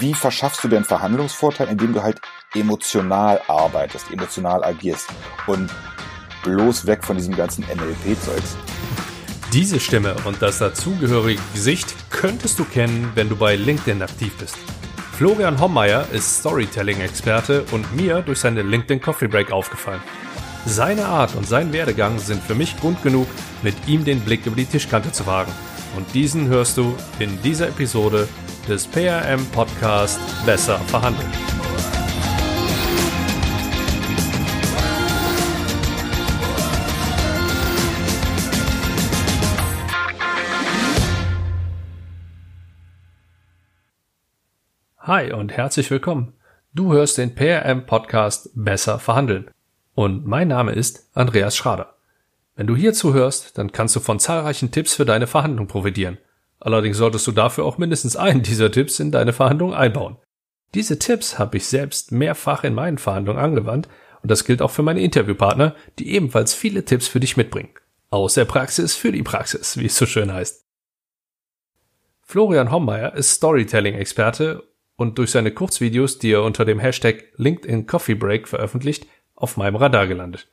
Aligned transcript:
Wie 0.00 0.14
verschaffst 0.14 0.64
du 0.64 0.68
dir 0.68 0.76
einen 0.76 0.84
Verhandlungsvorteil, 0.84 1.68
indem 1.68 1.92
du 1.92 2.02
halt 2.02 2.20
emotional 2.54 3.40
arbeitest, 3.46 4.10
emotional 4.10 4.64
agierst 4.64 5.08
und 5.46 5.70
bloß 6.42 6.86
weg 6.86 7.04
von 7.04 7.16
diesem 7.16 7.36
ganzen 7.36 7.64
NLP-Zeugs? 7.64 8.56
Diese 9.52 9.78
Stimme 9.78 10.16
und 10.24 10.42
das 10.42 10.58
dazugehörige 10.58 11.40
Gesicht 11.52 11.94
könntest 12.10 12.58
du 12.58 12.64
kennen, 12.64 13.12
wenn 13.14 13.28
du 13.28 13.36
bei 13.36 13.54
LinkedIn 13.54 14.02
aktiv 14.02 14.36
bist. 14.38 14.56
Florian 15.16 15.60
Hommeier 15.60 16.08
ist 16.12 16.40
Storytelling-Experte 16.40 17.64
und 17.70 17.94
mir 17.94 18.20
durch 18.22 18.40
seine 18.40 18.62
LinkedIn 18.62 19.00
Coffee 19.00 19.28
Break 19.28 19.52
aufgefallen. 19.52 20.02
Seine 20.66 21.04
Art 21.06 21.36
und 21.36 21.46
sein 21.46 21.72
Werdegang 21.72 22.18
sind 22.18 22.42
für 22.42 22.56
mich 22.56 22.76
Grund 22.80 23.00
genug, 23.04 23.28
mit 23.62 23.76
ihm 23.86 24.04
den 24.04 24.20
Blick 24.20 24.44
über 24.46 24.56
die 24.56 24.64
Tischkante 24.64 25.12
zu 25.12 25.26
wagen. 25.26 25.52
Und 25.96 26.12
diesen 26.14 26.48
hörst 26.48 26.76
du 26.78 26.96
in 27.20 27.40
dieser 27.42 27.68
Episode 27.68 28.26
des 28.68 28.86
PRM 28.86 29.44
Podcast 29.52 30.18
Besser 30.46 30.78
verhandeln. 30.78 31.30
Hi 44.98 45.32
und 45.32 45.52
herzlich 45.52 45.90
willkommen. 45.90 46.32
Du 46.72 46.94
hörst 46.94 47.18
den 47.18 47.34
PRM 47.34 47.84
Podcast 47.84 48.50
Besser 48.54 48.98
verhandeln. 48.98 49.50
Und 49.94 50.26
mein 50.26 50.48
Name 50.48 50.72
ist 50.72 51.10
Andreas 51.14 51.56
Schrader. 51.56 51.94
Wenn 52.56 52.66
du 52.66 52.74
hier 52.74 52.94
zuhörst, 52.94 53.58
dann 53.58 53.72
kannst 53.72 53.94
du 53.94 54.00
von 54.00 54.18
zahlreichen 54.18 54.70
Tipps 54.70 54.94
für 54.94 55.04
deine 55.04 55.26
Verhandlung 55.26 55.66
profitieren. 55.66 56.18
Allerdings 56.64 56.96
solltest 56.96 57.26
du 57.26 57.32
dafür 57.32 57.66
auch 57.66 57.76
mindestens 57.76 58.16
einen 58.16 58.42
dieser 58.42 58.72
Tipps 58.72 58.98
in 58.98 59.12
deine 59.12 59.34
Verhandlung 59.34 59.74
einbauen. 59.74 60.16
Diese 60.72 60.98
Tipps 60.98 61.38
habe 61.38 61.58
ich 61.58 61.66
selbst 61.66 62.10
mehrfach 62.10 62.64
in 62.64 62.72
meinen 62.72 62.96
Verhandlungen 62.96 63.38
angewandt 63.38 63.86
und 64.22 64.30
das 64.30 64.46
gilt 64.46 64.62
auch 64.62 64.70
für 64.70 64.82
meine 64.82 65.02
Interviewpartner, 65.02 65.76
die 65.98 66.14
ebenfalls 66.14 66.54
viele 66.54 66.86
Tipps 66.86 67.06
für 67.06 67.20
dich 67.20 67.36
mitbringen. 67.36 67.68
Aus 68.08 68.32
der 68.32 68.46
Praxis 68.46 68.96
für 68.96 69.12
die 69.12 69.22
Praxis, 69.22 69.76
wie 69.76 69.84
es 69.84 69.96
so 69.96 70.06
schön 70.06 70.32
heißt. 70.32 70.64
Florian 72.22 72.70
Hommeier 72.70 73.14
ist 73.14 73.32
Storytelling-Experte 73.32 74.66
und 74.96 75.18
durch 75.18 75.32
seine 75.32 75.50
Kurzvideos, 75.50 76.18
die 76.18 76.32
er 76.32 76.44
unter 76.44 76.64
dem 76.64 76.78
Hashtag 76.78 77.24
LinkedIn 77.36 77.86
Coffee 77.86 78.14
Break 78.14 78.48
veröffentlicht, 78.48 79.06
auf 79.34 79.58
meinem 79.58 79.76
Radar 79.76 80.06
gelandet. 80.06 80.48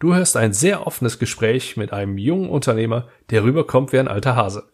Du 0.00 0.12
hörst 0.12 0.36
ein 0.36 0.52
sehr 0.52 0.88
offenes 0.88 1.20
Gespräch 1.20 1.76
mit 1.76 1.92
einem 1.92 2.18
jungen 2.18 2.50
Unternehmer, 2.50 3.06
der 3.30 3.44
rüberkommt 3.44 3.92
wie 3.92 4.00
ein 4.00 4.08
alter 4.08 4.34
Hase. 4.34 4.72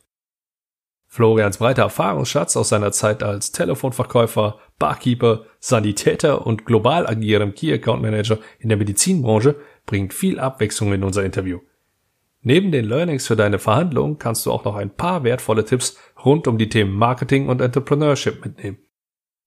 Florians 1.10 1.56
breiter 1.56 1.82
Erfahrungsschatz 1.82 2.54
aus 2.56 2.68
seiner 2.68 2.92
Zeit 2.92 3.22
als 3.22 3.50
Telefonverkäufer, 3.50 4.58
Barkeeper, 4.78 5.46
Sanitäter 5.58 6.46
und 6.46 6.66
global 6.66 7.06
agierendem 7.06 7.54
Key 7.54 7.72
Account 7.72 8.02
Manager 8.02 8.38
in 8.58 8.68
der 8.68 8.76
Medizinbranche 8.76 9.56
bringt 9.86 10.12
viel 10.12 10.38
Abwechslung 10.38 10.92
in 10.92 11.02
unser 11.02 11.24
Interview. 11.24 11.60
Neben 12.42 12.70
den 12.70 12.84
Learnings 12.84 13.26
für 13.26 13.36
deine 13.36 13.58
Verhandlungen 13.58 14.18
kannst 14.18 14.44
du 14.44 14.52
auch 14.52 14.64
noch 14.64 14.76
ein 14.76 14.94
paar 14.94 15.24
wertvolle 15.24 15.64
Tipps 15.64 15.96
rund 16.24 16.46
um 16.46 16.58
die 16.58 16.68
Themen 16.68 16.92
Marketing 16.92 17.48
und 17.48 17.62
Entrepreneurship 17.62 18.44
mitnehmen. 18.44 18.78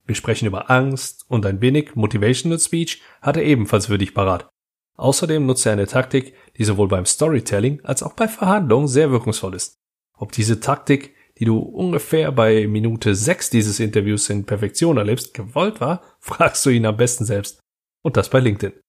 Wir 0.05 0.15
sprechen 0.15 0.47
über 0.47 0.69
Angst 0.71 1.25
und 1.29 1.45
ein 1.45 1.61
wenig 1.61 1.95
Motivational 1.95 2.59
Speech 2.59 3.01
hat 3.21 3.37
er 3.37 3.43
ebenfalls 3.43 3.85
für 3.85 3.99
dich 3.99 4.15
parat. 4.15 4.49
Außerdem 4.97 5.45
nutzt 5.45 5.65
er 5.65 5.73
eine 5.73 5.87
Taktik, 5.87 6.33
die 6.57 6.63
sowohl 6.63 6.87
beim 6.87 7.05
Storytelling 7.05 7.81
als 7.83 8.03
auch 8.03 8.13
bei 8.13 8.27
Verhandlungen 8.27 8.87
sehr 8.87 9.11
wirkungsvoll 9.11 9.55
ist. 9.55 9.79
Ob 10.17 10.31
diese 10.31 10.59
Taktik, 10.59 11.15
die 11.41 11.45
du 11.45 11.57
ungefähr 11.57 12.31
bei 12.31 12.67
Minute 12.67 13.15
6 13.15 13.49
dieses 13.49 13.79
Interviews 13.79 14.29
in 14.29 14.45
Perfektion 14.45 14.97
erlebst, 14.97 15.33
gewollt 15.33 15.81
war, 15.81 16.03
fragst 16.19 16.63
du 16.67 16.69
ihn 16.69 16.85
am 16.85 16.97
besten 16.97 17.25
selbst. 17.25 17.59
Und 18.03 18.15
das 18.15 18.29
bei 18.29 18.39
LinkedIn. 18.39 18.79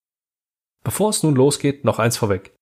Bevor 0.85 1.09
es 1.09 1.23
nun 1.23 1.35
losgeht, 1.35 1.87
noch 1.87 1.99
eins 1.99 2.19
vorweg. 2.19 2.55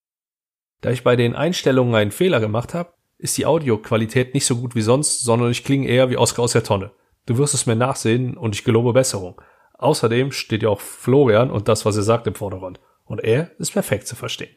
Da 0.79 0.91
ich 0.91 1.03
bei 1.03 1.17
den 1.17 1.35
Einstellungen 1.35 1.93
einen 1.93 2.11
Fehler 2.11 2.39
gemacht 2.39 2.73
habe, 2.73 2.93
ist 3.17 3.37
die 3.37 3.45
Audioqualität 3.45 4.33
nicht 4.33 4.45
so 4.45 4.55
gut 4.55 4.75
wie 4.75 4.81
sonst, 4.81 5.23
sondern 5.23 5.51
ich 5.51 5.65
klinge 5.65 5.89
eher 5.89 6.09
wie 6.09 6.17
Oscar 6.17 6.43
aus 6.43 6.53
der 6.53 6.63
Tonne. 6.63 6.91
Du 7.25 7.37
wirst 7.37 7.53
es 7.53 7.65
mir 7.65 7.75
nachsehen 7.75 8.37
und 8.37 8.55
ich 8.55 8.63
gelobe 8.63 8.93
Besserung. 8.93 9.41
Außerdem 9.73 10.31
steht 10.31 10.63
ja 10.63 10.69
auch 10.69 10.79
Florian 10.79 11.51
und 11.51 11.67
das, 11.67 11.85
was 11.85 11.97
er 11.97 12.03
sagt, 12.03 12.27
im 12.27 12.35
Vordergrund. 12.35 12.79
Und 13.03 13.21
er 13.25 13.51
ist 13.59 13.73
perfekt 13.73 14.07
zu 14.07 14.15
verstehen. 14.15 14.55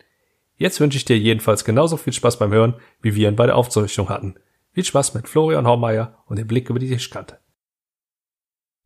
Jetzt 0.56 0.78
wünsche 0.78 0.96
ich 0.96 1.04
dir 1.04 1.18
jedenfalls 1.18 1.64
genauso 1.64 1.96
viel 1.96 2.12
Spaß 2.12 2.38
beim 2.38 2.52
Hören, 2.52 2.74
wie 3.02 3.16
wir 3.16 3.28
ihn 3.28 3.34
bei 3.34 3.46
der 3.46 3.56
Aufzeichnung 3.56 4.08
hatten. 4.08 4.36
Viel 4.74 4.84
Spaß 4.84 5.14
mit 5.14 5.28
Florian 5.28 5.66
Haumeier 5.66 6.22
und 6.26 6.38
dem 6.38 6.46
Blick 6.46 6.68
über 6.68 6.78
die 6.78 6.88
Tischkante. 6.88 7.38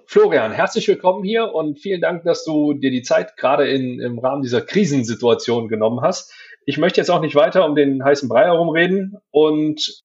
Florian, 0.06 0.53
herzlich 0.53 0.87
willkommen 0.87 1.25
hier 1.25 1.53
und 1.53 1.81
vielen 1.81 2.00
Dank, 2.00 2.22
dass 2.25 2.44
du 2.44 2.75
dir 2.75 2.91
die 2.91 3.03
Zeit 3.03 3.37
gerade 3.37 3.69
in, 3.69 4.00
im 4.00 4.19
Rahmen 4.19 4.43
dieser 4.43 4.62
Krisensituation 4.62 5.69
genommen 5.69 6.00
hast. 6.00 6.32
Ich 6.65 6.78
möchte 6.78 7.00
jetzt 7.00 7.10
auch 7.10 7.21
nicht 7.21 7.34
weiter 7.34 7.66
um 7.66 7.75
den 7.75 8.04
heißen 8.04 8.28
Brei 8.28 8.44
herumreden 8.44 9.16
und 9.31 10.03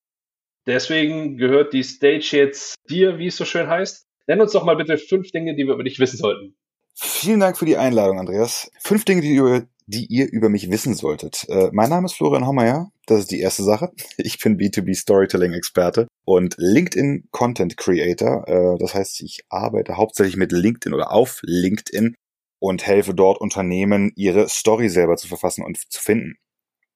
Deswegen 0.66 1.36
gehört 1.36 1.72
die 1.72 1.82
Stage 1.82 2.30
jetzt 2.32 2.76
dir, 2.88 3.18
wie 3.18 3.26
es 3.26 3.36
so 3.36 3.44
schön 3.44 3.68
heißt. 3.68 4.06
Nenn 4.26 4.40
uns 4.40 4.52
doch 4.52 4.64
mal 4.64 4.76
bitte 4.76 4.96
fünf 4.96 5.30
Dinge, 5.30 5.54
die 5.54 5.66
wir 5.66 5.74
über 5.74 5.84
dich 5.84 5.98
wissen 5.98 6.16
sollten. 6.16 6.56
Vielen 6.94 7.40
Dank 7.40 7.58
für 7.58 7.66
die 7.66 7.76
Einladung, 7.76 8.18
Andreas. 8.18 8.70
Fünf 8.80 9.04
Dinge, 9.04 9.20
die, 9.20 9.34
über, 9.34 9.66
die 9.86 10.06
ihr 10.06 10.30
über 10.30 10.48
mich 10.48 10.70
wissen 10.70 10.94
solltet. 10.94 11.46
Äh, 11.48 11.70
mein 11.72 11.90
Name 11.90 12.06
ist 12.06 12.14
Florian 12.14 12.46
Hommeyer. 12.46 12.90
Das 13.06 13.20
ist 13.20 13.30
die 13.30 13.40
erste 13.40 13.62
Sache. 13.62 13.92
Ich 14.16 14.38
bin 14.38 14.58
B2B 14.58 14.94
Storytelling 14.94 15.52
Experte 15.52 16.06
und 16.24 16.54
LinkedIn 16.58 17.28
Content 17.30 17.76
Creator. 17.76 18.48
Äh, 18.48 18.78
das 18.78 18.94
heißt, 18.94 19.20
ich 19.20 19.44
arbeite 19.48 19.96
hauptsächlich 19.96 20.36
mit 20.36 20.52
LinkedIn 20.52 20.94
oder 20.94 21.12
auf 21.12 21.40
LinkedIn 21.42 22.14
und 22.60 22.86
helfe 22.86 23.14
dort 23.14 23.40
Unternehmen, 23.40 24.12
ihre 24.16 24.48
Story 24.48 24.88
selber 24.88 25.16
zu 25.16 25.28
verfassen 25.28 25.64
und 25.64 25.78
zu 25.90 26.00
finden. 26.00 26.36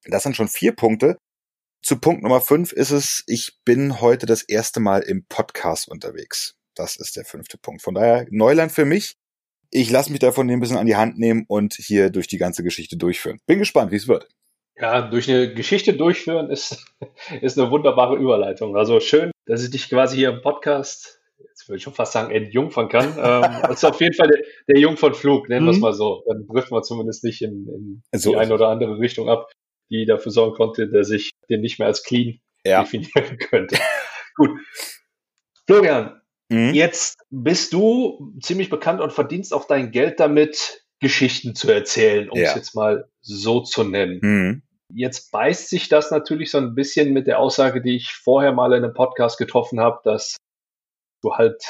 Das 0.05 0.22
sind 0.22 0.37
schon 0.37 0.49
vier 0.49 0.72
Punkte, 0.72 1.19
zu 1.81 1.99
Punkt 2.00 2.22
Nummer 2.22 2.41
fünf 2.41 2.72
ist 2.72 2.91
es, 2.91 3.22
ich 3.26 3.60
bin 3.65 4.00
heute 4.00 4.26
das 4.26 4.43
erste 4.43 4.81
Mal 4.81 5.03
im 5.03 5.25
Podcast 5.26 5.88
unterwegs. 5.88 6.55
Das 6.75 6.97
ist 6.97 7.16
der 7.16 7.25
fünfte 7.25 7.56
Punkt. 7.56 7.82
Von 7.82 7.94
daher 7.94 8.26
Neuland 8.31 8.72
für 8.72 8.84
mich. 8.84 9.15
Ich 9.70 9.90
lasse 9.90 10.10
mich 10.10 10.20
davon 10.20 10.50
ein 10.50 10.60
bisschen 10.60 10.78
an 10.78 10.86
die 10.86 10.96
Hand 10.96 11.18
nehmen 11.18 11.44
und 11.48 11.74
hier 11.74 12.10
durch 12.10 12.26
die 12.26 12.38
ganze 12.38 12.62
Geschichte 12.62 12.96
durchführen. 12.96 13.38
Bin 13.46 13.58
gespannt, 13.58 13.92
wie 13.92 13.96
es 13.96 14.08
wird. 14.08 14.28
Ja, 14.80 15.02
durch 15.02 15.28
eine 15.28 15.52
Geschichte 15.52 15.94
durchführen 15.94 16.50
ist, 16.50 16.86
ist 17.40 17.58
eine 17.58 17.70
wunderbare 17.70 18.16
Überleitung. 18.16 18.76
Also 18.76 19.00
schön, 19.00 19.30
dass 19.46 19.62
ich 19.62 19.70
dich 19.70 19.88
quasi 19.88 20.16
hier 20.16 20.30
im 20.30 20.40
Podcast, 20.40 21.20
jetzt 21.38 21.68
würde 21.68 21.78
ich 21.78 21.82
schon 21.82 21.94
fast 21.94 22.12
sagen, 22.12 22.30
entjungfern 22.30 22.88
kann. 22.88 23.06
ähm, 23.18 23.62
das 23.62 23.78
ist 23.78 23.84
auf 23.84 24.00
jeden 24.00 24.14
Fall 24.14 24.28
der, 24.28 24.42
der 24.68 24.80
Jungfernflug, 24.80 25.48
nennen 25.48 25.66
wir 25.66 25.72
es 25.72 25.76
mhm. 25.76 25.82
mal 25.82 25.92
so. 25.92 26.24
Dann 26.28 26.46
trifft 26.46 26.70
man 26.70 26.82
zumindest 26.82 27.24
nicht 27.24 27.42
in, 27.42 28.02
in 28.10 28.18
so 28.18 28.30
die 28.30 28.36
eine 28.36 28.54
oder 28.54 28.68
andere 28.68 28.98
Richtung 28.98 29.28
ab 29.28 29.50
die 29.90 30.06
dafür 30.06 30.32
sorgen 30.32 30.54
konnte, 30.54 30.88
dass 30.88 31.10
ich 31.10 31.30
den 31.48 31.60
nicht 31.60 31.78
mehr 31.78 31.88
als 31.88 32.02
clean 32.02 32.40
ja. 32.64 32.82
definieren 32.82 33.38
könnte. 33.50 33.78
Gut. 34.36 34.50
Florian, 35.66 36.17
mhm. 36.48 36.75
jetzt 36.75 37.19
bist 37.31 37.72
du 37.72 38.34
ziemlich 38.41 38.70
bekannt 38.70 39.00
und 39.00 39.12
verdienst 39.12 39.53
auch 39.53 39.66
dein 39.66 39.91
Geld 39.91 40.20
damit, 40.20 40.84
Geschichten 41.00 41.54
zu 41.54 41.70
erzählen, 41.70 42.28
um 42.28 42.38
ja. 42.38 42.48
es 42.48 42.54
jetzt 42.56 42.75
mal 42.75 43.09
so 43.20 43.60
zu 43.60 43.84
nennen. 43.84 44.19
Mhm. 44.20 44.62
Jetzt 44.92 45.31
beißt 45.31 45.69
sich 45.69 45.88
das 45.88 46.10
natürlich 46.10 46.50
so 46.50 46.58
ein 46.58 46.75
bisschen 46.75 47.12
mit 47.12 47.26
der 47.26 47.38
Aussage, 47.38 47.82
die 47.82 47.97
ich 47.97 48.12
vorher 48.12 48.53
mal 48.53 48.72
in 48.72 48.84
einem 48.84 48.94
Podcast 48.94 49.38
getroffen 49.38 49.81
habe, 49.81 50.00
dass 50.03 50.37
du 51.22 51.34
halt 51.34 51.62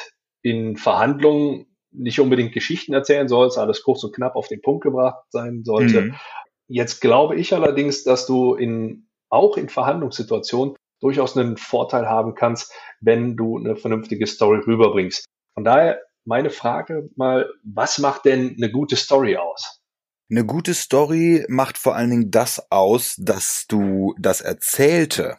in 0.43 0.77
Verhandlungen 0.77 1.67
nicht 1.91 2.21
unbedingt 2.21 2.53
Geschichten 2.53 2.95
erzählen 2.95 3.29
sollst, 3.29 3.59
alles 3.59 3.83
kurz 3.83 4.05
und 4.05 4.15
knapp 4.15 4.37
auf 4.37 4.49
den 4.49 4.63
Punkt 4.63 4.85
gebracht 4.85 5.25
sein 5.31 5.65
sollte. 5.65 6.03
Mhm. 6.03 6.15
Jetzt 6.69 7.01
glaube 7.01 7.37
ich 7.37 7.55
allerdings, 7.55 8.05
dass 8.05 8.27
du 8.27 8.55
in, 8.55 9.09
auch 9.31 9.57
in 9.57 9.69
Verhandlungssituationen 9.69 10.77
durchaus 11.01 11.37
einen 11.37 11.57
Vorteil 11.57 12.07
haben 12.07 12.35
kannst, 12.35 12.73
wenn 13.01 13.37
du 13.37 13.59
eine 13.59 13.77
vernünftige 13.77 14.27
Story 14.27 14.61
rüberbringst. 14.67 15.25
Von 15.55 15.65
daher 15.65 16.01
meine 16.25 16.51
Frage 16.51 17.09
mal, 17.17 17.51
was 17.65 17.99
macht 17.99 18.25
denn 18.25 18.55
eine 18.57 18.71
gute 18.71 18.97
Story 18.97 19.37
aus? 19.37 19.81
Eine 20.31 20.45
gute 20.45 20.75
Story 20.75 21.47
macht 21.49 21.79
vor 21.79 21.97
allen 21.97 22.11
Dingen 22.11 22.31
das 22.31 22.71
aus, 22.71 23.17
dass 23.19 23.67
du 23.67 24.15
das 24.19 24.43
Erzählte 24.43 25.39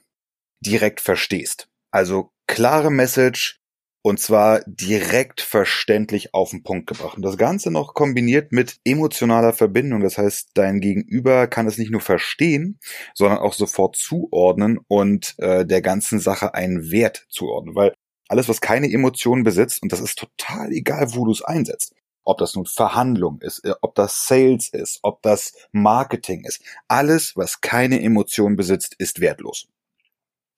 direkt 0.61 0.99
verstehst. 0.99 1.69
Also 1.91 2.31
klare 2.47 2.89
Message, 2.89 3.58
und 4.01 4.19
zwar 4.19 4.61
direkt 4.65 5.41
verständlich 5.41 6.33
auf 6.33 6.51
den 6.51 6.63
Punkt 6.63 6.87
gebracht. 6.87 7.17
Und 7.17 7.23
das 7.23 7.37
Ganze 7.37 7.69
noch 7.69 7.93
kombiniert 7.93 8.51
mit 8.51 8.77
emotionaler 8.85 9.53
Verbindung. 9.53 10.01
Das 10.01 10.17
heißt, 10.17 10.51
dein 10.53 10.79
Gegenüber 10.79 11.47
kann 11.47 11.67
es 11.67 11.77
nicht 11.77 11.91
nur 11.91 12.01
verstehen, 12.01 12.79
sondern 13.13 13.39
auch 13.39 13.53
sofort 13.53 13.97
zuordnen 13.97 14.79
und 14.87 15.35
äh, 15.39 15.65
der 15.65 15.81
ganzen 15.81 16.19
Sache 16.19 16.53
einen 16.53 16.91
Wert 16.91 17.25
zuordnen. 17.29 17.75
Weil 17.75 17.93
alles, 18.29 18.47
was 18.47 18.61
keine 18.61 18.91
Emotionen 18.91 19.43
besitzt, 19.43 19.83
und 19.83 19.91
das 19.91 19.99
ist 19.99 20.17
total 20.17 20.71
egal, 20.71 21.13
wo 21.15 21.25
du 21.25 21.31
es 21.31 21.41
einsetzt, 21.41 21.93
ob 22.23 22.37
das 22.37 22.55
nun 22.55 22.65
Verhandlung 22.65 23.41
ist, 23.41 23.65
äh, 23.65 23.73
ob 23.81 23.95
das 23.95 24.27
Sales 24.27 24.69
ist, 24.69 24.99
ob 25.01 25.21
das 25.23 25.53
Marketing 25.71 26.45
ist, 26.45 26.61
alles, 26.87 27.35
was 27.35 27.59
keine 27.59 28.01
Emotionen 28.01 28.55
besitzt, 28.55 28.95
ist 28.97 29.19
wertlos. 29.19 29.67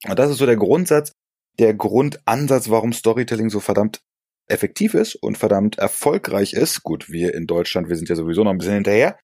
Und 0.07 0.19
das 0.19 0.31
ist 0.31 0.37
so 0.37 0.45
der 0.45 0.57
Grundsatz, 0.57 1.13
der 1.59 1.73
Grundansatz, 1.73 2.69
warum 2.69 2.93
Storytelling 2.93 3.49
so 3.49 3.59
verdammt 3.59 4.01
effektiv 4.47 4.93
ist 4.93 5.15
und 5.15 5.37
verdammt 5.37 5.77
erfolgreich 5.77 6.53
ist. 6.53 6.83
Gut, 6.83 7.09
wir 7.09 7.33
in 7.33 7.47
Deutschland, 7.47 7.89
wir 7.89 7.95
sind 7.95 8.09
ja 8.09 8.15
sowieso 8.15 8.43
noch 8.43 8.51
ein 8.51 8.57
bisschen 8.57 8.75
hinterher. 8.75 9.17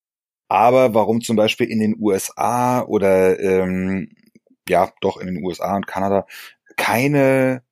Aber 0.49 0.93
warum 0.93 1.21
zum 1.21 1.35
Beispiel 1.35 1.69
in 1.69 1.79
den 1.79 1.95
USA 1.99 2.81
oder 2.81 3.39
ähm, 3.39 4.09
ja 4.69 4.91
doch 5.01 5.17
in 5.17 5.27
den 5.27 5.43
USA 5.43 5.75
und 5.75 5.87
Kanada 5.87 6.25
keine 6.77 7.63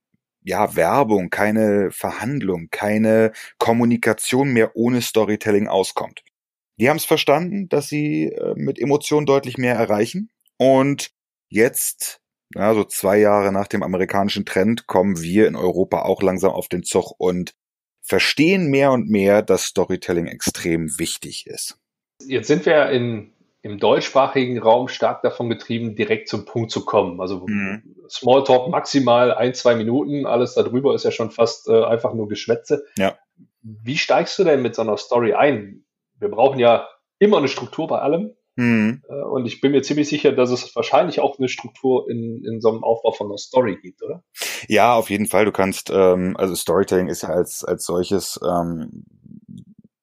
ja, 0.45 0.75
Werbung, 0.75 1.29
keine 1.29 1.89
Verhandlung, 1.91 2.67
keine 2.69 3.31
Kommunikation 3.57 4.53
mehr 4.53 4.75
ohne 4.75 5.01
Storytelling 5.01 5.67
auskommt. 5.67 6.23
Die 6.79 6.89
haben 6.89 6.97
es 6.97 7.05
verstanden, 7.05 7.67
dass 7.67 7.87
sie 7.87 8.25
äh, 8.25 8.53
mit 8.55 8.79
Emotionen 8.79 9.25
deutlich 9.25 9.57
mehr 9.57 9.75
erreichen. 9.75 10.29
Und 10.57 11.11
jetzt, 11.49 12.21
ja, 12.53 12.73
so 12.73 12.83
zwei 12.83 13.17
Jahre 13.17 13.51
nach 13.51 13.67
dem 13.67 13.83
amerikanischen 13.83 14.45
Trend, 14.45 14.87
kommen 14.87 15.21
wir 15.21 15.47
in 15.47 15.55
Europa 15.55 16.03
auch 16.03 16.21
langsam 16.21 16.51
auf 16.51 16.67
den 16.67 16.83
Zug 16.83 17.13
und 17.17 17.53
verstehen 18.01 18.69
mehr 18.69 18.91
und 18.91 19.09
mehr, 19.09 19.41
dass 19.41 19.63
Storytelling 19.63 20.27
extrem 20.27 20.99
wichtig 20.99 21.47
ist. 21.47 21.77
Jetzt 22.23 22.47
sind 22.47 22.65
wir 22.65 22.89
in 22.89 23.35
im 23.65 23.79
deutschsprachigen 23.79 24.59
Raum 24.59 24.87
stark 24.87 25.23
davon 25.23 25.49
getrieben, 25.49 25.95
direkt 25.95 26.29
zum 26.29 26.45
Punkt 26.45 26.69
zu 26.69 26.85
kommen. 26.85 27.19
Also 27.19 27.47
mhm. 27.47 27.95
Smalltalk 28.07 28.69
maximal 28.69 29.33
ein, 29.33 29.55
zwei 29.55 29.73
Minuten, 29.73 30.27
alles 30.27 30.53
darüber 30.53 30.93
ist 30.93 31.03
ja 31.03 31.09
schon 31.09 31.31
fast 31.31 31.67
äh, 31.67 31.83
einfach 31.83 32.13
nur 32.13 32.27
Geschwätze. 32.27 32.85
Ja. 32.95 33.17
Wie 33.63 33.97
steigst 33.97 34.37
du 34.37 34.43
denn 34.43 34.61
mit 34.61 34.75
so 34.75 34.83
einer 34.83 34.97
Story 34.97 35.33
ein? 35.33 35.83
Wir 36.19 36.29
brauchen 36.29 36.59
ja 36.59 36.87
immer 37.17 37.39
eine 37.39 37.47
Struktur 37.47 37.87
bei 37.87 37.97
allem. 37.97 38.35
Mhm. 38.55 39.03
Äh, 39.07 39.23
und 39.23 39.45
ich 39.45 39.61
bin 39.61 39.71
mir 39.71 39.81
ziemlich 39.81 40.07
sicher, 40.07 40.31
dass 40.31 40.49
es 40.49 40.75
wahrscheinlich 40.75 41.19
auch 41.19 41.37
eine 41.37 41.49
Struktur 41.49 42.09
in, 42.09 42.43
in 42.45 42.61
so 42.61 42.69
einem 42.69 42.83
Aufbau 42.83 43.11
von 43.11 43.27
einer 43.27 43.37
Story 43.37 43.77
gibt, 43.81 44.01
oder? 44.03 44.23
Ja, 44.67 44.95
auf 44.95 45.09
jeden 45.09 45.27
Fall. 45.27 45.45
Du 45.45 45.51
kannst, 45.51 45.89
ähm, 45.93 46.35
also 46.37 46.55
Storytelling 46.55 47.07
ist 47.07 47.23
ja 47.23 47.29
als, 47.29 47.63
als 47.63 47.85
solches, 47.85 48.39
ähm, 48.47 49.05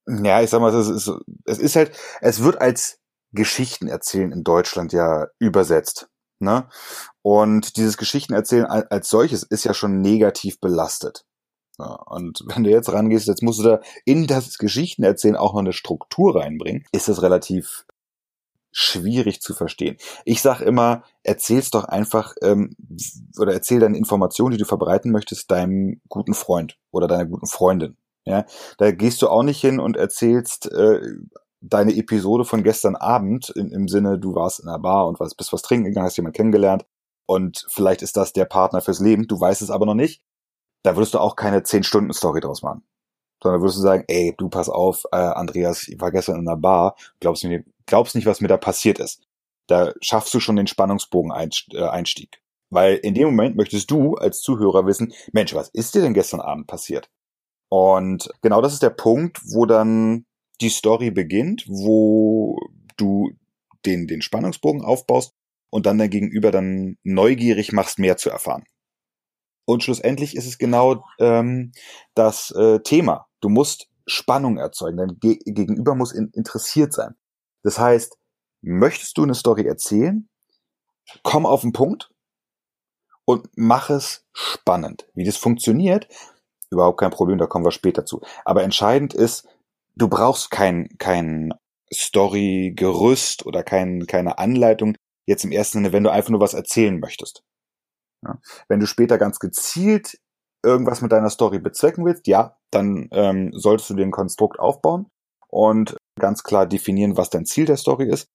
ja, 0.07 0.43
ich 0.43 0.51
sag 0.51 0.61
mal, 0.61 0.75
es 0.75 0.89
ist, 0.89 1.11
es 1.47 1.59
ist 1.59 1.77
halt, 1.77 1.93
es 2.21 2.43
wird 2.43 2.61
als 2.61 2.99
Geschichten 3.33 3.89
erzählen 3.89 4.33
in 4.33 4.45
Deutschland 4.45 4.93
ja 4.93 5.29
übersetzt. 5.39 6.09
Ne? 6.39 6.69
Und 7.23 7.77
dieses 7.77 7.97
Geschichtenerzählen 7.97 8.67
als 8.67 9.09
solches 9.09 9.45
ist 9.45 9.65
ja 9.65 9.75
schon 9.75 10.01
negativ 10.01 10.61
belastet. 10.61 11.25
Ja, 11.79 11.95
und 11.95 12.41
wenn 12.47 12.65
du 12.65 12.71
jetzt 12.71 12.93
rangehst, 12.93 13.29
jetzt 13.29 13.43
musst 13.43 13.61
du 13.61 13.65
da 13.65 13.81
in 14.05 14.27
das 14.27 14.59
Geschichtenerzählen 14.59 15.37
auch 15.37 15.55
noch 15.55 15.61
eine 15.61 15.73
Struktur 15.73 16.37
reinbringen, 16.37 16.85
ist 16.93 17.09
das 17.09 17.23
relativ 17.23 17.87
schwierig 18.73 19.41
zu 19.41 19.55
verstehen. 19.55 19.97
Ich 20.25 20.43
sag 20.43 20.61
immer, 20.61 21.05
erzähl's 21.23 21.71
doch 21.71 21.85
einfach 21.85 22.35
ähm, 22.43 22.75
oder 23.39 23.53
erzähl 23.53 23.81
deine 23.81 23.99
Informationen, 23.99 24.53
die 24.53 24.59
du 24.59 24.65
verbreiten 24.65 25.13
möchtest, 25.13 25.51
deinem 25.51 26.01
guten 26.09 26.35
Freund 26.35 26.79
oder 26.91 27.07
deiner 27.07 27.27
guten 27.27 27.47
Freundin. 27.47 27.97
Ja, 28.25 28.47
da 28.79 28.93
gehst 28.93 29.21
du 29.23 29.29
auch 29.29 29.43
nicht 29.43 29.61
hin 29.61 29.81
und 29.81 29.97
erzählst 29.97 30.71
äh, 30.73 31.01
deine 31.61 31.95
Episode 31.95 32.45
von 32.45 32.63
gestern 32.63 32.97
Abend 32.97 33.51
in, 33.51 33.71
im 33.71 33.89
Sinne, 33.89 34.19
du 34.19 34.35
warst 34.35 34.61
in 34.61 34.69
einer 34.69 34.79
Bar 34.79 35.07
und 35.07 35.21
was, 35.21 35.35
bist 35.35 35.53
was 35.53 35.63
trinken 35.63 35.87
gegangen, 35.87 36.07
hast 36.07 36.17
jemanden 36.17 36.37
kennengelernt 36.37 36.87
und 37.27 37.67
vielleicht 37.69 38.03
ist 38.03 38.17
das 38.17 38.33
der 38.33 38.45
Partner 38.45 38.81
fürs 38.81 39.01
Leben, 39.01 39.27
du 39.27 39.41
weißt 39.41 39.63
es 39.63 39.71
aber 39.71 39.87
noch 39.87 39.95
nicht, 39.95 40.23
da 40.83 40.97
würdest 40.97 41.15
du 41.15 41.19
auch 41.19 41.37
keine 41.37 41.61
10-Stunden-Story 41.61 42.41
draus 42.41 42.63
machen. 42.63 42.85
Sondern 43.43 43.61
würdest 43.61 43.79
du 43.79 43.83
sagen, 43.83 44.05
ey, 44.09 44.35
du 44.37 44.49
pass 44.49 44.69
auf, 44.69 45.05
äh, 45.13 45.17
Andreas, 45.17 45.89
ich 45.89 46.01
war 46.01 46.13
gestern 46.13 46.41
in 46.41 46.49
einer 46.49 46.57
Bar, 46.57 46.97
glaubst, 47.21 47.45
mir, 47.45 47.65
glaubst 47.87 48.15
nicht, 48.15 48.27
was 48.27 48.41
mir 48.41 48.49
da 48.49 48.57
passiert 48.57 48.99
ist. 48.99 49.23
Da 49.67 49.93
schaffst 50.01 50.35
du 50.35 50.41
schon 50.41 50.57
den 50.57 50.67
Spannungsbogen-Einstieg. 50.67 52.37
Äh, 52.37 52.39
Weil 52.71 52.97
in 52.97 53.15
dem 53.15 53.29
Moment 53.29 53.57
möchtest 53.57 53.91
du 53.91 54.15
als 54.15 54.41
Zuhörer 54.41 54.87
wissen, 54.87 55.13
Mensch, 55.33 55.55
was 55.55 55.69
ist 55.69 55.95
dir 55.95 56.03
denn 56.03 56.15
gestern 56.15 56.41
Abend 56.41 56.67
passiert? 56.67 57.11
Und 57.69 58.29
genau 58.43 58.61
das 58.61 58.75
ist 58.75 58.83
der 58.83 58.91
Punkt, 58.91 59.41
wo 59.45 59.67
dann 59.67 60.27
die 60.61 60.69
Story 60.69 61.11
beginnt, 61.11 61.65
wo 61.69 62.59
du 62.97 63.31
den, 63.87 64.07
den 64.07 64.23
Spannungsbogen 64.23 64.83
aufbaust 64.85 65.35
und 65.71 65.87
dann 65.87 65.99
dein 65.99 66.11
Gegenüber 66.11 66.51
dann 66.51 66.99
neugierig 67.03 67.73
machst, 67.73 67.99
mehr 67.99 68.17
zu 68.17 68.31
erfahren. 68.31 68.65
Und 69.65 69.83
schlussendlich 69.83 70.37
ist 70.37 70.47
es 70.47 70.59
genau 70.59 71.05
ähm, 71.19 71.73
das 72.15 72.51
äh, 72.51 72.81
Thema. 72.81 73.27
Du 73.41 73.49
musst 73.49 73.89
Spannung 74.07 74.59
erzeugen, 74.59 74.99
dein 74.99 75.19
Ge 75.21 75.39
Gegenüber 75.45 75.95
muss 75.95 76.13
in 76.13 76.31
interessiert 76.35 76.93
sein. 76.93 77.15
Das 77.63 77.79
heißt, 77.79 78.19
möchtest 78.63 79.19
du 79.19 79.23
eine 79.23 79.35
Story 79.35 79.67
erzählen, 79.67 80.29
komm 81.23 81.47
auf 81.47 81.63
den 81.63 81.73
Punkt 81.73 82.11
und 83.25 83.49
mach 83.57 83.91
es 83.91 84.25
spannend. 84.33 85.07
Wie 85.15 85.25
das 85.25 85.37
funktioniert, 85.37 86.09
überhaupt 86.71 86.99
kein 86.99 87.11
Problem, 87.11 87.39
da 87.39 87.47
kommen 87.47 87.65
wir 87.65 87.71
später 87.71 88.05
zu. 88.05 88.21
Aber 88.45 88.63
entscheidend 88.63 89.15
ist, 89.15 89.47
du 89.95 90.09
brauchst 90.09 90.51
kein, 90.51 90.89
kein 90.99 91.53
Story-Gerüst 91.93 93.45
oder 93.47 93.63
kein, 93.63 94.07
keine 94.07 94.39
Anleitung 94.39 94.97
jetzt 95.27 95.45
im 95.45 95.53
ersten 95.53 95.79
Sinne, 95.79 95.93
wenn 95.93 96.05
du 96.05 96.11
einfach 96.11 96.31
nur 96.31 96.41
was 96.41 96.55
erzählen 96.55 96.99
möchtest. 96.99 97.45
Ja. 98.25 98.39
Wenn 98.69 98.81
du 98.81 98.87
später 98.87 99.19
ganz 99.19 99.39
gezielt 99.39 100.19
irgendwas 100.65 101.03
mit 101.03 101.13
deiner 101.13 101.31
Story 101.31 101.59
bezwecken 101.59 102.05
willst, 102.05 102.27
ja, 102.27 102.57
dann 102.71 103.09
ähm, 103.13 103.51
solltest 103.53 103.91
du 103.91 103.95
den 103.95 104.11
Konstrukt 104.11 104.59
aufbauen 104.59 105.07
und 105.53 105.97
ganz 106.19 106.43
klar 106.43 106.67
definieren, 106.67 107.17
was 107.17 107.31
dein 107.31 107.45
Ziel 107.45 107.67
der 107.67 107.77
Story 107.77 108.09
ist. 108.09 108.29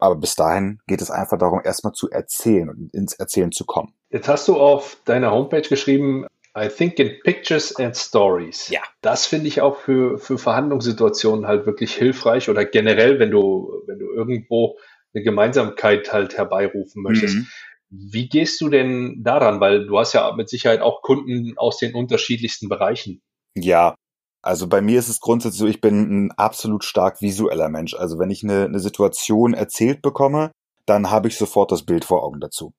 Aber 0.00 0.16
bis 0.16 0.34
dahin 0.34 0.80
geht 0.86 1.00
es 1.00 1.10
einfach 1.10 1.38
darum, 1.38 1.60
erstmal 1.64 1.92
zu 1.92 2.10
erzählen 2.10 2.68
und 2.68 2.94
ins 2.94 3.14
Erzählen 3.14 3.50
zu 3.50 3.64
kommen. 3.64 3.94
Jetzt 4.10 4.28
hast 4.28 4.46
du 4.48 4.56
auf 4.56 4.98
deiner 5.04 5.32
Homepage 5.32 5.62
geschrieben, 5.62 6.26
I 6.56 6.68
think 6.68 6.98
in 6.98 7.12
pictures 7.24 7.74
and 7.76 7.96
stories. 7.96 8.68
Ja. 8.68 8.80
Das 9.00 9.26
finde 9.26 9.48
ich 9.48 9.60
auch 9.60 9.76
für, 9.76 10.18
für 10.18 10.38
Verhandlungssituationen 10.38 11.46
halt 11.46 11.66
wirklich 11.66 11.94
hilfreich 11.94 12.48
oder 12.48 12.64
generell, 12.64 13.18
wenn 13.18 13.30
du, 13.30 13.82
wenn 13.86 13.98
du 13.98 14.10
irgendwo 14.12 14.78
eine 15.14 15.22
Gemeinsamkeit 15.24 16.12
halt 16.12 16.36
herbeirufen 16.36 17.02
möchtest. 17.02 17.36
Mhm. 17.36 17.46
Wie 17.90 18.28
gehst 18.28 18.60
du 18.60 18.68
denn 18.68 19.22
daran? 19.22 19.60
Weil 19.60 19.86
du 19.86 19.98
hast 19.98 20.12
ja 20.12 20.32
mit 20.36 20.48
Sicherheit 20.48 20.80
auch 20.80 21.02
Kunden 21.02 21.56
aus 21.56 21.78
den 21.78 21.94
unterschiedlichsten 21.94 22.68
Bereichen. 22.68 23.22
Ja, 23.54 23.94
also 24.42 24.68
bei 24.68 24.80
mir 24.80 24.98
ist 24.98 25.08
es 25.08 25.20
grundsätzlich 25.20 25.58
so, 25.58 25.66
ich 25.66 25.80
bin 25.80 26.26
ein 26.26 26.32
absolut 26.32 26.84
stark 26.84 27.20
visueller 27.20 27.68
Mensch. 27.68 27.94
Also 27.94 28.18
wenn 28.18 28.30
ich 28.30 28.42
eine, 28.42 28.64
eine 28.64 28.80
Situation 28.80 29.54
erzählt 29.54 30.02
bekomme, 30.02 30.52
dann 30.86 31.10
habe 31.10 31.28
ich 31.28 31.36
sofort 31.36 31.72
das 31.72 31.84
Bild 31.84 32.04
vor 32.04 32.22
Augen 32.22 32.40
dazu. 32.40 32.72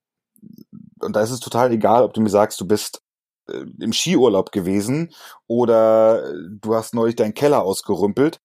Und 1.02 1.16
da 1.16 1.22
ist 1.22 1.32
es 1.32 1.40
total 1.40 1.72
egal, 1.72 2.04
ob 2.04 2.14
du 2.14 2.22
mir 2.22 2.30
sagst, 2.30 2.60
du 2.62 2.66
bist 2.66 3.02
äh, 3.50 3.66
im 3.80 3.94
Skiurlaub 3.94 4.52
gewesen 4.52 5.12
oder 5.48 6.34
du 6.50 6.76
hast 6.76 6.94
neulich 6.94 7.16
deinen 7.16 7.34
Keller 7.34 7.64
ausgerümpelt. 7.64 8.40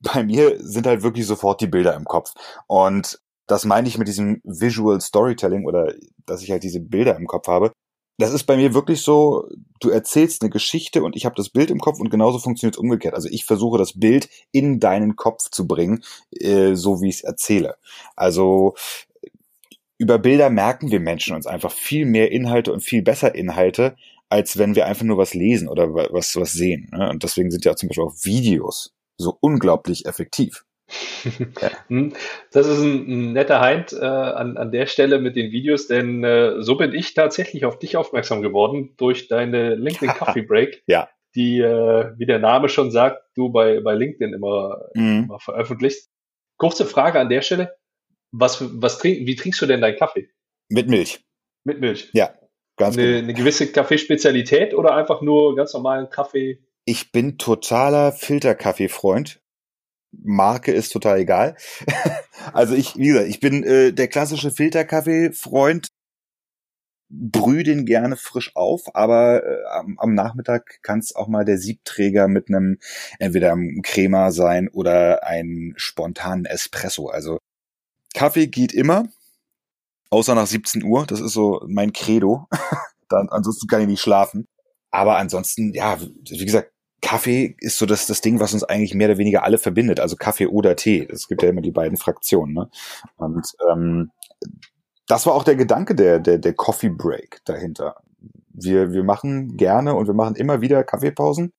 Bei 0.00 0.22
mir 0.22 0.56
sind 0.60 0.86
halt 0.86 1.02
wirklich 1.02 1.26
sofort 1.26 1.60
die 1.60 1.66
Bilder 1.66 1.94
im 1.94 2.04
Kopf. 2.04 2.32
Und 2.66 3.20
das 3.46 3.64
meine 3.64 3.88
ich 3.88 3.98
mit 3.98 4.08
diesem 4.08 4.40
Visual 4.44 5.00
Storytelling 5.00 5.66
oder 5.66 5.94
dass 6.26 6.42
ich 6.42 6.50
halt 6.50 6.62
diese 6.62 6.80
Bilder 6.80 7.16
im 7.16 7.26
Kopf 7.26 7.48
habe. 7.48 7.72
Das 8.20 8.32
ist 8.34 8.44
bei 8.44 8.58
mir 8.58 8.74
wirklich 8.74 9.00
so, 9.00 9.48
du 9.80 9.88
erzählst 9.88 10.42
eine 10.42 10.50
Geschichte 10.50 11.02
und 11.02 11.16
ich 11.16 11.24
habe 11.24 11.34
das 11.36 11.48
Bild 11.48 11.70
im 11.70 11.80
Kopf 11.80 12.00
und 12.00 12.10
genauso 12.10 12.38
funktioniert 12.38 12.74
es 12.74 12.78
umgekehrt. 12.78 13.14
Also 13.14 13.28
ich 13.30 13.46
versuche 13.46 13.78
das 13.78 13.98
Bild 13.98 14.28
in 14.52 14.78
deinen 14.78 15.16
Kopf 15.16 15.48
zu 15.50 15.66
bringen, 15.66 16.04
äh, 16.38 16.74
so 16.74 17.00
wie 17.00 17.08
ich 17.08 17.16
es 17.16 17.22
erzähle. 17.22 17.76
Also 18.16 18.74
über 19.96 20.18
Bilder 20.18 20.50
merken 20.50 20.90
wir 20.90 21.00
Menschen 21.00 21.34
uns 21.34 21.46
einfach 21.46 21.72
viel 21.72 22.04
mehr 22.04 22.30
Inhalte 22.30 22.74
und 22.74 22.82
viel 22.82 23.00
besser 23.00 23.34
Inhalte, 23.34 23.96
als 24.28 24.58
wenn 24.58 24.74
wir 24.74 24.84
einfach 24.84 25.04
nur 25.04 25.16
was 25.16 25.32
lesen 25.32 25.66
oder 25.66 25.94
was, 25.94 26.36
was 26.36 26.52
sehen. 26.52 26.90
Ne? 26.92 27.08
Und 27.08 27.22
deswegen 27.22 27.50
sind 27.50 27.64
ja 27.64 27.74
zum 27.74 27.88
Beispiel 27.88 28.04
auch 28.04 28.16
Videos 28.22 28.94
so 29.16 29.38
unglaublich 29.40 30.04
effektiv. 30.04 30.64
Hm, 31.88 32.12
das 32.52 32.66
ist 32.66 32.80
ein, 32.80 33.32
netter 33.32 33.60
Heind 33.60 33.92
äh, 33.92 34.04
an, 34.04 34.56
an 34.56 34.72
der 34.72 34.86
Stelle 34.86 35.18
mit 35.18 35.36
den 35.36 35.50
Videos, 35.50 35.86
denn 35.86 36.24
äh, 36.24 36.62
so 36.62 36.76
bin 36.76 36.94
ich 36.94 37.14
tatsächlich 37.14 37.64
auf 37.64 37.78
dich 37.78 37.96
aufmerksam 37.96 38.42
geworden 38.42 38.94
durch 38.96 39.28
deine 39.28 39.74
LinkedIn 39.74 40.08
Coffee 40.18 40.42
Break. 40.42 40.82
ja. 40.86 41.08
Die, 41.36 41.60
äh, 41.60 42.10
wie 42.16 42.26
der 42.26 42.40
Name 42.40 42.68
schon 42.68 42.90
sagt, 42.90 43.22
du 43.36 43.50
bei, 43.50 43.80
bei 43.80 43.94
LinkedIn 43.94 44.34
immer, 44.34 44.88
mhm. 44.94 45.26
immer 45.28 45.38
veröffentlichst. 45.38 46.10
Kurze 46.56 46.84
Frage 46.84 47.20
an 47.20 47.28
der 47.28 47.42
Stelle. 47.42 47.76
Was, 48.32 48.60
was 48.60 48.98
trink, 48.98 49.26
wie 49.26 49.36
trinkst 49.36 49.62
du 49.62 49.66
denn 49.66 49.80
deinen 49.80 49.96
Kaffee? 49.96 50.28
Mit 50.68 50.88
Milch. 50.88 51.24
Mit 51.62 51.80
Milch? 51.80 52.10
Ja, 52.14 52.34
ganz 52.76 52.98
eine, 52.98 53.06
genau. 53.06 53.18
eine 53.18 53.34
gewisse 53.34 53.70
Kaffeespezialität 53.70 54.74
oder 54.74 54.96
einfach 54.96 55.22
nur 55.22 55.54
ganz 55.54 55.72
normalen 55.72 56.10
Kaffee? 56.10 56.58
Ich 56.84 57.12
bin 57.12 57.38
totaler 57.38 58.10
Filterkaffee-Freund. 58.10 59.40
Marke 60.12 60.72
ist 60.72 60.92
total 60.92 61.20
egal. 61.20 61.56
also 62.52 62.74
ich, 62.74 62.96
wie 62.96 63.08
gesagt, 63.08 63.28
ich 63.28 63.40
bin 63.40 63.62
äh, 63.64 63.92
der 63.92 64.08
klassische 64.08 64.50
Filterkaffee-Freund. 64.50 65.88
Brühe 67.12 67.64
den 67.64 67.86
gerne 67.86 68.16
frisch 68.16 68.54
auf, 68.54 68.94
aber 68.94 69.42
äh, 69.44 69.64
am, 69.72 69.98
am, 69.98 70.14
Nachmittag 70.14 70.80
kann 70.82 71.00
es 71.00 71.16
auch 71.16 71.26
mal 71.26 71.44
der 71.44 71.58
Siebträger 71.58 72.28
mit 72.28 72.48
einem 72.48 72.78
entweder 73.18 73.50
einem 73.50 73.82
Crema 73.82 74.30
sein 74.30 74.68
oder 74.68 75.26
einen 75.26 75.74
spontanen 75.76 76.44
Espresso. 76.44 77.08
Also 77.08 77.38
Kaffee 78.14 78.46
geht 78.46 78.72
immer, 78.72 79.08
außer 80.10 80.36
nach 80.36 80.46
17 80.46 80.84
Uhr. 80.84 81.04
Das 81.06 81.20
ist 81.20 81.32
so 81.32 81.64
mein 81.66 81.92
Credo. 81.92 82.46
Dann, 83.08 83.28
ansonsten 83.28 83.66
kann 83.66 83.80
ich 83.80 83.88
nicht 83.88 84.02
schlafen. 84.02 84.46
Aber 84.90 85.16
ansonsten, 85.16 85.72
ja, 85.72 85.98
wie 86.00 86.44
gesagt, 86.44 86.72
Kaffee 87.00 87.56
ist 87.58 87.78
so 87.78 87.86
das, 87.86 88.06
das 88.06 88.20
Ding, 88.20 88.40
was 88.40 88.52
uns 88.52 88.64
eigentlich 88.64 88.94
mehr 88.94 89.08
oder 89.08 89.18
weniger 89.18 89.44
alle 89.44 89.58
verbindet. 89.58 90.00
Also 90.00 90.16
Kaffee 90.16 90.46
oder 90.46 90.76
Tee. 90.76 91.06
Es 91.10 91.28
gibt 91.28 91.42
ja 91.42 91.48
immer 91.48 91.62
die 91.62 91.70
beiden 91.70 91.96
Fraktionen. 91.96 92.54
Ne? 92.54 92.70
Und 93.16 93.54
ähm, 93.70 94.10
das 95.06 95.26
war 95.26 95.34
auch 95.34 95.44
der 95.44 95.56
Gedanke 95.56 95.94
der, 95.94 96.18
der, 96.18 96.38
der 96.38 96.54
Coffee 96.54 96.90
Break 96.90 97.40
dahinter. 97.44 97.96
Wir, 98.52 98.92
wir 98.92 99.04
machen 99.04 99.56
gerne 99.56 99.94
und 99.94 100.06
wir 100.06 100.14
machen 100.14 100.36
immer 100.36 100.60
wieder 100.60 100.84
Kaffeepausen. 100.84 101.52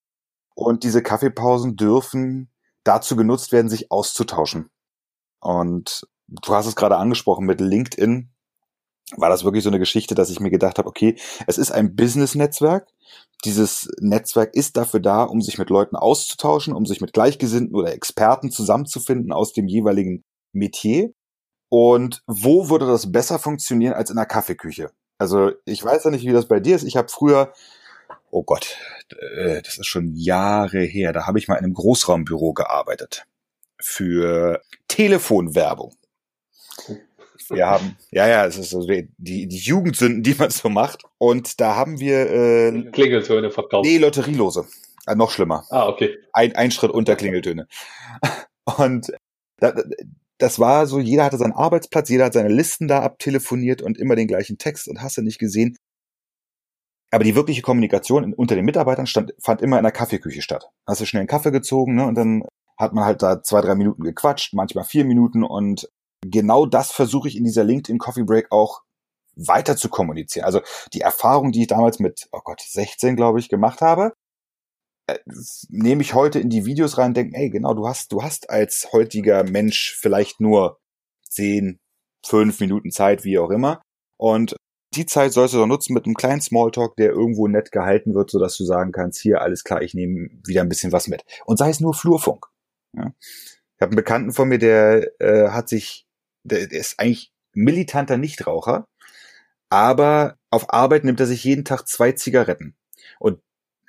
Und 0.53 0.83
diese 0.83 1.01
Kaffeepausen 1.01 1.75
dürfen 1.75 2.49
dazu 2.83 3.15
genutzt 3.15 3.51
werden, 3.51 3.69
sich 3.69 3.91
auszutauschen. 3.91 4.69
Und 5.39 6.07
du 6.27 6.53
hast 6.53 6.67
es 6.67 6.75
gerade 6.75 6.97
angesprochen 6.97 7.45
mit 7.45 7.61
LinkedIn. 7.61 8.29
War 9.17 9.29
das 9.29 9.43
wirklich 9.43 9.63
so 9.63 9.69
eine 9.69 9.79
Geschichte, 9.79 10.15
dass 10.15 10.29
ich 10.29 10.39
mir 10.39 10.49
gedacht 10.51 10.77
habe, 10.77 10.87
okay, 10.87 11.15
es 11.47 11.57
ist 11.57 11.71
ein 11.71 11.95
Business-Netzwerk. 11.95 12.87
Dieses 13.43 13.89
Netzwerk 13.99 14.55
ist 14.55 14.77
dafür 14.77 14.99
da, 14.99 15.23
um 15.23 15.41
sich 15.41 15.57
mit 15.57 15.69
Leuten 15.69 15.95
auszutauschen, 15.95 16.73
um 16.73 16.85
sich 16.85 17.01
mit 17.01 17.13
Gleichgesinnten 17.13 17.75
oder 17.75 17.93
Experten 17.93 18.51
zusammenzufinden 18.51 19.31
aus 19.31 19.53
dem 19.53 19.67
jeweiligen 19.67 20.23
Metier. 20.53 21.11
Und 21.69 22.21
wo 22.27 22.69
würde 22.69 22.85
das 22.85 23.11
besser 23.11 23.39
funktionieren 23.39 23.93
als 23.93 24.09
in 24.09 24.17
einer 24.17 24.25
Kaffeeküche? 24.25 24.91
Also 25.17 25.51
ich 25.65 25.83
weiß 25.83 26.03
ja 26.03 26.11
nicht, 26.11 26.25
wie 26.25 26.33
das 26.33 26.47
bei 26.47 26.59
dir 26.59 26.75
ist. 26.75 26.83
Ich 26.83 26.97
habe 26.97 27.07
früher, 27.09 27.53
oh 28.29 28.43
Gott, 28.43 28.77
äh, 29.37 29.61
das 29.61 29.77
ist 29.77 29.87
schon 29.87 30.15
Jahre 30.15 30.81
her, 30.81 31.13
da 31.13 31.27
habe 31.27 31.39
ich 31.39 31.47
mal 31.47 31.55
in 31.55 31.65
einem 31.65 31.73
Großraumbüro 31.73 32.53
gearbeitet 32.53 33.25
für 33.79 34.61
Telefonwerbung. 34.87 35.95
Wir 37.49 37.67
haben, 37.67 37.97
ja, 38.11 38.27
ja, 38.27 38.45
es 38.45 38.57
ist 38.57 38.69
so 38.69 38.85
die, 38.85 39.07
die 39.17 39.57
Jugendsünden, 39.57 40.23
die 40.23 40.35
man 40.35 40.49
so 40.49 40.69
macht. 40.69 41.03
Und 41.17 41.59
da 41.59 41.75
haben 41.75 41.99
wir 41.99 42.29
äh, 42.29 42.91
Klingeltöne 42.91 43.51
verkauft. 43.51 43.85
Nee, 43.85 43.97
Lotterielose. 43.97 44.67
Äh, 45.07 45.15
noch 45.15 45.31
schlimmer. 45.31 45.65
Ah, 45.69 45.87
okay. 45.87 46.17
Ein, 46.33 46.55
ein 46.55 46.71
Schritt 46.71 46.91
unter 46.91 47.15
Klingeltöne. 47.15 47.67
Und 48.77 49.11
da, 49.57 49.73
das 50.37 50.59
war 50.59 50.87
so, 50.87 50.99
jeder 50.99 51.23
hatte 51.23 51.37
seinen 51.37 51.53
Arbeitsplatz, 51.53 52.09
jeder 52.09 52.25
hat 52.25 52.33
seine 52.33 52.49
Listen 52.49 52.87
da 52.87 53.01
abtelefoniert 53.01 53.81
und 53.81 53.97
immer 53.97 54.15
den 54.15 54.27
gleichen 54.27 54.57
Text 54.57 54.87
und 54.87 55.01
hast 55.01 55.17
du 55.17 55.21
nicht 55.21 55.39
gesehen. 55.39 55.77
Aber 57.11 57.23
die 57.23 57.35
wirkliche 57.35 57.61
Kommunikation 57.61 58.33
unter 58.33 58.55
den 58.55 58.65
Mitarbeitern 58.65 59.05
stand, 59.05 59.33
fand 59.39 59.61
immer 59.61 59.77
in 59.77 59.83
der 59.83 59.91
Kaffeeküche 59.91 60.41
statt. 60.41 60.69
Hast 60.87 61.01
du 61.01 61.05
schnell 61.05 61.21
einen 61.21 61.27
Kaffee 61.27 61.51
gezogen, 61.51 61.95
ne, 61.95 62.05
und 62.05 62.15
dann 62.15 62.43
hat 62.77 62.93
man 62.93 63.03
halt 63.03 63.21
da 63.21 63.43
zwei, 63.43 63.61
drei 63.61 63.75
Minuten 63.75 64.03
gequatscht, 64.03 64.53
manchmal 64.53 64.85
vier 64.85 65.05
Minuten 65.05 65.43
und 65.43 65.89
genau 66.25 66.65
das 66.65 66.91
versuche 66.91 67.27
ich 67.27 67.37
in 67.37 67.43
dieser 67.43 67.63
LinkedIn 67.63 67.99
Coffee 67.99 68.23
Break 68.23 68.51
auch 68.51 68.81
weiter 69.35 69.77
zu 69.77 69.89
kommunizieren. 69.89 70.45
Also 70.45 70.61
die 70.93 71.01
Erfahrung, 71.01 71.51
die 71.51 71.61
ich 71.61 71.67
damals 71.67 71.99
mit, 71.99 72.27
oh 72.31 72.41
Gott, 72.43 72.61
16, 72.61 73.15
glaube 73.15 73.39
ich, 73.39 73.49
gemacht 73.49 73.81
habe, 73.81 74.13
äh, 75.07 75.17
nehme 75.69 76.01
ich 76.01 76.13
heute 76.13 76.39
in 76.39 76.49
die 76.49 76.65
Videos 76.65 76.97
rein 76.97 77.09
und 77.09 77.17
denke, 77.17 77.37
ey, 77.37 77.49
genau, 77.49 77.73
du 77.73 77.87
hast, 77.87 78.11
du 78.11 78.23
hast 78.23 78.49
als 78.49 78.89
heutiger 78.91 79.43
Mensch 79.43 79.95
vielleicht 79.99 80.39
nur 80.41 80.79
zehn, 81.27 81.79
fünf 82.25 82.59
Minuten 82.59 82.91
Zeit, 82.91 83.23
wie 83.23 83.39
auch 83.39 83.49
immer. 83.49 83.81
Und 84.17 84.55
die 84.93 85.05
Zeit 85.05 85.31
sollst 85.31 85.53
du 85.53 85.57
doch 85.57 85.67
nutzen 85.67 85.93
mit 85.93 86.05
einem 86.05 86.15
kleinen 86.15 86.41
Smalltalk, 86.41 86.95
der 86.97 87.11
irgendwo 87.11 87.47
nett 87.47 87.71
gehalten 87.71 88.13
wird, 88.13 88.29
sodass 88.29 88.57
du 88.57 88.65
sagen 88.65 88.91
kannst, 88.91 89.19
hier, 89.19 89.41
alles 89.41 89.63
klar, 89.63 89.81
ich 89.81 89.93
nehme 89.93 90.29
wieder 90.45 90.61
ein 90.61 90.69
bisschen 90.69 90.91
was 90.91 91.07
mit. 91.07 91.23
Und 91.45 91.57
sei 91.57 91.69
es 91.69 91.79
nur 91.79 91.93
Flurfunk. 91.93 92.47
Ja. 92.95 93.13
Ich 93.21 93.81
habe 93.81 93.91
einen 93.91 93.95
Bekannten 93.95 94.33
von 94.33 94.49
mir, 94.49 94.59
der 94.59 95.09
äh, 95.19 95.49
hat 95.49 95.69
sich, 95.69 96.05
der, 96.43 96.67
der 96.67 96.79
ist 96.79 96.99
eigentlich 96.99 97.31
militanter 97.53 98.17
Nichtraucher, 98.17 98.87
aber 99.69 100.37
auf 100.49 100.73
Arbeit 100.73 101.03
nimmt 101.03 101.19
er 101.19 101.25
sich 101.25 101.43
jeden 101.43 101.65
Tag 101.65 101.87
zwei 101.87 102.11
Zigaretten 102.11 102.75
und 103.19 103.39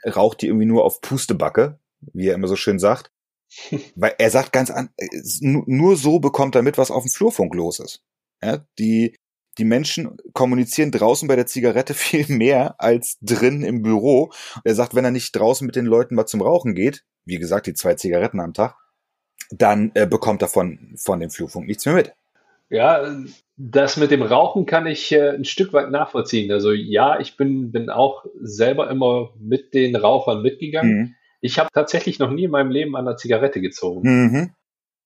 raucht 0.04 0.42
die 0.42 0.47
irgendwie 0.47 0.66
nur 0.66 0.85
auf 0.85 1.00
Pustebacke, 1.00 1.78
wie 2.12 2.28
er 2.28 2.35
immer 2.35 2.49
so 2.49 2.56
schön 2.56 2.78
sagt. 2.78 3.11
Weil 3.94 4.14
er 4.18 4.30
sagt 4.30 4.52
ganz 4.52 4.71
an, 4.71 4.90
äh, 4.97 5.09
nur 5.40 5.97
so 5.97 6.18
bekommt 6.18 6.54
er 6.54 6.62
mit, 6.62 6.78
was 6.78 6.90
auf 6.90 7.04
dem 7.04 7.11
Flurfunk 7.11 7.54
los 7.54 7.80
ist. 7.80 8.02
Ja, 8.42 8.64
die, 8.78 9.16
die 9.59 9.64
Menschen 9.64 10.16
kommunizieren 10.32 10.90
draußen 10.90 11.28
bei 11.28 11.37
der 11.37 11.47
Zigarette 11.47 11.94
viel 11.94 12.26
mehr 12.28 12.80
als 12.80 13.18
drin 13.21 13.62
im 13.62 13.82
Büro. 13.82 14.32
Er 14.64 14.75
sagt, 14.75 14.94
wenn 14.94 15.04
er 15.04 15.11
nicht 15.11 15.37
draußen 15.37 15.66
mit 15.66 15.76
den 15.76 15.87
Leuten 15.87 16.14
mal 16.14 16.26
zum 16.26 16.42
Rauchen 16.42 16.75
geht, 16.75 17.04
wie 17.25 17.38
gesagt, 17.38 17.66
die 17.66 17.75
zwei 17.75 17.94
Zigaretten 17.94 18.40
am 18.40 18.54
Tag, 18.54 18.76
dann 19.50 19.92
äh, 19.94 20.06
bekommt 20.06 20.42
er 20.42 20.49
von, 20.49 20.94
von 20.97 21.21
dem 21.21 21.30
Flugfunk 21.30 21.66
nichts 21.66 21.85
mehr 21.85 21.94
mit. 21.94 22.14
Ja, 22.73 23.07
das 23.57 23.97
mit 23.97 24.11
dem 24.11 24.23
Rauchen 24.23 24.67
kann 24.67 24.87
ich 24.87 25.12
äh, 25.12 25.31
ein 25.31 25.45
Stück 25.45 25.73
weit 25.73 25.91
nachvollziehen. 25.91 26.50
Also 26.50 26.73
ja, 26.73 27.21
ich 27.21 27.37
bin, 27.37 27.71
bin 27.71 27.91
auch 27.91 28.25
selber 28.41 28.91
immer 28.91 29.31
mit 29.38 29.75
den 29.75 29.95
Rauchern 29.95 30.43
mitgegangen. 30.43 30.97
Mhm. 30.97 31.14
Ich 31.41 31.59
habe 31.59 31.69
tatsächlich 31.73 32.19
noch 32.19 32.31
nie 32.31 32.45
in 32.45 32.50
meinem 32.50 32.71
Leben 32.71 32.97
an 32.97 33.05
der 33.05 33.17
Zigarette 33.17 33.61
gezogen. 33.61 34.00
Mhm. 34.02 34.50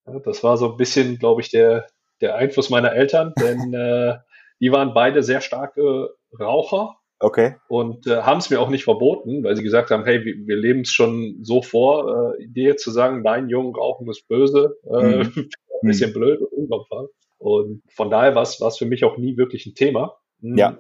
Ja, 0.07 0.19
das 0.21 0.45
war 0.45 0.57
so 0.57 0.71
ein 0.71 0.77
bisschen, 0.77 1.19
glaube 1.19 1.41
ich, 1.41 1.51
der, 1.51 1.87
der 2.21 2.37
Einfluss 2.37 2.71
meiner 2.71 2.93
Eltern, 2.93 3.35
denn 3.39 3.75
äh, 3.75 4.19
die 4.61 4.73
waren 4.73 4.95
beide 4.95 5.23
sehr 5.23 5.41
starke 5.41 6.15
Raucher 6.39 6.97
Okay. 7.19 7.55
Und 7.69 8.07
äh, 8.07 8.23
haben 8.23 8.39
es 8.39 8.51
mir 8.51 8.61
auch 8.61 8.69
nicht 8.69 8.85
verboten, 8.85 9.43
weil 9.43 9.57
sie 9.57 9.63
gesagt 9.63 9.91
haben, 9.91 10.05
hey, 10.05 10.25
wir, 10.25 10.35
wir 10.47 10.57
leben 10.57 10.83
es 10.83 10.91
schon 10.91 11.39
so 11.43 11.63
vor, 11.63 12.35
äh, 12.39 12.47
dir 12.47 12.77
zu 12.77 12.91
sagen, 12.91 13.23
nein, 13.23 13.49
Jungen, 13.49 13.75
Rauchen 13.75 14.09
ist 14.11 14.29
böse, 14.29 14.77
äh, 14.85 15.25
mhm. 15.25 15.33
ein 15.83 15.89
bisschen 15.89 16.11
mhm. 16.11 16.15
blöd 16.15 16.41
und 16.43 16.53
unglaublicher. 16.53 17.09
Und 17.39 17.83
von 17.89 18.11
daher 18.11 18.35
war 18.35 18.43
es 18.43 18.79
für 18.79 18.87
mich 18.87 19.05
auch 19.05 19.19
nie 19.19 19.37
wirklich 19.37 19.67
ein 19.67 19.75
Thema. 19.75 20.17
Mhm. 20.41 20.59
Ja. 20.59 20.79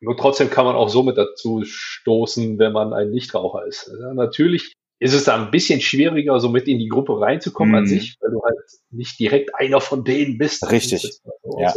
Nur 0.00 0.16
trotzdem 0.16 0.48
kann 0.48 0.64
man 0.64 0.76
auch 0.76 0.88
somit 0.88 1.18
dazu 1.18 1.62
stoßen, 1.64 2.58
wenn 2.58 2.72
man 2.72 2.94
ein 2.94 3.10
Nichtraucher 3.10 3.66
ist. 3.66 3.92
Ja, 4.00 4.14
natürlich 4.14 4.72
ist 4.98 5.14
es 5.14 5.24
da 5.24 5.42
ein 5.42 5.50
bisschen 5.50 5.80
schwieriger, 5.80 6.40
so 6.40 6.48
mit 6.48 6.68
in 6.68 6.78
die 6.78 6.88
Gruppe 6.88 7.20
reinzukommen 7.20 7.72
mhm. 7.72 7.78
an 7.78 7.86
sich, 7.86 8.16
weil 8.20 8.30
du 8.30 8.42
halt 8.42 8.58
nicht 8.90 9.18
direkt 9.18 9.54
einer 9.54 9.80
von 9.80 10.04
denen 10.04 10.38
bist. 10.38 10.70
Richtig. 10.70 11.20
So 11.42 11.58
ja. 11.58 11.74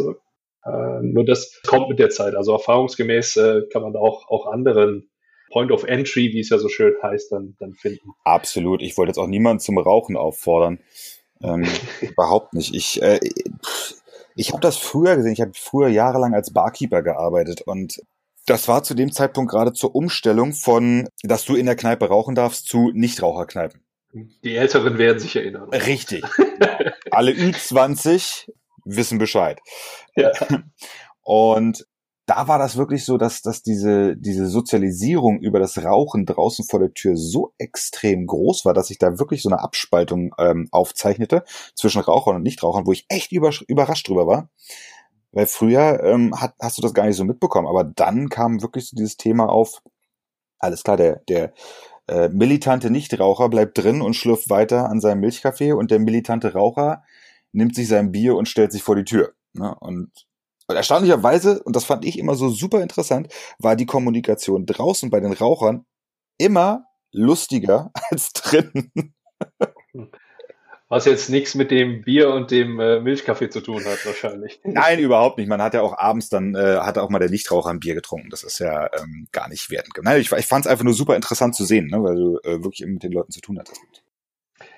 Äh, 0.66 1.02
nur 1.02 1.26
das 1.26 1.62
kommt 1.68 1.90
mit 1.90 2.00
der 2.00 2.10
Zeit. 2.10 2.36
Also 2.36 2.54
erfahrungsgemäß 2.54 3.38
äh, 3.38 3.62
kann 3.72 3.82
man 3.82 3.94
da 3.94 4.00
auch, 4.00 4.30
auch 4.30 4.48
anderen 4.48 5.10
Point 5.52 5.72
of 5.72 5.84
Entry, 5.84 6.32
wie 6.34 6.40
es 6.40 6.50
ja 6.50 6.58
so 6.58 6.70
schön 6.70 6.96
heißt, 7.02 7.32
dann, 7.32 7.56
dann 7.60 7.74
finden. 7.74 8.12
Absolut. 8.24 8.82
Ich 8.82 8.98
wollte 8.98 9.12
jetzt 9.12 9.18
auch 9.18 9.28
niemanden 9.28 9.60
zum 9.60 9.78
Rauchen 9.78 10.16
auffordern. 10.16 10.80
Ähm, 11.42 11.66
überhaupt 12.02 12.54
nicht. 12.54 12.74
Ich, 12.74 13.02
äh, 13.02 13.20
ich 14.36 14.52
habe 14.52 14.62
das 14.62 14.78
früher 14.78 15.16
gesehen. 15.16 15.34
Ich 15.34 15.42
habe 15.42 15.52
früher 15.56 15.88
jahrelang 15.88 16.34
als 16.34 16.52
Barkeeper 16.52 17.02
gearbeitet 17.02 17.62
und 17.62 18.02
das 18.46 18.68
war 18.68 18.84
zu 18.84 18.94
dem 18.94 19.12
Zeitpunkt 19.12 19.52
gerade 19.52 19.74
zur 19.74 19.96
Umstellung 19.96 20.54
von, 20.54 21.08
dass 21.24 21.46
du 21.46 21.56
in 21.56 21.66
der 21.66 21.76
Kneipe 21.76 22.10
rauchen 22.10 22.36
darfst, 22.36 22.68
zu 22.68 22.92
Nichtraucherkneipen. 22.94 23.82
Die 24.44 24.56
Älteren 24.56 24.98
werden 24.98 25.20
sich 25.20 25.36
erinnern. 25.36 25.70
Richtig. 25.70 26.24
Alle 27.12 27.32
Ü20 27.32 28.50
wissen 28.86 29.18
Bescheid. 29.18 29.60
Ja. 30.16 30.32
Und 31.22 31.86
da 32.26 32.48
war 32.48 32.58
das 32.58 32.78
wirklich 32.78 33.04
so, 33.04 33.18
dass, 33.18 33.42
dass 33.42 33.64
diese, 33.64 34.16
diese 34.16 34.48
Sozialisierung 34.48 35.40
über 35.40 35.60
das 35.60 35.84
Rauchen 35.84 36.26
draußen 36.26 36.66
vor 36.66 36.80
der 36.80 36.94
Tür 36.94 37.18
so 37.18 37.54
extrem 37.58 38.28
groß 38.28 38.64
war, 38.64 38.74
dass 38.74 38.88
sich 38.88 38.98
da 38.98 39.20
wirklich 39.20 39.42
so 39.42 39.50
eine 39.50 39.60
Abspaltung 39.62 40.34
ähm, 40.38 40.70
aufzeichnete 40.72 41.44
zwischen 41.76 42.02
Rauchern 42.02 42.38
und 42.38 42.44
Nichtrauchern, 42.44 42.88
wo 42.88 42.94
ich 42.94 43.06
echt 43.10 43.32
über, 43.34 43.52
überrascht 43.68 44.08
drüber 44.08 44.26
war. 44.26 44.50
Weil 45.34 45.48
früher 45.48 46.02
ähm, 46.04 46.40
hat, 46.40 46.54
hast 46.62 46.78
du 46.78 46.82
das 46.82 46.94
gar 46.94 47.08
nicht 47.08 47.18
so 47.18 47.26
mitbekommen, 47.26 47.68
aber 47.68 47.84
dann 47.84 48.30
kam 48.30 48.62
wirklich 48.62 48.88
so 48.88 48.96
dieses 48.96 49.18
Thema 49.18 49.50
auf, 49.50 49.82
alles 50.60 50.84
klar, 50.84 50.96
der, 50.96 51.22
der 51.28 51.54
äh, 52.08 52.30
militante 52.30 52.90
Nichtraucher 52.90 53.50
bleibt 53.50 53.78
drin 53.78 54.02
und 54.02 54.16
schlürft 54.16 54.50
weiter 54.50 54.90
an 54.90 55.02
seinem 55.02 55.22
Milchkaffee 55.22 55.74
und 55.74 55.92
der 55.92 56.00
militante 56.00 56.54
Raucher 56.54 57.04
nimmt 57.52 57.76
sich 57.76 57.88
sein 57.88 58.12
Bier 58.12 58.36
und 58.36 58.48
stellt 58.48 58.72
sich 58.72 58.84
vor 58.84 58.96
die 58.96 59.04
Tür. 59.04 59.34
Ne? 59.54 59.76
Und 59.80 60.12
erstaunlicherweise, 60.68 61.62
und 61.64 61.76
das 61.76 61.86
fand 61.86 62.06
ich 62.06 62.18
immer 62.18 62.36
so 62.36 62.50
super 62.50 62.82
interessant, 62.82 63.34
war 63.60 63.76
die 63.76 63.86
Kommunikation 63.86 64.66
draußen 64.66 65.10
bei 65.10 65.20
den 65.20 65.34
Rauchern 65.34 65.86
immer 66.38 66.86
lustiger 67.12 67.92
als 68.10 68.34
drinnen. 68.34 68.92
Was 70.90 71.06
jetzt 71.06 71.30
nichts 71.30 71.56
mit 71.56 71.72
dem 71.72 72.04
Bier 72.04 72.30
und 72.30 72.52
dem 72.52 72.80
äh, 72.80 73.00
Milchkaffee 73.00 73.50
zu 73.50 73.62
tun 73.62 73.84
hat, 73.84 74.06
wahrscheinlich. 74.06 74.60
Nein, 74.64 75.00
überhaupt 75.00 75.40
nicht. 75.40 75.48
Man 75.48 75.62
hat 75.62 75.74
ja 75.74 75.82
auch 75.82 75.98
abends 75.98 76.30
dann, 76.30 76.54
äh, 76.54 76.78
hat 76.82 77.00
auch 77.00 77.10
mal 77.10 77.18
der 77.18 77.32
Nichtraucher 77.32 77.72
ein 77.72 77.80
Bier 77.80 77.96
getrunken. 77.96 78.30
Das 78.30 78.44
ist 78.44 78.60
ja 78.60 78.90
ähm, 79.00 79.28
gar 79.32 79.50
nicht 79.50 79.72
wertend. 79.72 79.98
Nein, 80.04 80.22
ich, 80.22 80.32
ich 80.32 80.46
fand 80.46 80.66
es 80.66 80.72
einfach 80.72 80.84
nur 80.84 80.94
super 80.94 81.16
interessant 81.16 81.56
zu 81.56 81.66
sehen, 81.66 81.88
ne, 81.88 82.04
weil 82.04 82.16
du 82.16 82.38
äh, 82.44 82.64
wirklich 82.64 82.88
mit 82.88 83.02
den 83.02 83.12
Leuten 83.12 83.32
zu 83.32 83.42
tun 83.42 83.58
hattest. 83.58 83.82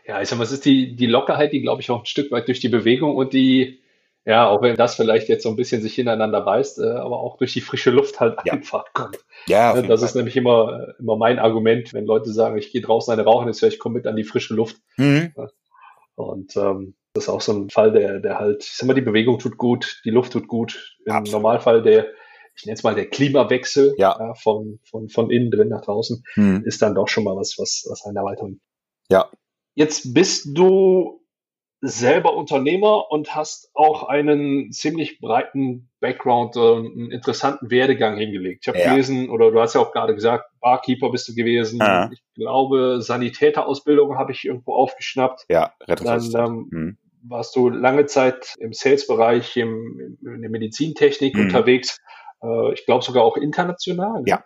Ja, 0.08 0.22
ich 0.22 0.30
sag 0.30 0.38
mal, 0.38 0.46
es 0.46 0.51
ist 0.51 0.63
die, 0.63 0.96
die 0.96 1.08
Lockerheit, 1.08 1.51
die, 1.51 1.62
glaube 1.62 1.82
ich, 1.82 1.89
auch 1.89 2.01
ein 2.01 2.06
Stück 2.06 2.32
weit 2.32 2.48
durch 2.48 2.60
die 2.60 2.70
Bewegung 2.70 3.15
und 3.18 3.34
die, 3.34 3.82
ja, 4.25 4.48
auch 4.50 4.62
wenn 4.62 4.75
das 4.75 4.96
vielleicht 4.96 5.29
jetzt 5.29 5.44
so 5.44 5.50
ein 5.50 5.55
bisschen 5.55 5.82
sich 5.82 5.94
hintereinander 5.94 6.41
beißt, 6.41 6.79
äh, 6.79 6.89
aber 6.89 7.20
auch 7.20 7.38
durch 7.38 7.53
die 7.53 7.62
frische 7.62 7.91
Luft 7.91 8.20
halt 8.20 8.39
ja. 8.44 8.53
einfach 8.53 8.86
kommt. 8.94 9.20
Ja, 9.48 9.74
ne, 9.74 9.88
das 9.88 10.01
ist 10.01 10.15
nämlich 10.15 10.36
immer, 10.36 10.96
immer 11.00 11.15
mein 11.15 11.38
Argument, 11.38 11.94
wenn 11.94 12.05
Leute 12.05 12.32
sagen, 12.32 12.58
ich 12.58 12.72
gehe 12.72 12.82
draußen 12.82 13.13
eine 13.13 13.24
rauchen, 13.24 13.48
ist 13.48 13.62
ja, 13.62 13.67
ich 13.67 13.77
komme 13.77 13.96
mit 13.98 14.08
an 14.08 14.15
die 14.15 14.24
frische 14.24 14.55
Luft. 14.55 14.77
Mhm. 14.98 15.34
Und 16.15 16.55
ähm, 16.58 16.96
das 17.13 17.25
ist 17.25 17.29
auch 17.29 17.41
so 17.41 17.53
ein 17.53 17.70
Fall, 17.70 17.91
der, 17.91 18.20
der 18.20 18.39
halt, 18.39 18.63
ich 18.63 18.75
sag 18.75 18.88
mal, 18.88 18.94
die 18.94 19.01
Bewegung 19.01 19.38
tut 19.38 19.58
gut, 19.58 20.01
die 20.05 20.10
Luft 20.10 20.34
tut 20.34 20.48
gut. 20.48 20.98
Im 21.05 21.13
Absolut. 21.13 21.41
Normalfall 21.44 21.82
der, 21.84 22.08
ich 22.55 22.65
nenne 22.65 22.75
es 22.75 22.84
mal 22.84 22.96
der 22.96 23.10
Klimawechsel 23.10 23.94
Ja. 23.98 24.32
äh, 24.32 24.36
von, 24.36 24.79
von, 24.89 25.08
von 25.10 25.29
innen 25.29 25.51
drin 25.51 25.70
nach 25.70 25.82
draußen, 25.82 26.24
Hm. 26.34 26.63
ist 26.65 26.82
dann 26.82 26.96
doch 26.96 27.08
schon 27.08 27.24
mal 27.25 27.36
was, 27.36 27.55
was, 27.60 27.86
was 27.89 28.05
eine 28.05 28.20
Erweiterung. 28.20 28.60
Ja. 29.10 29.29
Jetzt 29.75 30.13
bist 30.13 30.58
du 30.58 31.22
selber 31.82 32.36
Unternehmer 32.36 33.12
und 33.12 33.36
hast 33.36 33.70
auch 33.74 34.03
einen 34.03 34.72
ziemlich 34.72 35.20
breiten 35.20 35.89
Background, 36.00 36.55
äh, 36.55 36.60
einen 36.60 37.12
interessanten 37.12 37.70
Werdegang 37.70 38.17
hingelegt. 38.17 38.60
Ich 38.63 38.67
habe 38.67 38.79
Ja. 38.79 38.89
gelesen, 38.91 39.29
oder 39.29 39.51
du 39.51 39.60
hast 39.60 39.75
ja 39.75 39.82
auch 39.82 39.91
gerade 39.91 40.15
gesagt, 40.15 40.46
Barkeeper 40.62 41.12
bist 41.12 41.27
du 41.27 41.36
gewesen. 41.36 41.79
Ja. 41.79 42.10
Ich 42.12 42.24
glaube, 42.34 43.01
Sanitäterausbildung 43.01 44.17
habe 44.17 44.32
ich 44.32 44.46
irgendwo 44.46 44.74
aufgeschnappt. 44.75 45.46
Ja, 45.50 45.74
Dann 45.79 45.88
Rettungsassistent. 45.89 46.48
ähm, 46.50 46.70
Hm. 46.72 46.98
warst 47.27 47.55
du 47.55 47.70
lange 47.70 48.05
Zeit 48.05 48.55
im 48.60 48.72
Sales-Bereich, 48.74 49.58
im, 49.58 50.17
in 50.24 50.41
der 50.41 50.50
Medizintechnik 50.50 51.36
Mhm. 51.36 51.41
unterwegs. 51.46 52.00
Äh, 52.44 52.74
ich 52.74 52.86
glaube 52.86 53.03
sogar 53.03 53.24
auch 53.24 53.38
international. 53.38 54.22
ne? 54.22 54.27
Ja. 54.27 54.44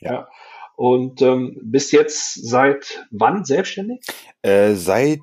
Ja. 0.00 0.28
Und 0.76 1.20
ähm, 1.20 1.58
bist 1.62 1.92
jetzt 1.92 2.48
seit 2.48 3.06
wann 3.10 3.44
selbstständig? 3.44 4.00
Äh, 4.42 4.72
seit 4.74 5.20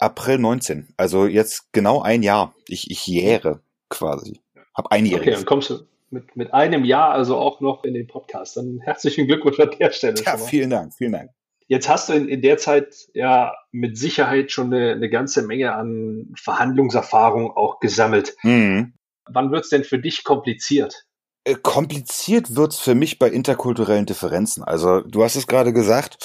April 0.00 0.38
19. 0.38 0.88
Also 0.96 1.26
jetzt 1.26 1.72
genau 1.72 2.02
ein 2.02 2.22
Jahr. 2.22 2.54
Ich, 2.68 2.90
ich 2.90 3.06
jähre 3.06 3.60
quasi. 3.88 4.40
Hab 4.74 4.86
Okay, 4.86 4.96
einjähriges. 4.96 5.34
dann 5.36 5.44
kommst 5.46 5.70
du 5.70 5.86
mit, 6.10 6.36
mit 6.36 6.54
einem 6.54 6.84
Jahr 6.84 7.10
also 7.10 7.36
auch 7.36 7.60
noch 7.60 7.84
in 7.84 7.94
den 7.94 8.06
Podcast. 8.06 8.56
Dann 8.56 8.80
herzlichen 8.80 9.26
Glückwunsch 9.26 9.58
an 9.60 9.70
der 9.78 9.90
Stelle. 9.90 10.20
Ja, 10.24 10.36
vielen 10.36 10.70
Dank, 10.70 10.94
vielen 10.94 11.12
Dank. 11.12 11.30
Jetzt 11.68 11.88
hast 11.88 12.08
du 12.08 12.12
in, 12.12 12.28
in 12.28 12.42
der 12.42 12.58
Zeit 12.58 12.94
ja 13.12 13.54
mit 13.72 13.98
Sicherheit 13.98 14.52
schon 14.52 14.72
eine, 14.72 14.92
eine 14.92 15.10
ganze 15.10 15.42
Menge 15.42 15.72
an 15.72 16.32
Verhandlungserfahrung 16.36 17.50
auch 17.50 17.80
gesammelt. 17.80 18.36
Mhm. 18.42 18.94
Wann 19.24 19.50
wird's 19.50 19.70
denn 19.70 19.82
für 19.82 19.98
dich 19.98 20.22
kompliziert? 20.22 21.05
Äh, 21.46 21.54
Kompliziert 21.62 22.56
wird's 22.56 22.78
für 22.78 22.96
mich 22.96 23.18
bei 23.18 23.30
interkulturellen 23.30 24.04
Differenzen. 24.04 24.64
Also 24.64 25.00
du 25.02 25.22
hast 25.22 25.36
es 25.36 25.46
gerade 25.46 25.72
gesagt, 25.72 26.18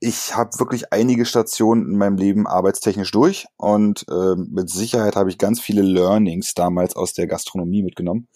ich 0.00 0.34
habe 0.34 0.58
wirklich 0.58 0.92
einige 0.92 1.26
Stationen 1.26 1.90
in 1.92 1.98
meinem 1.98 2.16
Leben 2.16 2.46
arbeitstechnisch 2.46 3.10
durch 3.10 3.46
und 3.56 4.06
ähm, 4.10 4.48
mit 4.50 4.70
Sicherheit 4.70 5.14
habe 5.14 5.30
ich 5.30 5.38
ganz 5.38 5.60
viele 5.60 5.82
Learnings 5.82 6.54
damals 6.54 6.96
aus 6.96 7.12
der 7.12 7.26
Gastronomie 7.26 7.82
mitgenommen, 7.82 8.28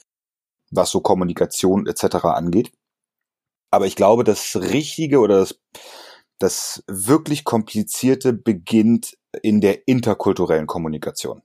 was 0.70 0.90
so 0.90 1.00
Kommunikation 1.00 1.86
etc. 1.86 2.26
angeht. 2.26 2.70
Aber 3.70 3.86
ich 3.86 3.96
glaube, 3.96 4.22
das 4.22 4.56
Richtige 4.56 5.20
oder 5.20 5.38
das, 5.38 5.58
das 6.38 6.84
wirklich 6.86 7.44
Komplizierte 7.44 8.34
beginnt 8.34 9.16
in 9.42 9.60
der 9.62 9.88
interkulturellen 9.88 10.66
Kommunikation. 10.66 11.42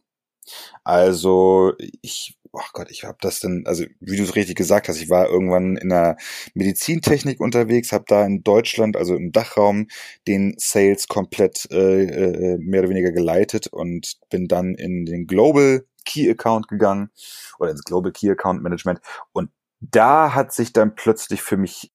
Also 0.83 1.73
ich, 2.01 2.37
ach 2.57 2.73
Gott, 2.73 2.89
ich 2.89 3.03
habe 3.03 3.17
das 3.21 3.39
dann, 3.39 3.63
also 3.65 3.85
wie 3.99 4.17
du 4.17 4.23
es 4.23 4.35
richtig 4.35 4.55
gesagt 4.55 4.87
hast, 4.87 5.01
ich 5.01 5.09
war 5.09 5.29
irgendwann 5.29 5.77
in 5.77 5.89
der 5.89 6.17
Medizintechnik 6.53 7.39
unterwegs, 7.39 7.91
habe 7.91 8.05
da 8.07 8.25
in 8.25 8.43
Deutschland, 8.43 8.97
also 8.97 9.15
im 9.15 9.31
Dachraum, 9.31 9.87
den 10.27 10.55
Sales 10.57 11.07
komplett 11.07 11.67
äh, 11.71 12.03
äh, 12.03 12.57
mehr 12.57 12.81
oder 12.81 12.89
weniger 12.89 13.11
geleitet 13.11 13.67
und 13.67 14.17
bin 14.29 14.47
dann 14.47 14.75
in 14.75 15.05
den 15.05 15.27
Global 15.27 15.85
Key 16.05 16.29
Account 16.29 16.67
gegangen 16.67 17.11
oder 17.59 17.71
ins 17.71 17.83
Global 17.83 18.11
Key 18.11 18.29
Account 18.29 18.63
Management 18.63 18.99
und 19.33 19.51
da 19.79 20.35
hat 20.35 20.53
sich 20.53 20.73
dann 20.73 20.95
plötzlich 20.95 21.41
für 21.41 21.57
mich 21.57 21.91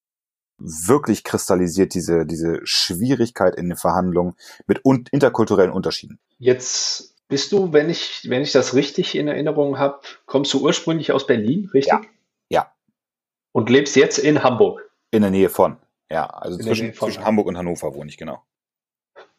wirklich 0.58 1.22
kristallisiert 1.22 1.94
diese 1.94 2.24
diese 2.24 2.60
Schwierigkeit 2.64 3.56
in 3.56 3.68
den 3.68 3.76
Verhandlungen 3.76 4.34
mit 4.66 4.84
un 4.84 5.04
interkulturellen 5.10 5.72
Unterschieden. 5.72 6.18
Jetzt 6.38 7.15
bist 7.28 7.52
du, 7.52 7.72
wenn 7.72 7.90
ich, 7.90 8.28
wenn 8.28 8.42
ich 8.42 8.52
das 8.52 8.74
richtig 8.74 9.14
in 9.16 9.28
Erinnerung 9.28 9.78
habe, 9.78 10.00
kommst 10.26 10.52
du 10.54 10.60
ursprünglich 10.60 11.12
aus 11.12 11.26
Berlin, 11.26 11.70
richtig? 11.72 11.92
Ja. 11.92 12.02
Ja. 12.48 12.72
Und 13.52 13.70
lebst 13.70 13.96
jetzt 13.96 14.18
in 14.18 14.42
Hamburg. 14.42 14.90
In 15.10 15.22
der 15.22 15.30
Nähe 15.30 15.48
von. 15.48 15.78
Ja, 16.10 16.26
also 16.26 16.58
zwischen, 16.58 16.94
zwischen 16.94 17.24
Hamburg 17.24 17.46
und 17.46 17.58
Hannover 17.58 17.94
wohne 17.94 18.10
ich 18.10 18.16
genau. 18.16 18.44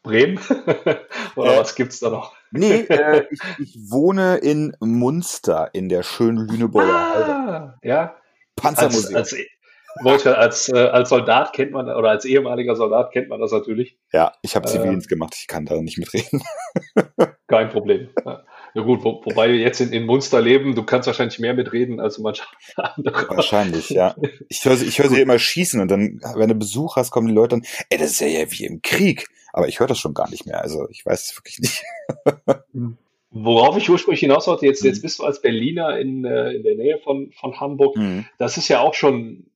Bremen? 0.02 0.38
Oder 1.36 1.54
Äh, 1.54 1.58
was 1.58 1.74
gibt's 1.74 2.00
da 2.00 2.10
noch? 2.10 2.34
Nee, 2.50 2.80
äh, 2.88 3.26
ich, 3.30 3.40
ich 3.58 3.90
wohne 3.90 4.36
in 4.36 4.76
Munster 4.80 5.70
in 5.72 5.88
der 5.88 6.02
schönen 6.02 6.46
Lüneburger 6.46 7.14
Heide. 7.14 7.34
Ah, 7.34 7.78
ja. 7.82 8.00
Als, 8.00 8.20
Panzermuseum. 8.56 9.16
als, 9.16 9.36
wollte, 10.02 10.38
als, 10.38 10.68
äh, 10.68 10.78
als 10.78 11.08
Soldat 11.08 11.52
kennt 11.52 11.72
man, 11.72 11.88
oder 11.88 12.10
als 12.10 12.24
ehemaliger 12.24 12.76
Soldat 12.76 13.12
kennt 13.12 13.28
man 13.28 13.40
das 13.40 13.52
natürlich. 13.52 13.96
ja, 14.12 14.32
ich 14.42 14.56
habe 14.56 14.66
äh, 14.66 14.70
Zivildienst 14.70 15.08
gemacht, 15.08 15.34
ich 15.38 15.46
kann 15.46 15.66
da 15.66 15.80
nicht 15.80 15.98
mitreden. 15.98 16.42
Kein 17.46 17.68
Problem. 17.70 18.08
Ja, 18.74 18.82
gut, 18.82 19.02
wo, 19.02 19.22
wobei 19.24 19.48
wir 19.50 19.58
jetzt 19.58 19.80
in, 19.80 19.92
in 19.92 20.04
Munster 20.04 20.40
leben, 20.40 20.74
du 20.74 20.82
kannst 20.82 21.06
wahrscheinlich 21.06 21.38
mehr 21.38 21.54
mitreden 21.54 22.00
als 22.00 22.18
manche 22.18 22.44
andere. 22.76 23.28
Wahrscheinlich, 23.30 23.90
ja. 23.90 24.14
Ich 24.48 24.64
höre 24.64 24.76
sie, 24.76 24.86
ich 24.86 24.98
höre 24.98 25.08
sie 25.08 25.20
immer 25.20 25.38
schießen 25.38 25.80
und 25.80 25.90
dann, 25.90 26.20
wenn 26.36 26.48
du 26.48 26.54
Besuch 26.54 26.96
hast, 26.96 27.10
kommen 27.10 27.28
die 27.28 27.34
Leute 27.34 27.56
dann, 27.56 27.64
ey, 27.90 27.98
das 27.98 28.10
ist 28.10 28.20
ja, 28.20 28.50
wie 28.50 28.64
im 28.64 28.82
Krieg. 28.82 29.26
Aber 29.52 29.68
ich 29.68 29.80
höre 29.80 29.86
das 29.86 29.98
schon 29.98 30.14
gar 30.14 30.28
nicht 30.30 30.46
mehr. 30.46 30.60
Also 30.60 30.88
ich 30.90 31.04
weiß 31.04 31.30
es 31.30 31.36
wirklich 31.36 31.58
nicht. 31.58 31.82
Worauf 33.30 33.76
ich 33.76 33.90
ursprünglich 33.90 34.20
hinaus 34.20 34.46
wollte, 34.46 34.66
jetzt, 34.66 34.82
jetzt 34.84 35.02
bist 35.02 35.18
du 35.18 35.24
als 35.24 35.42
Berliner 35.42 35.98
in, 35.98 36.24
äh, 36.24 36.52
in 36.52 36.62
der 36.62 36.76
Nähe 36.76 36.98
von, 36.98 37.30
von 37.32 37.58
Hamburg. 37.60 37.96
Mhm. 37.96 38.26
Das 38.38 38.56
ist 38.56 38.68
ja 38.68 38.80
auch 38.80 38.94
schon, 38.94 39.50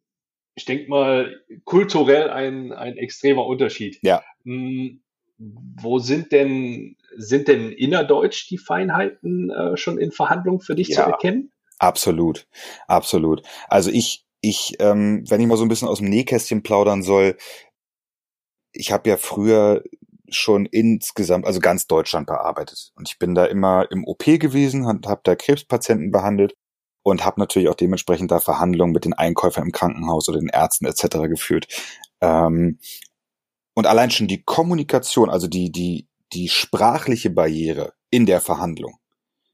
ich 0.54 0.64
denke 0.64 0.88
mal, 0.88 1.40
kulturell 1.64 2.30
ein, 2.30 2.72
ein 2.72 2.96
extremer 2.96 3.46
Unterschied. 3.46 3.98
Ja. 4.02 4.22
Hm, 4.44 5.00
Wo 5.38 5.98
sind 5.98 6.32
denn, 6.32 6.96
sind 7.16 7.48
denn 7.48 7.72
innerdeutsch 7.72 8.48
die 8.50 8.58
Feinheiten 8.58 9.50
äh, 9.50 9.76
schon 9.76 9.98
in 9.98 10.12
Verhandlungen 10.12 10.60
für 10.60 10.74
dich 10.74 10.88
zu 10.88 11.00
Ja. 11.00 11.10
erkennen? 11.10 11.50
Absolut, 11.78 12.46
absolut. 12.86 13.42
Also 13.68 13.90
ich, 13.90 14.24
ich, 14.40 14.76
ähm, 14.78 15.24
wenn 15.28 15.40
ich 15.40 15.46
mal 15.46 15.56
so 15.56 15.64
ein 15.64 15.68
bisschen 15.68 15.88
aus 15.88 15.98
dem 15.98 16.10
Nähkästchen 16.10 16.62
plaudern 16.62 17.02
soll, 17.02 17.36
ich 18.72 18.92
habe 18.92 19.08
ja 19.08 19.16
früher 19.16 19.82
schon 20.28 20.66
insgesamt, 20.66 21.44
also 21.46 21.60
ganz 21.60 21.86
Deutschland 21.86 22.26
bearbeitet. 22.26 22.92
Und 22.94 23.08
ich 23.08 23.18
bin 23.18 23.34
da 23.34 23.44
immer 23.46 23.90
im 23.90 24.04
OP 24.06 24.24
gewesen, 24.24 24.86
habe 24.86 25.08
hab 25.08 25.24
da 25.24 25.34
Krebspatienten 25.34 26.10
behandelt 26.10 26.54
und 27.02 27.24
habe 27.24 27.40
natürlich 27.40 27.68
auch 27.68 27.74
dementsprechend 27.74 28.30
da 28.30 28.40
Verhandlungen 28.40 28.92
mit 28.92 29.04
den 29.04 29.14
Einkäufern 29.14 29.64
im 29.64 29.72
Krankenhaus 29.72 30.28
oder 30.28 30.38
den 30.38 30.48
Ärzten 30.48 30.86
etc. 30.86 31.28
geführt. 31.28 31.66
Ähm, 32.20 32.78
und 33.74 33.86
allein 33.86 34.10
schon 34.10 34.28
die 34.28 34.42
Kommunikation, 34.42 35.30
also 35.30 35.48
die, 35.48 35.72
die, 35.72 36.08
die 36.32 36.48
sprachliche 36.48 37.30
Barriere 37.30 37.94
in 38.10 38.26
der 38.26 38.40
Verhandlung 38.40 38.98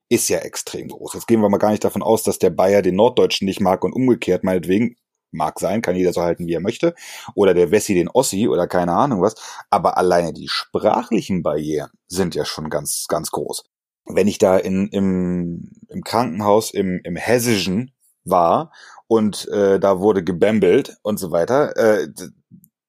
ist 0.09 0.29
ja 0.29 0.39
extrem 0.39 0.89
groß. 0.89 1.15
Jetzt 1.15 1.27
gehen 1.27 1.41
wir 1.41 1.49
mal 1.49 1.59
gar 1.59 1.71
nicht 1.71 1.85
davon 1.85 2.03
aus, 2.03 2.23
dass 2.23 2.39
der 2.39 2.51
Bayer 2.51 2.83
den 2.83 2.97
Norddeutschen 2.97 3.47
nicht 3.47 3.61
mag 3.61 3.85
und 3.85 3.93
umgekehrt, 3.93 4.43
meinetwegen, 4.43 4.97
mag 5.31 5.61
sein, 5.61 5.83
kann 5.83 5.97
jeder 5.97 6.15
so 6.15 6.23
halten, 6.23 6.47
wie 6.47 6.55
er 6.55 6.61
möchte. 6.61 6.95
Oder 7.35 7.53
der 7.53 7.71
Wessi 7.71 7.95
den 7.95 8.09
Ossi 8.09 8.49
oder 8.49 8.67
keine 8.67 8.95
Ahnung 8.95 9.21
was. 9.21 9.35
Aber 9.71 9.99
alleine 9.99 10.33
die 10.33 10.49
sprachlichen 10.49 11.43
Barrieren 11.43 11.91
sind 12.07 12.35
ja 12.35 12.45
schon 12.47 12.71
ganz, 12.71 13.07
ganz 13.09 13.31
groß. 13.31 13.65
Wenn 14.09 14.29
ich 14.29 14.39
da 14.39 14.57
in, 14.57 14.89
im, 14.89 15.71
im 15.89 16.03
Krankenhaus 16.03 16.73
im, 16.73 17.01
im 17.05 17.17
Hessischen 17.17 17.93
war 18.25 18.73
und 19.07 19.49
äh, 19.49 19.79
da 19.79 20.01
wurde 20.01 20.25
gebämbelt 20.25 20.97
und 21.03 21.19
so 21.19 21.31
weiter, 21.31 21.77
äh, 21.77 22.09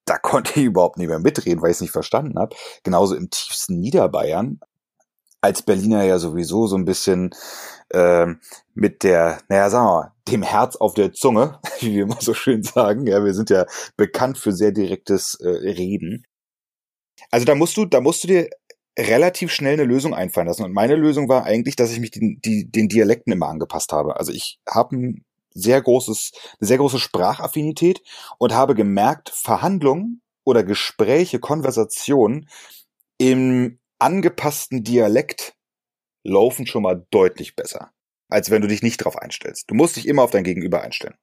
da 0.05 0.17
konnte 0.17 0.59
ich 0.59 0.65
überhaupt 0.65 0.97
nicht 0.97 1.09
mehr 1.09 1.19
mitreden, 1.19 1.61
weil 1.61 1.71
ich 1.71 1.77
es 1.77 1.81
nicht 1.81 1.91
verstanden 1.91 2.39
habe. 2.39 2.55
Genauso 2.83 3.15
im 3.15 3.29
tiefsten 3.29 3.79
Niederbayern, 3.79 4.59
als 5.41 5.61
Berliner 5.61 6.03
ja 6.03 6.19
sowieso 6.19 6.67
so 6.67 6.75
ein 6.75 6.85
bisschen 6.85 7.31
ähm, 7.91 8.39
mit 8.73 9.03
der, 9.03 9.39
naja, 9.47 9.69
sagen 9.69 9.85
wir 9.85 9.93
mal, 9.93 10.13
dem 10.27 10.43
Herz 10.43 10.75
auf 10.75 10.93
der 10.93 11.13
Zunge, 11.13 11.59
wie 11.79 11.95
wir 11.95 12.03
immer 12.03 12.21
so 12.21 12.33
schön 12.33 12.63
sagen. 12.63 13.07
Ja, 13.07 13.23
wir 13.23 13.33
sind 13.33 13.49
ja 13.49 13.65
bekannt 13.97 14.37
für 14.37 14.51
sehr 14.51 14.71
direktes 14.71 15.35
äh, 15.35 15.49
Reden. 15.49 16.25
Also 17.31 17.45
da 17.45 17.55
musst 17.55 17.77
du, 17.77 17.85
da 17.85 18.01
musst 18.01 18.23
du 18.23 18.27
dir 18.27 18.49
relativ 19.07 19.51
schnell 19.51 19.73
eine 19.73 19.85
Lösung 19.85 20.13
einfallen 20.13 20.47
lassen. 20.47 20.63
Und 20.63 20.73
meine 20.73 20.95
Lösung 20.95 21.29
war 21.29 21.45
eigentlich, 21.45 21.75
dass 21.75 21.91
ich 21.91 21.99
mich 21.99 22.11
den, 22.11 22.39
die, 22.43 22.69
den 22.69 22.89
Dialekten 22.89 23.33
immer 23.33 23.47
angepasst 23.47 23.91
habe. 23.93 24.17
Also 24.17 24.31
ich 24.31 24.59
habe 24.67 24.95
ein 24.95 25.25
sehr 25.51 25.81
großes, 25.81 26.31
eine 26.59 26.67
sehr 26.67 26.77
große 26.77 26.99
Sprachaffinität 26.99 28.01
und 28.37 28.53
habe 28.53 28.75
gemerkt, 28.75 29.29
Verhandlungen 29.29 30.21
oder 30.43 30.63
Gespräche, 30.63 31.39
Konversationen 31.39 32.49
im 33.17 33.79
angepassten 33.99 34.83
Dialekt 34.83 35.53
laufen 36.23 36.67
schon 36.67 36.83
mal 36.83 37.05
deutlich 37.11 37.55
besser, 37.55 37.91
als 38.29 38.49
wenn 38.49 38.61
du 38.61 38.67
dich 38.67 38.81
nicht 38.81 38.97
drauf 38.97 39.17
einstellst. 39.17 39.69
Du 39.69 39.75
musst 39.75 39.95
dich 39.95 40.07
immer 40.07 40.23
auf 40.23 40.31
dein 40.31 40.43
Gegenüber 40.43 40.81
einstellen. 40.81 41.15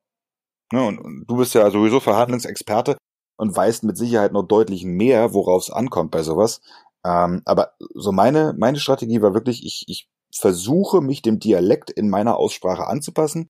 Ne, 0.73 0.85
und, 0.85 0.99
und 0.99 1.27
du 1.27 1.37
bist 1.37 1.55
ja 1.55 1.71
sowieso 1.71 2.01
Verhandlungsexperte 2.01 2.97
und 3.37 3.57
weißt 3.57 3.85
mit 3.85 3.97
Sicherheit 3.97 4.33
noch 4.33 4.43
deutlich 4.43 4.85
mehr, 4.85 5.33
worauf 5.33 5.63
es 5.63 5.71
ankommt 5.71 6.11
bei 6.11 6.23
sowas. 6.23 6.61
Ähm, 7.07 7.43
aber 7.45 7.75
so 7.95 8.11
meine, 8.11 8.53
meine 8.59 8.81
Strategie 8.81 9.23
war 9.23 9.33
wirklich, 9.33 9.65
ich, 9.65 9.85
ich 9.87 10.09
versuche 10.35 11.01
mich 11.01 11.23
dem 11.23 11.39
Dialekt 11.39 11.91
in 11.91 12.11
meiner 12.11 12.37
Aussprache 12.37 12.87
anzupassen. 12.87 13.49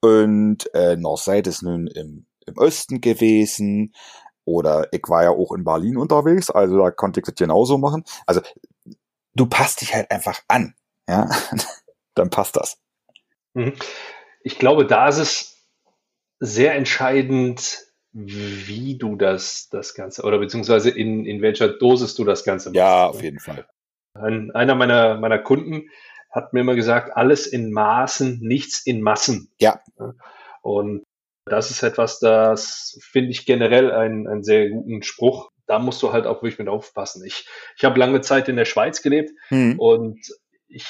Und 0.00 0.72
äh, 0.74 0.96
Northside 0.96 1.48
ist 1.48 1.62
nun 1.62 1.86
im, 1.86 2.26
im 2.46 2.58
Osten 2.58 3.00
gewesen. 3.00 3.94
Oder 4.44 4.92
ich 4.92 5.02
war 5.08 5.22
ja 5.22 5.30
auch 5.30 5.52
in 5.52 5.64
Berlin 5.64 5.96
unterwegs, 5.96 6.50
also 6.50 6.78
da 6.78 6.90
konnte 6.90 7.20
ich 7.20 7.26
das 7.26 7.34
genauso 7.34 7.78
machen. 7.78 8.04
Also 8.26 8.40
du 9.34 9.46
passt 9.46 9.80
dich 9.80 9.94
halt 9.94 10.10
einfach 10.10 10.40
an. 10.48 10.74
Ja, 11.08 11.28
dann 12.14 12.30
passt 12.30 12.56
das. 12.56 12.78
Mhm. 13.54 13.74
Ich 14.42 14.58
glaube, 14.58 14.86
da 14.86 15.08
ist 15.08 15.18
es 15.18 15.56
sehr 16.38 16.74
entscheidend, 16.74 17.85
wie 18.18 18.96
du 18.96 19.16
das, 19.16 19.68
das 19.70 19.94
Ganze, 19.94 20.22
oder 20.22 20.38
beziehungsweise 20.38 20.90
in, 20.90 21.26
in 21.26 21.42
welcher 21.42 21.68
Dosis 21.68 22.14
du 22.14 22.24
das 22.24 22.44
Ganze 22.44 22.70
machst. 22.70 22.76
Ja, 22.76 23.06
auf 23.06 23.22
jeden 23.22 23.38
Fall. 23.38 23.66
Ein, 24.14 24.50
einer 24.52 24.74
meiner, 24.74 25.18
meiner 25.18 25.38
Kunden 25.38 25.90
hat 26.30 26.54
mir 26.54 26.60
immer 26.60 26.74
gesagt, 26.74 27.14
alles 27.14 27.46
in 27.46 27.72
Maßen, 27.72 28.40
nichts 28.40 28.86
in 28.86 29.02
Massen. 29.02 29.52
Ja. 29.60 29.80
Und 30.62 31.02
das 31.44 31.70
ist 31.70 31.82
etwas, 31.82 32.18
das 32.18 32.98
finde 33.02 33.30
ich 33.30 33.44
generell 33.44 33.92
einen, 33.92 34.26
einen 34.26 34.42
sehr 34.42 34.70
guten 34.70 35.02
Spruch. 35.02 35.50
Da 35.66 35.78
musst 35.78 36.02
du 36.02 36.12
halt 36.12 36.26
auch 36.26 36.42
wirklich 36.42 36.58
mit 36.58 36.68
aufpassen. 36.68 37.22
Ich, 37.24 37.46
ich 37.76 37.84
habe 37.84 38.00
lange 38.00 38.22
Zeit 38.22 38.48
in 38.48 38.56
der 38.56 38.64
Schweiz 38.64 39.02
gelebt 39.02 39.30
mhm. 39.50 39.78
und 39.78 40.20
ich 40.68 40.86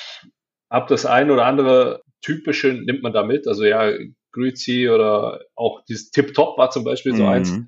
habe 0.71 0.89
das 0.89 1.07
ein 1.07 1.31
oder 1.31 1.45
andere 1.45 2.03
typische 2.23 2.69
nimmt 2.69 3.03
man 3.03 3.13
da 3.13 3.25
mit. 3.25 3.49
Also 3.49 3.65
ja, 3.65 3.91
Grüzi 4.37 4.89
oder 4.89 5.41
auch 5.55 5.83
dieses 5.85 6.11
Tip-Top 6.11 6.59
war 6.59 6.71
zum 6.71 6.85
Beispiel 6.85 7.17
so 7.17 7.25
mhm. 7.25 7.29
eins, 7.29 7.59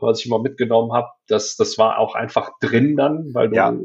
was 0.00 0.20
ich 0.20 0.26
immer 0.26 0.40
mitgenommen 0.40 0.92
habe. 0.92 1.08
Das, 1.26 1.56
das 1.56 1.76
war 1.78 1.98
auch 1.98 2.14
einfach 2.14 2.50
drin 2.60 2.96
dann, 2.96 3.34
weil 3.34 3.50
du, 3.50 3.56
ja. 3.56 3.76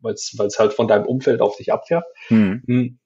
weil 0.00 0.14
es 0.14 0.58
halt 0.58 0.72
von 0.72 0.88
deinem 0.88 1.06
Umfeld 1.06 1.40
auf 1.40 1.56
dich 1.56 1.72
abfährt. 1.72 2.04
Mhm. 2.30 2.62
Hm. 2.66 2.98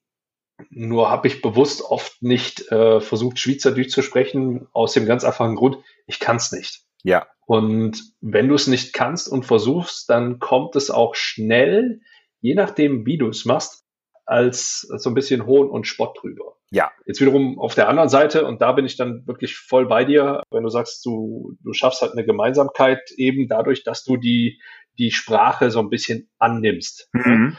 Nur 0.71 1.09
habe 1.09 1.27
ich 1.27 1.41
bewusst 1.41 1.81
oft 1.81 2.21
nicht 2.21 2.69
äh, 2.71 2.99
versucht, 2.99 3.39
Schweizerdeutsch 3.39 3.91
zu 3.91 4.01
sprechen, 4.01 4.67
aus 4.73 4.93
dem 4.93 5.05
ganz 5.05 5.23
einfachen 5.23 5.55
Grund, 5.55 5.77
ich 6.05 6.19
kann 6.19 6.35
es 6.35 6.51
nicht. 6.51 6.81
Ja. 7.03 7.27
Und 7.45 8.13
wenn 8.19 8.49
du 8.49 8.55
es 8.55 8.67
nicht 8.67 8.93
kannst 8.93 9.29
und 9.29 9.45
versuchst, 9.45 10.09
dann 10.09 10.39
kommt 10.39 10.75
es 10.75 10.91
auch 10.91 11.15
schnell, 11.15 12.01
je 12.41 12.55
nachdem, 12.55 13.05
wie 13.05 13.17
du 13.17 13.29
es 13.29 13.45
machst, 13.45 13.85
als 14.29 14.81
so 14.81 15.09
ein 15.09 15.15
bisschen 15.15 15.47
Hohn 15.47 15.71
und 15.71 15.87
Spott 15.87 16.19
drüber. 16.21 16.55
Ja. 16.69 16.91
Jetzt 17.07 17.19
wiederum 17.19 17.57
auf 17.57 17.73
der 17.73 17.89
anderen 17.89 18.09
Seite, 18.09 18.45
und 18.45 18.61
da 18.61 18.73
bin 18.73 18.85
ich 18.85 18.95
dann 18.95 19.25
wirklich 19.25 19.55
voll 19.55 19.87
bei 19.87 20.05
dir, 20.05 20.43
wenn 20.51 20.61
du 20.61 20.69
sagst, 20.69 21.03
du, 21.03 21.57
du 21.63 21.73
schaffst 21.73 22.03
halt 22.03 22.11
eine 22.11 22.23
Gemeinsamkeit 22.23 22.99
eben 23.17 23.47
dadurch, 23.47 23.83
dass 23.83 24.03
du 24.03 24.17
die, 24.17 24.61
die 24.99 25.09
Sprache 25.09 25.71
so 25.71 25.79
ein 25.79 25.89
bisschen 25.89 26.29
annimmst. 26.37 27.09
Mhm. 27.11 27.57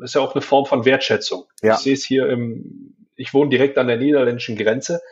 Das 0.00 0.10
ist 0.10 0.14
ja 0.14 0.22
auch 0.22 0.34
eine 0.34 0.40
Form 0.40 0.64
von 0.64 0.86
Wertschätzung. 0.86 1.44
Ja. 1.60 1.74
Ich 1.74 1.80
sehe 1.80 1.92
es 1.92 2.04
hier 2.04 2.26
im, 2.30 2.96
ich 3.14 3.34
wohne 3.34 3.50
direkt 3.50 3.76
an 3.76 3.88
der 3.88 3.98
niederländischen 3.98 4.56
Grenze. 4.56 5.02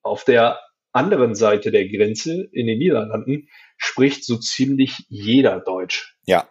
Auf 0.00 0.24
der 0.24 0.58
anderen 0.92 1.34
Seite 1.34 1.70
der 1.70 1.86
Grenze 1.86 2.48
in 2.50 2.66
den 2.66 2.78
Niederlanden 2.78 3.50
spricht 3.76 4.24
so 4.24 4.38
ziemlich 4.38 5.04
jeder 5.10 5.60
Deutsch. 5.60 6.16
Ja 6.24 6.48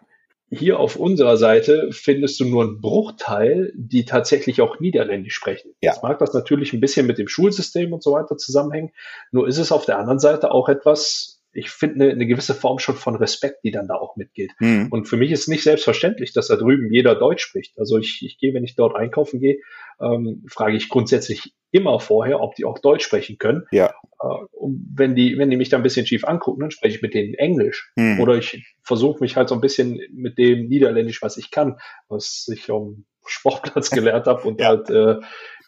hier 0.52 0.80
auf 0.80 0.96
unserer 0.96 1.38
Seite 1.38 1.90
findest 1.92 2.40
du 2.40 2.46
nur 2.46 2.64
einen 2.64 2.82
Bruchteil, 2.82 3.72
die 3.76 4.06
tatsächlich 4.06 4.62
auch 4.62 4.80
Niederländisch 4.80 5.36
sprechen. 5.36 5.74
Ja. 5.82 5.92
Jetzt 5.92 6.04
mag 6.04 6.20
das 6.20 6.34
natürlich 6.34 6.74
ein 6.74 6.80
bisschen 6.80 7.06
mit 7.06 7.18
dem 7.18 7.28
Schulsystem 7.28 7.94
und 7.94 8.02
so 8.02 8.14
weiter 8.14 8.38
zusammenhängen. 8.38 8.92
Nur 9.32 9.48
ist 9.48 9.60
es 9.60 9.72
auf 9.72 9.86
der 9.86 10.00
anderen 10.00 10.20
Seite 10.20 10.52
auch 10.52 10.68
etwas, 10.70 11.39
ich 11.52 11.70
finde 11.70 12.06
eine, 12.06 12.14
eine 12.14 12.28
gewisse 12.28 12.54
Form 12.54 12.80
schon 12.80 12.96
von 12.96 13.16
Respekt, 13.16 13.64
die 13.64 13.72
dann 13.72 13.88
da 13.88 13.96
auch 13.96 14.16
mitgeht. 14.16 14.52
Mhm. 14.60 14.88
Und 14.92 15.06
für 15.06 15.18
mich 15.18 15.32
ist 15.32 15.48
nicht 15.48 15.64
selbstverständlich, 15.64 16.34
dass 16.34 16.48
da 16.48 16.56
drüben 16.56 16.92
jeder 16.92 17.16
Deutsch 17.16 17.44
spricht. 17.44 17.78
Also 17.80 17.98
ich, 17.98 18.24
ich 18.24 18.38
gehe, 18.38 18.54
wenn 18.54 18.64
ich 18.64 18.76
dort 18.76 18.96
einkaufen 18.96 19.40
gehe, 19.40 19.58
ähm, 20.00 20.46
frage 20.48 20.78
ich 20.78 20.90
grundsätzlich 20.90 21.54
immer 21.72 22.00
vorher, 22.00 22.42
ob 22.42 22.56
die 22.56 22.66
auch 22.66 22.80
Deutsch 22.80 23.04
sprechen 23.04 23.38
können. 23.38 23.66
Ja. 23.72 23.94
Äh, 24.22 24.28
und 24.52 24.86
wenn 24.96 25.16
die, 25.16 25.38
wenn 25.38 25.50
die 25.50 25.58
mich 25.58 25.70
da 25.70 25.78
ein 25.78 25.84
bisschen 25.84 26.06
schief 26.06 26.24
angucken, 26.24 26.62
dann 26.62 26.72
spreche 26.72 26.98
ich 26.98 27.02
mit 27.02 27.14
denen 27.14 27.34
Englisch. 27.34 27.92
Mhm. 27.96 28.20
Oder 28.20 28.36
ich 28.36 28.76
versuche 28.84 29.20
mich 29.22 29.36
halt 29.36 29.50
so 29.50 29.56
ein 29.56 29.62
bisschen 29.62 30.00
mit 30.14 30.38
dem 30.38 30.68
Niederländisch, 30.68 31.22
was 31.22 31.38
ich 31.38 31.52
kann, 31.52 31.80
was 32.08 32.48
ich 32.54 32.70
am 32.70 33.06
Sportplatz 33.26 33.90
gelernt 33.92 34.28
habe 34.28 34.48
und 34.48 34.62
ja. 34.62 34.68
halt 34.68 34.90
äh, 34.90 35.16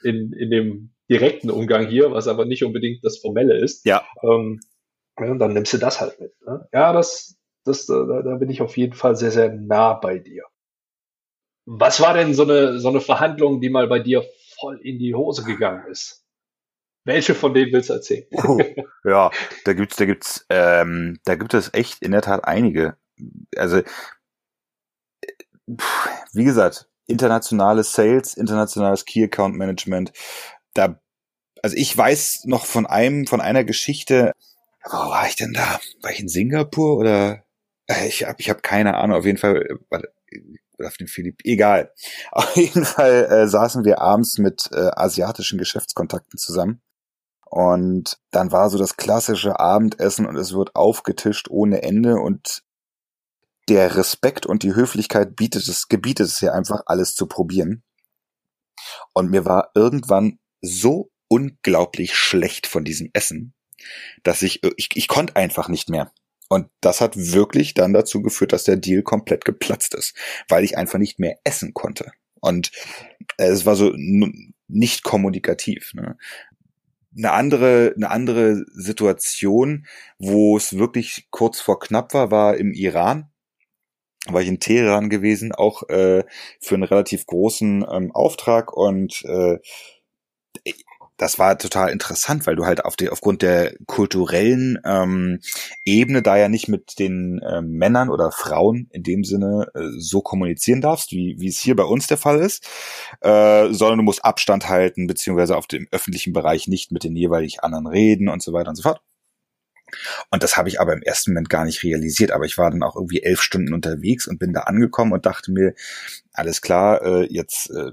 in, 0.03 0.33
in 0.33 0.51
dem 0.51 0.91
direkten 1.09 1.49
Umgang 1.49 1.87
hier, 1.87 2.11
was 2.11 2.27
aber 2.27 2.45
nicht 2.45 2.63
unbedingt 2.63 3.03
das 3.03 3.19
Formelle 3.19 3.57
ist. 3.57 3.85
Ja. 3.85 4.05
Ähm, 4.23 4.59
ja, 5.19 5.31
und 5.31 5.39
dann 5.39 5.53
nimmst 5.53 5.73
du 5.73 5.77
das 5.77 6.01
halt 6.01 6.19
mit. 6.19 6.33
Ne? 6.45 6.67
Ja, 6.73 6.93
das, 6.93 7.37
das, 7.63 7.85
da, 7.85 8.21
da 8.21 8.35
bin 8.35 8.49
ich 8.49 8.61
auf 8.61 8.77
jeden 8.77 8.93
Fall 8.93 9.15
sehr, 9.15 9.31
sehr 9.31 9.51
nah 9.51 9.93
bei 9.93 10.19
dir. 10.19 10.43
Was 11.65 12.01
war 12.01 12.13
denn 12.13 12.33
so 12.33 12.43
eine, 12.43 12.79
so 12.79 12.89
eine 12.89 13.01
Verhandlung, 13.01 13.61
die 13.61 13.69
mal 13.69 13.87
bei 13.87 13.99
dir 13.99 14.25
voll 14.59 14.79
in 14.81 14.99
die 14.99 15.13
Hose 15.13 15.43
gegangen 15.43 15.85
ist? 15.89 16.25
Welche 17.03 17.33
von 17.33 17.53
denen 17.53 17.71
willst 17.71 17.89
du 17.89 17.93
erzählen? 17.93 18.25
Oh, 18.31 18.59
ja, 19.03 19.31
da 19.65 19.73
gibt's, 19.73 19.95
da 19.95 20.05
gibt's, 20.05 20.45
ähm, 20.49 21.19
da 21.25 21.35
gibt 21.35 21.53
es 21.53 21.73
echt 21.73 22.01
in 22.01 22.11
der 22.11 22.21
Tat 22.21 22.45
einige. 22.45 22.95
Also, 23.55 23.81
wie 26.33 26.43
gesagt, 26.43 26.89
internationales 27.07 27.93
Sales, 27.93 28.35
internationales 28.35 29.05
Key 29.05 29.23
Account 29.23 29.55
Management. 29.55 30.13
Da, 30.73 30.99
also 31.63 31.75
ich 31.75 31.95
weiß 31.95 32.45
noch 32.45 32.65
von 32.65 32.85
einem, 32.85 33.27
von 33.27 33.41
einer 33.41 33.63
Geschichte, 33.63 34.33
wo 34.85 34.97
war 34.97 35.27
ich 35.27 35.35
denn 35.35 35.53
da? 35.53 35.79
War 36.01 36.11
ich 36.11 36.19
in 36.19 36.29
Singapur 36.29 36.97
oder? 36.97 37.43
Äh, 37.87 38.07
ich 38.07 38.25
habe 38.25 38.39
ich 38.39 38.49
hab 38.49 38.63
keine 38.63 38.95
Ahnung. 38.95 39.17
Auf 39.17 39.25
jeden 39.25 39.37
Fall 39.37 39.79
äh, 39.91 40.85
auf 40.85 40.97
den 40.97 41.07
Philipp. 41.07 41.41
Egal. 41.43 41.93
Auf 42.31 42.55
jeden 42.55 42.85
Fall 42.85 43.25
äh, 43.25 43.47
saßen 43.47 43.85
wir 43.85 44.01
abends 44.01 44.37
mit 44.37 44.69
äh, 44.71 44.89
asiatischen 44.95 45.59
Geschäftskontakten 45.59 46.39
zusammen. 46.39 46.81
Und 47.45 48.17
dann 48.31 48.51
war 48.51 48.69
so 48.69 48.77
das 48.77 48.95
klassische 48.95 49.59
Abendessen 49.59 50.25
und 50.25 50.37
es 50.37 50.53
wird 50.53 50.75
aufgetischt 50.75 51.49
ohne 51.49 51.83
Ende 51.83 52.15
und 52.15 52.63
der 53.67 53.97
Respekt 53.97 54.45
und 54.45 54.63
die 54.63 54.73
Höflichkeit 54.73 55.35
bietet 55.35 55.67
es, 55.67 55.87
gebietet 55.87 56.27
es 56.27 56.39
ja 56.41 56.53
einfach 56.53 56.83
alles 56.85 57.13
zu 57.13 57.27
probieren. 57.27 57.83
Und 59.13 59.29
mir 59.29 59.45
war 59.45 59.71
irgendwann 59.75 60.39
so 60.61 61.11
unglaublich 61.27 62.15
schlecht 62.15 62.67
von 62.67 62.83
diesem 62.83 63.09
Essen, 63.13 63.53
dass 64.23 64.41
ich, 64.41 64.61
ich, 64.77 64.89
ich 64.93 65.07
konnte 65.07 65.35
einfach 65.35 65.69
nicht 65.69 65.89
mehr. 65.89 66.11
Und 66.49 66.67
das 66.81 66.99
hat 66.99 67.15
wirklich 67.15 67.73
dann 67.75 67.93
dazu 67.93 68.21
geführt, 68.21 68.51
dass 68.51 68.65
der 68.65 68.75
Deal 68.75 69.03
komplett 69.03 69.45
geplatzt 69.45 69.95
ist, 69.95 70.15
weil 70.49 70.65
ich 70.65 70.77
einfach 70.77 70.99
nicht 70.99 71.17
mehr 71.17 71.37
essen 71.45 71.73
konnte. 71.73 72.11
Und 72.41 72.71
es 73.37 73.65
war 73.65 73.75
so 73.77 73.93
nicht 74.67 75.03
kommunikativ. 75.03 75.93
Ne? 75.93 76.17
Eine 77.15 77.31
andere, 77.31 77.93
eine 77.95 78.09
andere 78.09 78.65
Situation, 78.73 79.85
wo 80.17 80.57
es 80.57 80.77
wirklich 80.77 81.27
kurz 81.29 81.61
vor 81.61 81.79
knapp 81.79 82.13
war, 82.13 82.31
war 82.31 82.57
im 82.57 82.73
Iran. 82.73 83.31
War 84.27 84.41
ich 84.41 84.49
in 84.49 84.59
Teheran 84.59 85.09
gewesen, 85.09 85.51
auch 85.51 85.87
äh, 85.89 86.23
für 86.59 86.75
einen 86.75 86.83
relativ 86.83 87.25
großen 87.25 87.85
ähm, 87.89 88.11
Auftrag 88.11 88.71
und 88.73 89.23
äh, 89.23 89.57
das 91.21 91.37
war 91.37 91.55
total 91.55 91.91
interessant, 91.91 92.47
weil 92.47 92.55
du 92.55 92.65
halt 92.65 92.83
auf 92.83 92.95
die, 92.95 93.09
aufgrund 93.09 93.43
der 93.43 93.75
kulturellen 93.85 94.79
ähm, 94.83 95.39
Ebene 95.85 96.23
da 96.23 96.35
ja 96.35 96.49
nicht 96.49 96.67
mit 96.67 96.97
den 96.97 97.37
äh, 97.43 97.61
Männern 97.61 98.09
oder 98.09 98.31
Frauen 98.31 98.89
in 98.89 99.03
dem 99.03 99.23
Sinne 99.23 99.67
äh, 99.75 99.81
so 99.99 100.21
kommunizieren 100.21 100.81
darfst, 100.81 101.11
wie, 101.11 101.35
wie 101.37 101.49
es 101.49 101.59
hier 101.59 101.75
bei 101.75 101.83
uns 101.83 102.07
der 102.07 102.17
Fall 102.17 102.39
ist, 102.39 102.67
äh, 103.21 103.71
sondern 103.71 103.99
du 103.99 104.03
musst 104.03 104.25
Abstand 104.25 104.67
halten, 104.67 105.05
beziehungsweise 105.05 105.57
auf 105.57 105.67
dem 105.67 105.87
öffentlichen 105.91 106.33
Bereich 106.33 106.67
nicht 106.67 106.91
mit 106.91 107.03
den 107.03 107.15
jeweilig 107.15 107.63
anderen 107.63 107.85
reden 107.85 108.27
und 108.27 108.41
so 108.41 108.51
weiter 108.51 108.69
und 108.69 108.75
so 108.75 108.81
fort. 108.81 108.99
Und 110.31 110.41
das 110.41 110.57
habe 110.57 110.69
ich 110.69 110.81
aber 110.81 110.93
im 110.93 111.03
ersten 111.03 111.33
Moment 111.33 111.51
gar 111.51 111.65
nicht 111.65 111.83
realisiert. 111.83 112.31
Aber 112.31 112.45
ich 112.45 112.57
war 112.57 112.71
dann 112.71 112.81
auch 112.81 112.95
irgendwie 112.95 113.21
elf 113.21 113.43
Stunden 113.43 113.75
unterwegs 113.75 114.27
und 114.27 114.39
bin 114.39 114.53
da 114.53 114.61
angekommen 114.61 115.13
und 115.13 115.27
dachte 115.27 115.51
mir, 115.51 115.75
alles 116.33 116.63
klar, 116.63 117.03
äh, 117.03 117.27
jetzt 117.31 117.69
äh, 117.69 117.91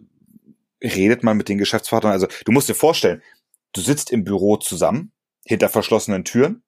redet 0.82 1.22
man 1.22 1.36
mit 1.36 1.48
den 1.48 1.58
Geschäftspartnern. 1.58 2.12
Also 2.12 2.28
du 2.44 2.52
musst 2.52 2.68
dir 2.68 2.74
vorstellen, 2.74 3.22
du 3.72 3.80
sitzt 3.80 4.10
im 4.10 4.24
Büro 4.24 4.56
zusammen, 4.56 5.12
hinter 5.44 5.68
verschlossenen 5.68 6.24
Türen, 6.24 6.62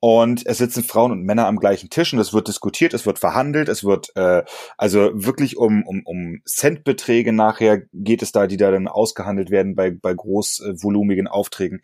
und 0.00 0.44
es 0.46 0.58
sitzen 0.58 0.82
Frauen 0.82 1.12
und 1.12 1.22
Männer 1.22 1.46
am 1.46 1.58
gleichen 1.58 1.88
Tisch 1.88 2.12
und 2.12 2.18
es 2.18 2.32
wird 2.32 2.48
diskutiert, 2.48 2.92
es 2.94 3.06
wird 3.06 3.20
verhandelt, 3.20 3.68
es 3.68 3.84
wird 3.84 4.14
äh, 4.16 4.42
also 4.76 5.10
wirklich 5.14 5.56
um, 5.56 5.86
um, 5.86 6.02
um 6.04 6.42
Centbeträge 6.44 7.32
nachher 7.32 7.82
geht 7.92 8.22
es 8.22 8.32
da, 8.32 8.48
die 8.48 8.56
da 8.56 8.72
dann 8.72 8.88
ausgehandelt 8.88 9.50
werden 9.50 9.76
bei, 9.76 9.90
bei 9.92 10.12
großvolumigen 10.12 11.28
Aufträgen. 11.28 11.82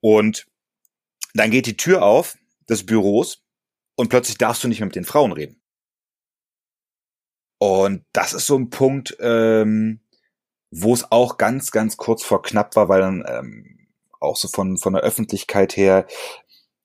Und 0.00 0.46
dann 1.34 1.50
geht 1.50 1.66
die 1.66 1.76
Tür 1.76 2.02
auf 2.02 2.38
des 2.70 2.86
Büros 2.86 3.42
und 3.96 4.08
plötzlich 4.08 4.38
darfst 4.38 4.64
du 4.64 4.68
nicht 4.68 4.80
mehr 4.80 4.86
mit 4.86 4.96
den 4.96 5.04
Frauen 5.04 5.32
reden. 5.32 5.60
Und 7.58 8.04
das 8.12 8.32
ist 8.32 8.46
so 8.46 8.56
ein 8.56 8.70
Punkt, 8.70 9.16
ähm, 9.20 10.00
wo 10.70 10.92
es 10.94 11.10
auch 11.10 11.38
ganz, 11.38 11.70
ganz 11.70 11.96
kurz 11.96 12.22
vor 12.22 12.42
knapp 12.42 12.76
war, 12.76 12.88
weil 12.88 13.00
dann 13.00 13.24
ähm, 13.26 13.88
auch 14.20 14.36
so 14.36 14.48
von, 14.48 14.76
von 14.76 14.92
der 14.92 15.02
Öffentlichkeit 15.02 15.76
her 15.76 16.06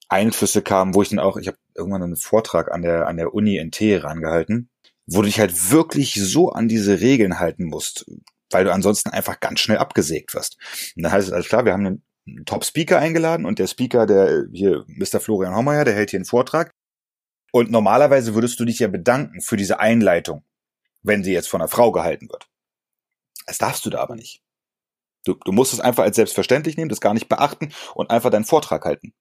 Einflüsse 0.09 0.61
kamen, 0.61 0.93
wo 0.93 1.01
ich 1.01 1.09
dann 1.09 1.19
auch, 1.19 1.37
ich 1.37 1.47
habe 1.47 1.57
irgendwann 1.75 2.03
einen 2.03 2.15
Vortrag 2.15 2.71
an 2.71 2.81
der, 2.81 3.07
an 3.07 3.17
der 3.17 3.33
Uni 3.33 3.57
in 3.57 3.71
Teheran 3.71 4.21
gehalten, 4.21 4.69
wo 5.05 5.21
du 5.21 5.25
dich 5.25 5.39
halt 5.39 5.71
wirklich 5.71 6.13
so 6.13 6.51
an 6.51 6.67
diese 6.67 7.01
Regeln 7.01 7.39
halten 7.39 7.65
musst, 7.65 8.05
weil 8.51 8.63
du 8.63 8.71
ansonsten 8.71 9.09
einfach 9.09 9.39
ganz 9.39 9.59
schnell 9.59 9.77
abgesägt 9.77 10.33
wirst. 10.33 10.57
Und 10.95 11.03
dann 11.03 11.11
heißt 11.11 11.27
es 11.27 11.33
alles 11.33 11.47
klar, 11.47 11.65
wir 11.65 11.73
haben 11.73 11.85
einen, 11.85 12.03
einen 12.27 12.45
Top-Speaker 12.45 12.99
eingeladen 12.99 13.45
und 13.45 13.59
der 13.59 13.67
Speaker, 13.67 14.05
der 14.05 14.45
hier, 14.53 14.85
Mr. 14.87 15.19
Florian 15.19 15.55
Hommeier, 15.55 15.83
der 15.83 15.95
hält 15.95 16.11
hier 16.11 16.19
einen 16.19 16.25
Vortrag. 16.25 16.71
Und 17.51 17.69
normalerweise 17.69 18.33
würdest 18.33 18.59
du 18.59 18.65
dich 18.65 18.79
ja 18.79 18.87
bedanken 18.87 19.41
für 19.41 19.57
diese 19.57 19.79
Einleitung, 19.79 20.43
wenn 21.01 21.23
sie 21.23 21.33
jetzt 21.33 21.49
von 21.49 21.61
einer 21.61 21.67
Frau 21.67 21.91
gehalten 21.91 22.29
wird. 22.29 22.47
Das 23.45 23.57
darfst 23.57 23.85
du 23.85 23.89
da 23.89 23.99
aber 23.99 24.15
nicht. 24.15 24.41
Du, 25.25 25.35
du 25.35 25.51
musst 25.51 25.73
es 25.73 25.79
einfach 25.79 26.03
als 26.03 26.15
selbstverständlich 26.15 26.75
nehmen, 26.75 26.89
das 26.89 27.01
gar 27.01 27.13
nicht 27.13 27.29
beachten 27.29 27.73
und 27.95 28.09
einfach 28.09 28.29
deinen 28.29 28.45
Vortrag 28.45 28.83
halten. 28.83 29.13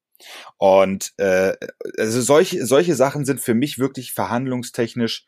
Und 0.56 1.12
äh, 1.18 1.54
also 1.98 2.20
solche, 2.20 2.66
solche 2.66 2.94
Sachen 2.94 3.24
sind 3.24 3.40
für 3.40 3.54
mich 3.54 3.78
wirklich 3.78 4.12
verhandlungstechnisch 4.12 5.26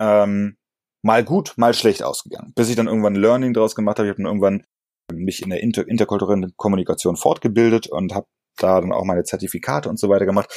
ähm, 0.00 0.56
mal 1.02 1.24
gut, 1.24 1.54
mal 1.56 1.74
schlecht 1.74 2.02
ausgegangen. 2.02 2.52
Bis 2.54 2.68
ich 2.68 2.76
dann 2.76 2.86
irgendwann 2.86 3.14
Learning 3.14 3.52
draus 3.52 3.74
gemacht 3.74 3.98
habe. 3.98 4.08
Ich 4.08 4.10
habe 4.10 4.22
dann 4.22 4.30
irgendwann 4.30 4.66
mich 5.12 5.42
in 5.42 5.50
der 5.50 5.60
inter 5.60 5.86
interkulturellen 5.86 6.54
Kommunikation 6.56 7.16
fortgebildet 7.16 7.86
und 7.86 8.14
habe 8.14 8.26
da 8.56 8.80
dann 8.80 8.92
auch 8.92 9.04
meine 9.04 9.24
Zertifikate 9.24 9.88
und 9.88 9.98
so 9.98 10.08
weiter 10.08 10.24
gemacht. 10.24 10.50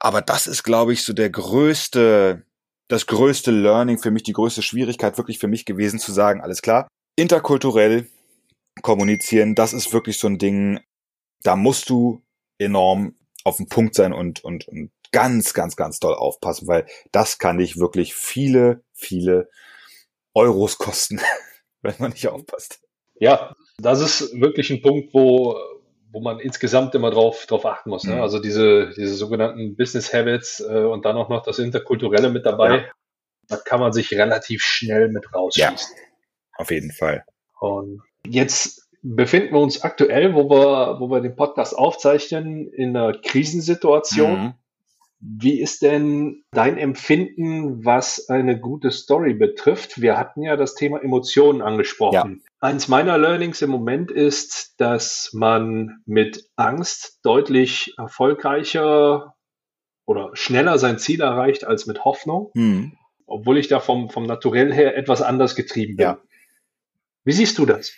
Aber 0.00 0.20
das 0.20 0.48
ist, 0.48 0.64
glaube 0.64 0.92
ich, 0.92 1.04
so 1.04 1.12
der 1.12 1.30
größte, 1.30 2.44
das 2.92 3.06
größte 3.06 3.50
Learning 3.52 3.96
für 3.98 4.10
mich, 4.10 4.22
die 4.22 4.34
größte 4.34 4.60
Schwierigkeit 4.60 5.16
wirklich 5.16 5.38
für 5.38 5.48
mich 5.48 5.64
gewesen 5.64 5.98
zu 5.98 6.12
sagen, 6.12 6.42
alles 6.42 6.60
klar, 6.60 6.88
interkulturell 7.16 8.06
kommunizieren, 8.82 9.54
das 9.54 9.72
ist 9.72 9.94
wirklich 9.94 10.18
so 10.18 10.26
ein 10.26 10.36
Ding, 10.36 10.78
da 11.42 11.56
musst 11.56 11.88
du 11.88 12.22
enorm 12.58 13.14
auf 13.44 13.56
den 13.56 13.66
Punkt 13.66 13.94
sein 13.94 14.12
und, 14.12 14.44
und, 14.44 14.68
und 14.68 14.90
ganz, 15.10 15.54
ganz, 15.54 15.74
ganz 15.74 16.00
doll 16.00 16.14
aufpassen, 16.14 16.68
weil 16.68 16.84
das 17.12 17.38
kann 17.38 17.56
dich 17.56 17.78
wirklich 17.78 18.14
viele, 18.14 18.84
viele 18.92 19.48
Euros 20.34 20.76
kosten, 20.76 21.18
wenn 21.80 21.94
man 21.98 22.10
nicht 22.10 22.28
aufpasst. 22.28 22.82
Ja, 23.14 23.54
das 23.78 24.00
ist 24.00 24.38
wirklich 24.38 24.70
ein 24.70 24.82
Punkt, 24.82 25.14
wo, 25.14 25.56
wo 26.12 26.20
man 26.20 26.38
insgesamt 26.38 26.94
immer 26.94 27.10
drauf, 27.10 27.46
drauf 27.46 27.64
achten 27.64 27.90
muss. 27.90 28.04
Ne? 28.04 28.16
Mhm. 28.16 28.20
Also 28.20 28.38
diese, 28.38 28.90
diese 28.90 29.14
sogenannten 29.14 29.76
Business 29.76 30.12
Habits 30.12 30.60
äh, 30.60 30.84
und 30.84 31.04
dann 31.04 31.16
auch 31.16 31.28
noch 31.28 31.42
das 31.42 31.58
Interkulturelle 31.58 32.30
mit 32.30 32.44
dabei. 32.46 32.76
Ja. 32.76 32.84
Da 33.48 33.56
kann 33.56 33.80
man 33.80 33.92
sich 33.92 34.12
relativ 34.12 34.62
schnell 34.62 35.08
mit 35.08 35.34
rausschießen. 35.34 35.96
Ja, 35.96 36.04
auf 36.56 36.70
jeden 36.70 36.92
Fall. 36.92 37.24
Und 37.58 38.02
jetzt 38.26 38.88
befinden 39.02 39.54
wir 39.54 39.60
uns 39.60 39.82
aktuell, 39.82 40.34
wo 40.34 40.48
wir, 40.48 41.00
wo 41.00 41.10
wir 41.10 41.20
den 41.20 41.34
Podcast 41.34 41.76
aufzeichnen, 41.76 42.68
in 42.72 42.96
einer 42.96 43.14
Krisensituation. 43.14 44.42
Mhm. 44.42 44.54
Wie 45.18 45.60
ist 45.60 45.82
denn 45.82 46.44
dein 46.50 46.78
Empfinden, 46.78 47.84
was 47.84 48.28
eine 48.28 48.58
gute 48.58 48.90
Story 48.90 49.34
betrifft? 49.34 50.00
Wir 50.00 50.18
hatten 50.18 50.42
ja 50.42 50.56
das 50.56 50.74
Thema 50.74 51.02
Emotionen 51.02 51.62
angesprochen. 51.62 52.42
Eins 52.62 52.86
meiner 52.86 53.18
Learnings 53.18 53.60
im 53.60 53.70
Moment 53.70 54.12
ist, 54.12 54.80
dass 54.80 55.30
man 55.32 56.00
mit 56.06 56.48
Angst 56.54 57.18
deutlich 57.24 57.92
erfolgreicher 57.98 59.34
oder 60.06 60.30
schneller 60.34 60.78
sein 60.78 61.00
Ziel 61.00 61.22
erreicht 61.22 61.64
als 61.64 61.86
mit 61.86 62.04
Hoffnung. 62.04 62.52
Mhm. 62.54 62.96
Obwohl 63.26 63.58
ich 63.58 63.66
da 63.66 63.80
vom, 63.80 64.10
vom 64.10 64.26
Naturell 64.26 64.72
her 64.72 64.96
etwas 64.96 65.22
anders 65.22 65.56
getrieben 65.56 65.96
bin. 65.96 66.04
Ja. 66.04 66.18
Wie 67.24 67.32
siehst 67.32 67.58
du 67.58 67.66
das? 67.66 67.94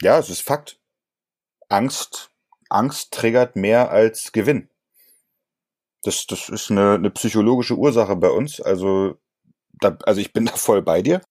Ja, 0.00 0.20
es 0.20 0.30
ist 0.30 0.42
Fakt. 0.42 0.78
Angst, 1.68 2.30
Angst 2.68 3.12
triggert 3.12 3.56
mehr 3.56 3.90
als 3.90 4.30
Gewinn. 4.30 4.68
Das, 6.04 6.28
das 6.28 6.48
ist 6.48 6.70
eine, 6.70 6.94
eine 6.94 7.10
psychologische 7.10 7.74
Ursache 7.74 8.14
bei 8.14 8.30
uns. 8.30 8.60
Also, 8.60 9.18
da, 9.80 9.98
also 10.04 10.20
ich 10.20 10.32
bin 10.32 10.46
da 10.46 10.52
voll 10.52 10.82
bei 10.82 11.02
dir. 11.02 11.22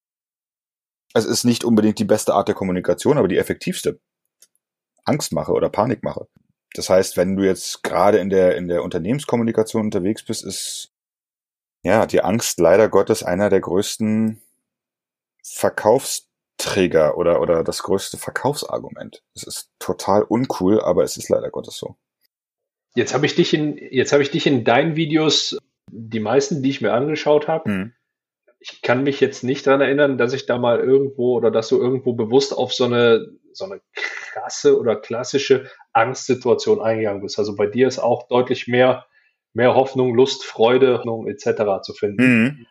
Es 1.14 1.26
ist 1.26 1.44
nicht 1.44 1.64
unbedingt 1.64 2.00
die 2.00 2.06
beste 2.06 2.34
Art 2.34 2.48
der 2.48 2.56
Kommunikation, 2.56 3.18
aber 3.18 3.28
die 3.28 3.38
effektivste. 3.38 4.00
Angstmache 5.06 5.52
oder 5.52 5.70
Panikmache. 5.70 6.28
Das 6.74 6.90
heißt, 6.90 7.18
wenn 7.18 7.36
du 7.36 7.44
jetzt 7.44 7.84
gerade 7.84 8.18
in 8.18 8.30
der, 8.30 8.56
in 8.58 8.68
der 8.68 8.84
Unternehmenskommunikation 8.84 9.84
unterwegs 9.84 10.24
bist, 10.24 10.44
ist 10.44 10.92
ja 11.84 12.06
die 12.06 12.22
Angst 12.22 12.60
leider 12.60 12.90
Gottes 12.90 13.22
einer 13.22 13.50
der 13.50 13.60
größten 13.60 14.42
Verkaufsträger 15.44 17.18
oder, 17.18 17.42
oder 17.42 17.64
das 17.64 17.84
größte 17.84 18.18
Verkaufsargument. 18.18 19.24
Es 19.36 19.44
ist 19.44 19.70
total 19.80 20.24
uncool, 20.24 20.82
aber 20.82 21.04
es 21.04 21.18
ist 21.18 21.30
leider 21.30 21.52
Gottes 21.52 21.78
so. 21.78 21.96
Jetzt 22.96 23.14
habe 23.14 23.26
ich 23.26 23.36
dich 23.36 23.54
in, 23.54 23.78
jetzt 23.78 24.14
habe 24.14 24.24
ich 24.24 24.32
dich 24.32 24.48
in 24.48 24.64
deinen 24.64 24.96
Videos, 24.96 25.58
die 25.92 26.20
meisten, 26.20 26.64
die 26.64 26.70
ich 26.70 26.82
mir 26.82 26.94
angeschaut 26.94 27.48
habe, 27.48 27.70
mhm. 27.70 27.94
Ich 28.64 28.82
kann 28.82 29.04
mich 29.04 29.20
jetzt 29.20 29.44
nicht 29.44 29.68
dran 29.68 29.82
erinnern, 29.82 30.18
dass 30.18 30.32
ich 30.32 30.46
da 30.46 30.58
mal 30.58 30.80
irgendwo 30.80 31.36
oder 31.36 31.52
dass 31.52 31.68
du 31.68 31.82
irgendwo 31.82 32.14
bewusst 32.14 32.58
auf 32.58 32.74
so 32.74 32.86
eine, 32.86 33.28
so 33.52 33.66
eine 33.66 33.82
krasse 34.32 34.80
oder 34.80 34.96
klassische 34.96 35.70
Angstsituation 35.92 36.82
eingegangen 36.82 37.22
bist. 37.22 37.38
Also 37.38 37.58
bei 37.58 37.68
dir 37.68 37.90
ist 37.90 38.00
auch 38.00 38.30
deutlich 38.30 38.68
mehr, 38.68 39.06
mehr 39.54 39.76
Hoffnung, 39.76 40.16
Lust, 40.16 40.46
Freude, 40.46 40.98
Hoffnung 40.98 41.28
etc. 41.28 41.84
zu 41.84 41.94
finden. 41.94 42.24
Mhm. 42.24 42.66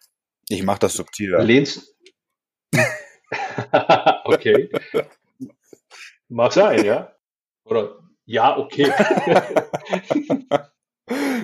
Ich 0.48 0.62
mache 0.62 0.78
das 0.78 0.94
subtiler. 0.94 1.42
Lehnst. 1.44 1.94
okay. 4.24 4.70
Mag 6.28 6.54
sein, 6.54 6.86
ja. 6.86 7.14
Oder 7.64 7.98
ja, 8.24 8.56
okay. 8.56 8.90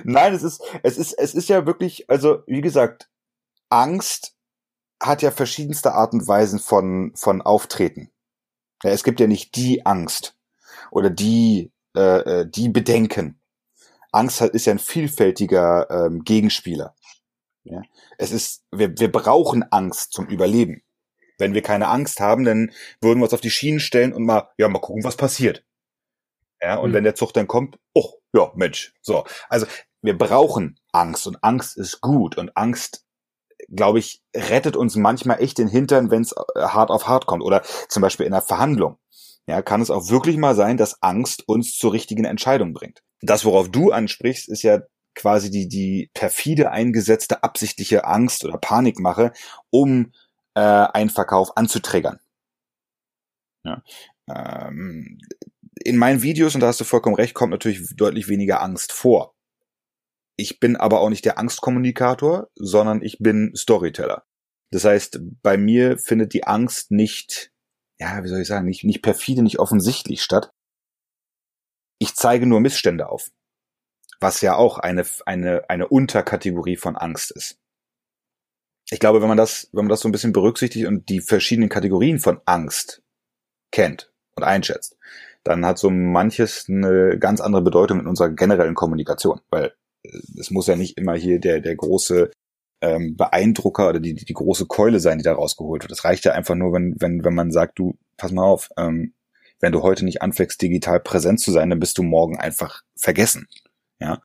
Nein, 0.03 0.33
es 0.33 0.41
ist, 0.41 0.63
es 0.81 0.97
ist, 0.97 1.13
es 1.13 1.35
ist 1.35 1.49
ja 1.49 1.67
wirklich, 1.67 2.09
also 2.09 2.41
wie 2.47 2.61
gesagt, 2.61 3.11
Angst 3.69 4.38
hat 5.01 5.21
ja 5.21 5.31
verschiedenste 5.31 5.93
Arten 5.93 6.21
und 6.21 6.27
Weisen 6.27 6.59
von, 6.59 7.11
von 7.15 7.41
Auftreten. 7.41 8.11
Ja, 8.83 8.91
es 8.91 9.03
gibt 9.03 9.19
ja 9.19 9.27
nicht 9.27 9.55
die 9.55 9.85
Angst 9.85 10.35
oder 10.91 11.09
die, 11.09 11.71
äh, 11.95 12.41
äh 12.41 12.45
die 12.49 12.69
Bedenken. 12.69 13.39
Angst 14.11 14.41
ist 14.41 14.65
ja 14.65 14.73
ein 14.73 14.79
vielfältiger 14.79 15.89
ähm, 15.89 16.23
Gegenspieler. 16.23 16.95
Ja? 17.63 17.81
Es 18.17 18.31
ist, 18.31 18.63
wir, 18.71 18.97
wir 18.97 19.11
brauchen 19.11 19.63
Angst 19.71 20.13
zum 20.13 20.27
Überleben. 20.27 20.81
Wenn 21.37 21.53
wir 21.53 21.61
keine 21.61 21.87
Angst 21.87 22.19
haben, 22.19 22.43
dann 22.43 22.71
würden 23.01 23.19
wir 23.19 23.23
uns 23.25 23.33
auf 23.33 23.41
die 23.41 23.51
Schienen 23.51 23.79
stellen 23.79 24.13
und 24.13 24.25
mal, 24.25 24.49
ja, 24.57 24.67
mal 24.67 24.79
gucken, 24.79 25.03
was 25.03 25.15
passiert. 25.15 25.63
Ja, 26.61 26.75
und 26.75 26.89
mhm. 26.89 26.95
wenn 26.95 27.03
der 27.05 27.15
Zug 27.15 27.33
dann 27.33 27.47
kommt, 27.47 27.79
oh, 27.93 28.15
ja, 28.33 28.51
Mensch. 28.55 28.93
So. 29.01 29.25
Also, 29.47 29.65
wir 30.01 30.17
brauchen 30.17 30.79
Angst 30.91 31.27
und 31.27 31.41
Angst 31.43 31.77
ist 31.77 32.01
gut 32.01 32.37
und 32.37 32.55
Angst, 32.57 33.05
glaube 33.71 33.99
ich, 33.99 34.21
rettet 34.35 34.75
uns 34.75 34.95
manchmal 34.95 35.41
echt 35.41 35.57
den 35.57 35.67
Hintern, 35.67 36.11
wenn 36.11 36.21
es 36.21 36.33
äh, 36.33 36.61
hart 36.61 36.89
auf 36.89 37.07
hart 37.07 37.25
kommt 37.25 37.43
oder 37.43 37.61
zum 37.87 38.01
Beispiel 38.01 38.25
in 38.25 38.33
einer 38.33 38.41
Verhandlung. 38.41 38.97
Ja, 39.47 39.61
kann 39.61 39.81
es 39.81 39.89
auch 39.89 40.09
wirklich 40.09 40.37
mal 40.37 40.55
sein, 40.55 40.77
dass 40.77 41.01
Angst 41.01 41.47
uns 41.47 41.75
zur 41.77 41.93
richtigen 41.93 42.25
Entscheidung 42.25 42.73
bringt. 42.73 43.01
Das, 43.21 43.45
worauf 43.45 43.69
du 43.69 43.91
ansprichst, 43.91 44.47
ist 44.47 44.61
ja 44.63 44.81
quasi 45.15 45.49
die, 45.49 45.67
die 45.67 46.09
perfide 46.13 46.71
eingesetzte 46.71 47.43
absichtliche 47.43 48.05
Angst 48.05 48.45
oder 48.45 48.57
Panikmache, 48.57 49.33
um 49.69 50.11
äh, 50.53 50.61
einen 50.61 51.09
Verkauf 51.09 51.57
anzutriggern. 51.57 52.19
Ja. 53.63 53.81
Ähm, 54.29 55.19
in 55.83 55.97
meinen 55.97 56.21
Videos, 56.21 56.55
und 56.55 56.61
da 56.61 56.67
hast 56.67 56.79
du 56.79 56.85
vollkommen 56.85 57.15
recht, 57.15 57.33
kommt 57.33 57.51
natürlich 57.51 57.95
deutlich 57.95 58.27
weniger 58.27 58.61
Angst 58.61 58.91
vor. 58.91 59.33
Ich 60.39 60.61
bin 60.61 60.77
aber 60.77 61.01
auch 61.01 61.09
nicht 61.09 61.25
der 61.25 61.37
Angstkommunikator, 61.37 62.49
sondern 62.55 63.01
ich 63.01 63.19
bin 63.19 63.53
Storyteller. 63.57 64.23
Das 64.71 64.85
heißt, 64.85 65.19
bei 65.43 65.57
mir 65.57 65.97
findet 65.97 66.31
die 66.33 66.45
Angst 66.45 66.91
nicht, 66.91 67.51
ja, 67.99 68.23
wie 68.23 68.29
soll 68.29 68.39
ich 68.39 68.47
sagen, 68.47 68.65
nicht, 68.65 68.85
nicht 68.85 69.01
perfide, 69.01 69.43
nicht 69.43 69.59
offensichtlich 69.59 70.23
statt. 70.23 70.53
Ich 71.97 72.15
zeige 72.15 72.45
nur 72.45 72.61
Missstände 72.61 73.09
auf. 73.09 73.31
Was 74.21 74.39
ja 74.39 74.55
auch 74.55 74.77
eine, 74.77 75.05
eine, 75.25 75.69
eine 75.69 75.89
Unterkategorie 75.89 76.77
von 76.77 76.95
Angst 76.95 77.31
ist. 77.31 77.59
Ich 78.91 79.01
glaube, 79.01 79.21
wenn 79.21 79.27
man 79.27 79.37
das, 79.37 79.67
wenn 79.73 79.83
man 79.83 79.89
das 79.89 79.99
so 79.99 80.07
ein 80.07 80.13
bisschen 80.13 80.31
berücksichtigt 80.31 80.87
und 80.87 81.09
die 81.09 81.19
verschiedenen 81.19 81.67
Kategorien 81.67 82.19
von 82.19 82.39
Angst 82.45 83.03
kennt 83.73 84.13
und 84.37 84.43
einschätzt, 84.43 84.95
dann 85.43 85.65
hat 85.65 85.79
so 85.79 85.89
manches 85.89 86.69
eine 86.69 87.19
ganz 87.19 87.41
andere 87.41 87.61
Bedeutung 87.61 87.99
in 87.99 88.07
unserer 88.07 88.29
generellen 88.29 88.75
Kommunikation, 88.75 89.41
weil 89.49 89.73
es 90.03 90.51
muss 90.51 90.67
ja 90.67 90.75
nicht 90.75 90.97
immer 90.97 91.15
hier 91.15 91.39
der, 91.39 91.59
der 91.59 91.75
große 91.75 92.31
ähm, 92.81 93.17
Beeindrucker 93.17 93.89
oder 93.89 93.99
die, 93.99 94.15
die, 94.15 94.33
große 94.33 94.65
Keule 94.65 94.99
sein, 94.99 95.17
die 95.17 95.23
da 95.23 95.33
rausgeholt 95.33 95.83
wird. 95.83 95.91
Das 95.91 96.05
reicht 96.05 96.25
ja 96.25 96.33
einfach 96.33 96.55
nur, 96.55 96.73
wenn, 96.73 96.95
wenn, 96.99 97.23
wenn 97.23 97.33
man 97.33 97.51
sagt, 97.51 97.77
du, 97.79 97.97
pass 98.17 98.31
mal 98.31 98.43
auf, 98.43 98.69
ähm, 98.77 99.13
wenn 99.59 99.73
du 99.73 99.81
heute 99.81 100.05
nicht 100.05 100.21
anfängst, 100.21 100.61
digital 100.61 101.01
präsent 101.01 101.41
zu 101.41 101.51
sein, 101.51 101.69
dann 101.69 101.79
bist 101.79 101.97
du 101.97 102.03
morgen 102.03 102.39
einfach 102.39 102.81
vergessen. 102.95 103.47
Ja. 103.99 104.21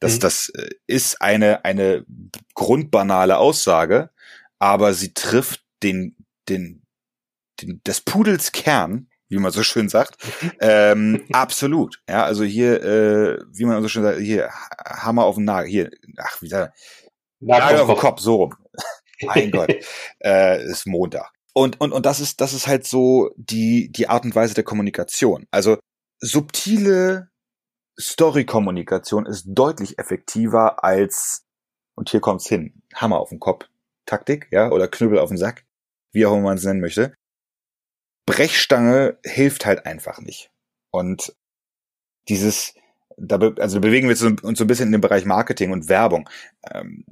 Das, 0.00 0.16
mhm. 0.16 0.20
das 0.20 0.48
äh, 0.48 0.70
ist 0.88 1.22
eine, 1.22 1.64
eine 1.64 2.04
grundbanale 2.54 3.38
Aussage, 3.38 4.10
aber 4.58 4.94
sie 4.94 5.14
trifft 5.14 5.64
den, 5.84 6.16
den, 6.48 6.82
den, 7.60 7.80
des 7.86 8.00
Pudels 8.00 8.50
Kern 8.50 9.08
wie 9.32 9.38
man 9.38 9.50
so 9.50 9.62
schön 9.62 9.88
sagt. 9.88 10.16
ähm, 10.60 11.24
absolut. 11.32 12.00
Ja, 12.08 12.24
also 12.24 12.44
hier, 12.44 12.82
äh, 12.82 13.38
wie 13.52 13.64
man 13.64 13.80
so 13.82 13.88
schön 13.88 14.02
sagt, 14.02 14.20
hier 14.20 14.50
Hammer 14.84 15.24
auf 15.24 15.36
den 15.36 15.44
Nagel, 15.44 15.70
hier, 15.70 15.90
ach, 16.18 16.40
wie 16.42 16.48
sagt 16.48 16.78
Nagel 17.40 17.80
auf 17.80 17.88
den 17.88 17.96
Kopf, 17.96 18.20
so 18.20 18.36
rum. 18.36 18.54
mein 19.22 19.50
Gott, 19.50 19.74
äh, 20.22 20.62
ist 20.64 20.86
Montag. 20.86 21.32
Und, 21.54 21.80
und, 21.80 21.92
und 21.92 22.06
das 22.06 22.20
ist, 22.20 22.40
das 22.40 22.52
ist 22.52 22.66
halt 22.66 22.86
so 22.86 23.30
die, 23.36 23.90
die 23.90 24.08
Art 24.08 24.24
und 24.24 24.34
Weise 24.34 24.54
der 24.54 24.64
Kommunikation. 24.64 25.46
Also 25.50 25.78
subtile 26.20 27.28
Story-Kommunikation 28.00 29.26
ist 29.26 29.46
deutlich 29.46 29.98
effektiver 29.98 30.84
als, 30.84 31.44
und 31.94 32.10
hier 32.10 32.20
kommt's 32.20 32.48
hin, 32.48 32.82
Hammer 32.94 33.18
auf 33.18 33.30
den 33.30 33.40
Kopf, 33.40 33.66
Taktik, 34.06 34.48
ja, 34.50 34.70
oder 34.70 34.88
Knüppel 34.88 35.18
auf 35.18 35.28
den 35.28 35.38
Sack, 35.38 35.64
wie 36.12 36.26
auch 36.26 36.32
immer 36.32 36.42
man 36.42 36.58
es 36.58 36.64
nennen 36.64 36.80
möchte. 36.80 37.14
Brechstange 38.32 39.18
hilft 39.24 39.66
halt 39.66 39.84
einfach 39.84 40.18
nicht. 40.20 40.50
Und 40.90 41.34
dieses, 42.30 42.74
da 43.18 43.36
be 43.36 43.54
also 43.58 43.78
bewegen 43.78 44.08
wir 44.08 44.16
uns 44.42 44.58
so 44.58 44.64
ein 44.64 44.66
bisschen 44.66 44.86
in 44.86 44.92
den 44.92 45.00
Bereich 45.02 45.26
Marketing 45.26 45.70
und 45.70 45.90
Werbung. 45.90 46.28
Ähm, 46.72 47.04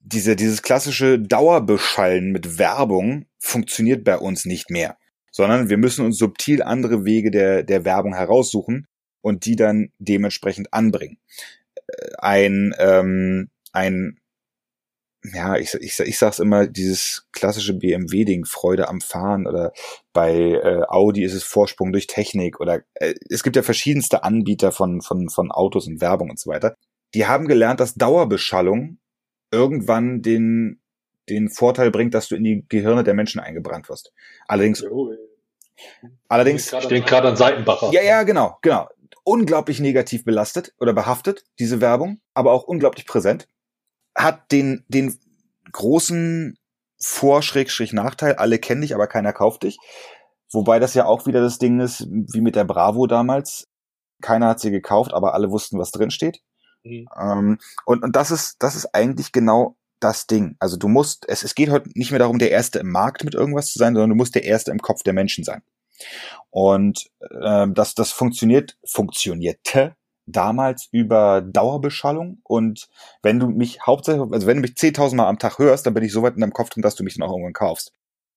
diese, 0.00 0.34
dieses 0.34 0.62
klassische 0.62 1.18
Dauerbeschallen 1.18 2.32
mit 2.32 2.58
Werbung 2.58 3.26
funktioniert 3.38 4.04
bei 4.04 4.16
uns 4.16 4.46
nicht 4.46 4.70
mehr, 4.70 4.96
sondern 5.30 5.68
wir 5.68 5.76
müssen 5.76 6.06
uns 6.06 6.16
subtil 6.16 6.62
andere 6.62 7.04
Wege 7.04 7.30
der, 7.30 7.62
der 7.62 7.84
Werbung 7.84 8.14
heraussuchen 8.14 8.86
und 9.20 9.44
die 9.44 9.56
dann 9.56 9.90
dementsprechend 9.98 10.72
anbringen. 10.72 11.18
Äh, 11.74 12.08
ein, 12.18 12.74
ähm, 12.78 13.50
ein 13.72 14.18
ja, 15.32 15.56
ich, 15.56 15.74
ich, 15.74 15.98
ich 15.98 16.18
sag's 16.18 16.38
immer, 16.38 16.66
dieses 16.66 17.26
klassische 17.32 17.74
BMW-Ding, 17.74 18.44
Freude 18.44 18.88
am 18.88 19.00
Fahren 19.00 19.46
oder 19.46 19.72
bei 20.12 20.34
äh, 20.34 20.82
Audi 20.88 21.24
ist 21.24 21.34
es 21.34 21.42
Vorsprung 21.42 21.92
durch 21.92 22.06
Technik 22.06 22.60
oder 22.60 22.82
äh, 22.94 23.14
es 23.30 23.42
gibt 23.42 23.56
ja 23.56 23.62
verschiedenste 23.62 24.24
Anbieter 24.24 24.72
von, 24.72 25.00
von, 25.00 25.28
von 25.28 25.50
Autos 25.50 25.86
und 25.86 26.00
Werbung 26.00 26.30
und 26.30 26.38
so 26.38 26.50
weiter. 26.50 26.74
Die 27.14 27.26
haben 27.26 27.48
gelernt, 27.48 27.80
dass 27.80 27.94
Dauerbeschallung 27.94 28.98
irgendwann 29.50 30.22
den, 30.22 30.80
den 31.28 31.48
Vorteil 31.48 31.90
bringt, 31.90 32.14
dass 32.14 32.28
du 32.28 32.36
in 32.36 32.44
die 32.44 32.64
Gehirne 32.68 33.04
der 33.04 33.14
Menschen 33.14 33.40
eingebrannt 33.40 33.88
wirst. 33.88 34.12
Allerdings, 34.46 34.84
oh, 34.84 35.12
allerdings, 36.28 36.72
ich 36.72 36.82
stehe 36.82 37.02
gerade 37.02 37.28
an 37.28 37.36
Seitenbacher. 37.36 37.90
Ja, 37.92 38.02
ja, 38.02 38.22
genau, 38.24 38.58
genau. 38.62 38.88
Unglaublich 39.24 39.80
negativ 39.80 40.24
belastet 40.24 40.74
oder 40.78 40.92
behaftet, 40.92 41.44
diese 41.58 41.80
Werbung, 41.80 42.20
aber 42.34 42.52
auch 42.52 42.64
unglaublich 42.64 43.06
präsent 43.06 43.48
hat 44.16 44.50
den, 44.50 44.84
den 44.88 45.18
großen 45.72 46.58
Vor-Nachteil, 46.98 48.34
alle 48.34 48.58
kennen 48.58 48.80
dich, 48.80 48.94
aber 48.94 49.06
keiner 49.06 49.32
kauft 49.32 49.62
dich. 49.62 49.78
Wobei 50.50 50.78
das 50.78 50.94
ja 50.94 51.04
auch 51.04 51.26
wieder 51.26 51.40
das 51.40 51.58
Ding 51.58 51.80
ist, 51.80 52.06
wie 52.08 52.40
mit 52.40 52.56
der 52.56 52.64
Bravo 52.64 53.06
damals. 53.06 53.68
Keiner 54.22 54.48
hat 54.48 54.60
sie 54.60 54.70
gekauft, 54.70 55.12
aber 55.12 55.34
alle 55.34 55.50
wussten, 55.50 55.78
was 55.78 55.90
drin 55.90 56.10
steht. 56.10 56.40
Mhm. 56.84 57.08
Ähm, 57.20 57.58
und, 57.84 58.02
und 58.02 58.16
das 58.16 58.30
ist, 58.30 58.56
das 58.60 58.74
ist 58.74 58.94
eigentlich 58.94 59.32
genau 59.32 59.76
das 60.00 60.26
Ding. 60.26 60.56
Also 60.58 60.76
du 60.76 60.88
musst, 60.88 61.28
es, 61.28 61.42
es 61.42 61.54
geht 61.54 61.70
heute 61.70 61.90
nicht 61.94 62.10
mehr 62.10 62.20
darum, 62.20 62.38
der 62.38 62.50
Erste 62.50 62.78
im 62.78 62.90
Markt 62.90 63.24
mit 63.24 63.34
irgendwas 63.34 63.72
zu 63.72 63.78
sein, 63.78 63.94
sondern 63.94 64.10
du 64.10 64.16
musst 64.16 64.34
der 64.34 64.44
Erste 64.44 64.70
im 64.70 64.80
Kopf 64.80 65.02
der 65.02 65.12
Menschen 65.12 65.44
sein. 65.44 65.62
Und 66.50 67.10
ähm, 67.42 67.74
das, 67.74 67.94
das 67.94 68.12
funktioniert, 68.12 68.76
funktionierte 68.84 69.96
damals 70.26 70.88
über 70.90 71.40
Dauerbeschallung 71.40 72.38
und 72.42 72.88
wenn 73.22 73.38
du 73.38 73.48
mich 73.48 73.80
hauptsächlich, 73.86 74.32
also 74.32 74.46
wenn 74.46 74.56
du 74.56 74.62
mich 74.62 74.72
10.000 74.72 75.14
Mal 75.14 75.28
am 75.28 75.38
Tag 75.38 75.58
hörst, 75.58 75.86
dann 75.86 75.94
bin 75.94 76.04
ich 76.04 76.12
so 76.12 76.22
weit 76.22 76.34
in 76.34 76.40
deinem 76.40 76.52
Kopf 76.52 76.70
drin, 76.70 76.82
dass 76.82 76.96
du 76.96 77.04
mich 77.04 77.14
dann 77.14 77.26
auch 77.26 77.32
irgendwann 77.32 77.52
kaufst. 77.52 77.92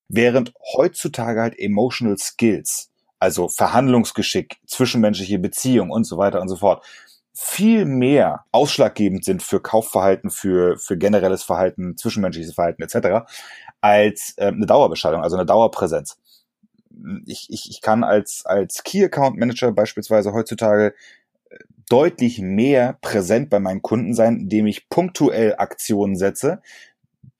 Während 0.07 0.53
heutzutage 0.75 1.41
halt 1.41 1.59
Emotional 1.59 2.17
Skills, 2.17 2.91
also 3.19 3.47
Verhandlungsgeschick, 3.47 4.57
zwischenmenschliche 4.65 5.39
Beziehung 5.39 5.89
und 5.89 6.05
so 6.05 6.17
weiter 6.17 6.41
und 6.41 6.49
so 6.49 6.55
fort, 6.55 6.85
viel 7.33 7.85
mehr 7.85 8.45
ausschlaggebend 8.51 9.23
sind 9.23 9.41
für 9.41 9.61
Kaufverhalten, 9.61 10.29
für, 10.29 10.77
für 10.77 10.97
generelles 10.97 11.41
Verhalten, 11.41 11.95
zwischenmenschliches 11.95 12.53
Verhalten 12.53 12.83
etc., 12.83 13.29
als 13.81 14.33
äh, 14.37 14.47
eine 14.47 14.65
Dauerbeschallung, 14.65 15.21
also 15.21 15.37
eine 15.37 15.45
Dauerpräsenz. 15.45 16.17
Ich, 17.25 17.47
ich, 17.49 17.69
ich 17.69 17.81
kann 17.81 18.03
als, 18.03 18.45
als 18.45 18.83
Key 18.83 19.05
Account 19.05 19.37
Manager 19.37 19.71
beispielsweise 19.71 20.33
heutzutage 20.33 20.93
deutlich 21.89 22.39
mehr 22.39 22.97
präsent 23.01 23.49
bei 23.49 23.59
meinen 23.59 23.81
Kunden 23.81 24.13
sein, 24.13 24.37
indem 24.37 24.67
ich 24.67 24.89
punktuell 24.89 25.55
Aktionen 25.57 26.15
setze, 26.15 26.61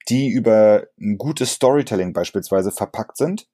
die 0.10 0.30
über 0.30 0.88
ein 1.00 1.18
gutes 1.18 1.54
Storytelling 1.54 2.14
beispielsweise 2.14 2.72
verpackt 2.72 3.18
sind, 3.18 3.48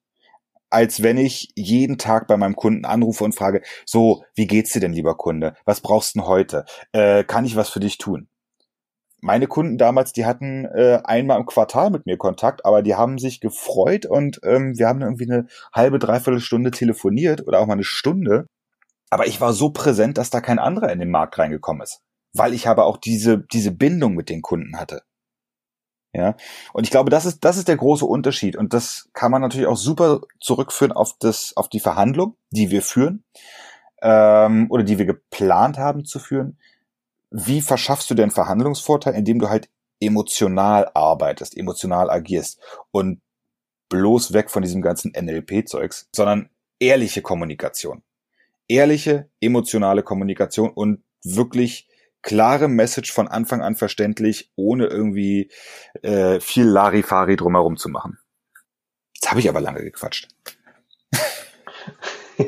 als 0.70 1.02
wenn 1.02 1.18
ich 1.18 1.50
jeden 1.54 1.98
Tag 1.98 2.26
bei 2.26 2.36
meinem 2.36 2.56
Kunden 2.56 2.84
anrufe 2.84 3.24
und 3.24 3.34
frage, 3.34 3.62
so, 3.84 4.24
wie 4.34 4.46
geht's 4.46 4.72
dir 4.72 4.80
denn, 4.80 4.92
lieber 4.92 5.16
Kunde? 5.16 5.54
Was 5.64 5.80
brauchst 5.80 6.14
du 6.14 6.20
denn 6.20 6.28
heute? 6.28 6.64
Äh, 6.92 7.24
kann 7.24 7.44
ich 7.44 7.56
was 7.56 7.68
für 7.68 7.80
dich 7.80 7.98
tun? 7.98 8.28
Meine 9.20 9.46
Kunden 9.46 9.78
damals, 9.78 10.12
die 10.12 10.26
hatten 10.26 10.66
äh, 10.66 11.00
einmal 11.04 11.38
im 11.38 11.46
Quartal 11.46 11.90
mit 11.90 12.06
mir 12.06 12.16
Kontakt, 12.16 12.64
aber 12.64 12.82
die 12.82 12.94
haben 12.94 13.18
sich 13.18 13.40
gefreut 13.40 14.06
und 14.06 14.40
ähm, 14.44 14.78
wir 14.78 14.88
haben 14.88 15.02
irgendwie 15.02 15.30
eine 15.30 15.46
halbe, 15.72 15.98
dreiviertel 15.98 16.40
Stunde 16.40 16.70
telefoniert 16.70 17.46
oder 17.46 17.60
auch 17.60 17.66
mal 17.66 17.74
eine 17.74 17.84
Stunde 17.84 18.46
aber 19.10 19.26
ich 19.26 19.40
war 19.40 19.52
so 19.52 19.70
präsent, 19.70 20.18
dass 20.18 20.30
da 20.30 20.40
kein 20.40 20.58
anderer 20.58 20.90
in 20.90 20.98
den 20.98 21.10
Markt 21.10 21.38
reingekommen 21.38 21.82
ist, 21.82 22.02
weil 22.32 22.54
ich 22.54 22.68
aber 22.68 22.86
auch 22.86 22.96
diese, 22.96 23.38
diese 23.38 23.70
Bindung 23.70 24.14
mit 24.14 24.28
den 24.28 24.42
Kunden 24.42 24.78
hatte. 24.78 25.02
Ja, 26.12 26.34
und 26.72 26.84
ich 26.84 26.90
glaube, 26.90 27.10
das 27.10 27.26
ist, 27.26 27.44
das 27.44 27.58
ist 27.58 27.68
der 27.68 27.76
große 27.76 28.06
Unterschied. 28.06 28.56
Und 28.56 28.72
das 28.72 29.10
kann 29.12 29.30
man 29.30 29.42
natürlich 29.42 29.66
auch 29.66 29.76
super 29.76 30.22
zurückführen 30.40 30.92
auf 30.92 31.14
das, 31.18 31.54
auf 31.56 31.68
die 31.68 31.80
Verhandlung, 31.80 32.36
die 32.50 32.70
wir 32.70 32.80
führen, 32.80 33.22
ähm, 34.00 34.66
oder 34.70 34.82
die 34.82 34.98
wir 34.98 35.04
geplant 35.04 35.76
haben 35.76 36.06
zu 36.06 36.18
führen. 36.18 36.58
Wie 37.30 37.60
verschaffst 37.60 38.08
du 38.08 38.14
den 38.14 38.30
Verhandlungsvorteil, 38.30 39.14
indem 39.14 39.40
du 39.40 39.50
halt 39.50 39.68
emotional 40.00 40.90
arbeitest, 40.94 41.54
emotional 41.56 42.08
agierst 42.08 42.60
und 42.92 43.20
bloß 43.90 44.32
weg 44.32 44.50
von 44.50 44.62
diesem 44.62 44.80
ganzen 44.80 45.12
NLP-Zeugs, 45.12 46.08
sondern 46.14 46.48
ehrliche 46.80 47.20
Kommunikation 47.20 48.02
ehrliche, 48.68 49.30
emotionale 49.40 50.02
Kommunikation 50.02 50.70
und 50.70 51.04
wirklich 51.24 51.88
klare 52.22 52.68
Message 52.68 53.12
von 53.12 53.28
Anfang 53.28 53.62
an 53.62 53.76
verständlich, 53.76 54.50
ohne 54.56 54.86
irgendwie 54.86 55.50
äh, 56.02 56.40
viel 56.40 56.64
Larifari 56.64 57.36
drumherum 57.36 57.76
zu 57.76 57.88
machen. 57.88 58.18
Jetzt 59.14 59.30
habe 59.30 59.40
ich 59.40 59.48
aber 59.48 59.60
lange 59.60 59.82
gequatscht. 59.82 60.28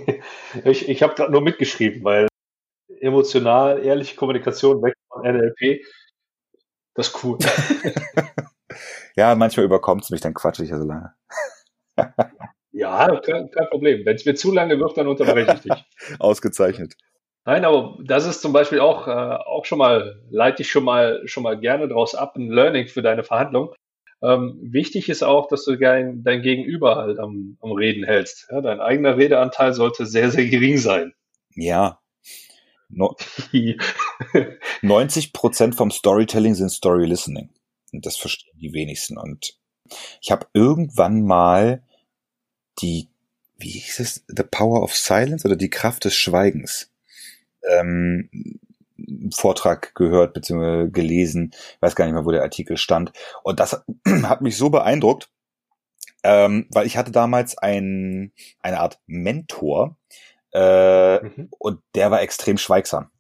ich 0.65 0.89
ich 0.89 1.03
habe 1.03 1.15
gerade 1.15 1.33
nur 1.33 1.43
mitgeschrieben, 1.43 2.03
weil 2.05 2.29
emotional, 3.01 3.85
ehrliche 3.85 4.17
Kommunikation 4.17 4.83
weg 4.83 4.95
von 5.09 5.23
NLP, 5.23 5.85
das 6.95 7.09
ist 7.09 7.25
cool. 7.25 7.39
ja, 9.17 9.35
manchmal 9.35 9.67
überkommt 9.67 10.03
es 10.03 10.11
mich, 10.11 10.21
dann 10.21 10.35
quatsche 10.35 10.65
ich 10.65 10.71
ja 10.71 10.79
so 10.79 10.85
lange. 10.85 11.15
Ja, 12.89 13.21
kein, 13.21 13.51
kein 13.51 13.69
Problem. 13.69 14.05
Wenn 14.05 14.17
es 14.17 14.25
mir 14.25 14.35
zu 14.35 14.53
lange 14.53 14.79
wird, 14.79 14.97
dann 14.97 15.09
unterbreche 15.09 15.55
ich 15.55 15.61
dich. 15.61 15.85
Ausgezeichnet. 16.19 16.95
Nein, 17.45 17.65
aber 17.65 17.97
das 18.05 18.27
ist 18.27 18.43
zum 18.43 18.53
Beispiel 18.53 18.81
auch, 18.81 19.09
äh, 19.09 19.11
auch 19.11 19.65
schon 19.65 19.79
mal, 19.79 20.23
leite 20.29 20.63
ich 20.63 20.71
schon 20.71 20.85
mal, 20.85 21.23
schon 21.27 21.43
mal 21.43 21.59
gerne 21.59 21.89
draus 21.89 22.15
ab, 22.15 22.37
ein 22.37 22.51
Learning 22.51 22.89
für 22.89 23.01
deine 23.01 23.25
Verhandlung. 23.25 23.75
Ähm, 24.21 24.59
wichtig 24.61 25.09
ist 25.09 25.23
auch, 25.23 25.49
dass 25.49 25.65
du 25.65 25.77
dein, 25.77 26.23
dein 26.25 26.43
Gegenüber 26.43 26.97
halt 26.97 27.19
am, 27.19 27.57
am 27.63 27.73
Reden 27.73 28.05
hältst. 28.05 28.49
Ja, 28.51 28.61
dein 28.61 28.81
eigener 28.81 29.17
Redeanteil 29.17 29.73
sollte 29.73 30.07
sehr, 30.07 30.31
sehr 30.31 30.47
gering 30.47 30.79
sein. 30.79 31.15
Ja. 31.55 32.01
No 32.91 33.17
90 34.83 35.33
Prozent 35.33 35.75
vom 35.75 35.91
Storytelling 35.91 36.55
sind 36.55 36.71
Story 36.71 37.07
Listening. 37.07 37.51
Und 37.93 38.05
das 38.05 38.17
verstehen 38.17 38.59
die 38.59 38.73
wenigsten. 38.73 39.19
Und 39.19 39.55
ich 40.21 40.31
habe 40.31 40.47
irgendwann 40.53 41.23
mal 41.23 41.83
die, 42.81 43.09
wie 43.59 43.71
hieß 43.71 44.01
es, 44.01 44.25
The 44.29 44.45
Power 44.45 44.83
of 44.83 44.95
Silence 44.95 45.47
oder 45.47 45.57
die 45.57 45.71
Kraft 45.71 46.05
des 46.05 46.15
Schweigens 46.15 46.91
ähm, 47.69 48.29
Vortrag 49.35 49.95
gehört 49.95 50.35
bzw. 50.35 50.91
gelesen, 50.91 51.53
weiß 51.81 51.95
gar 51.95 52.05
nicht 52.05 52.15
mehr, 52.15 52.25
wo 52.25 52.31
der 52.33 52.43
Artikel 52.43 52.77
stand. 52.77 53.13
Und 53.43 53.61
das 53.61 53.85
hat 54.23 54.41
mich 54.41 54.57
so 54.57 54.71
beeindruckt, 54.71 55.31
ähm, 56.25 56.67
weil 56.71 56.87
ich 56.87 56.97
hatte 56.97 57.13
damals 57.13 57.57
ein, 57.59 58.33
eine 58.61 58.81
Art 58.81 58.99
Mentor 59.07 59.97
äh, 60.53 61.23
mhm. 61.23 61.49
und 61.59 61.81
der 61.95 62.11
war 62.11 62.23
extrem 62.23 62.59
schweigsam 62.59 63.11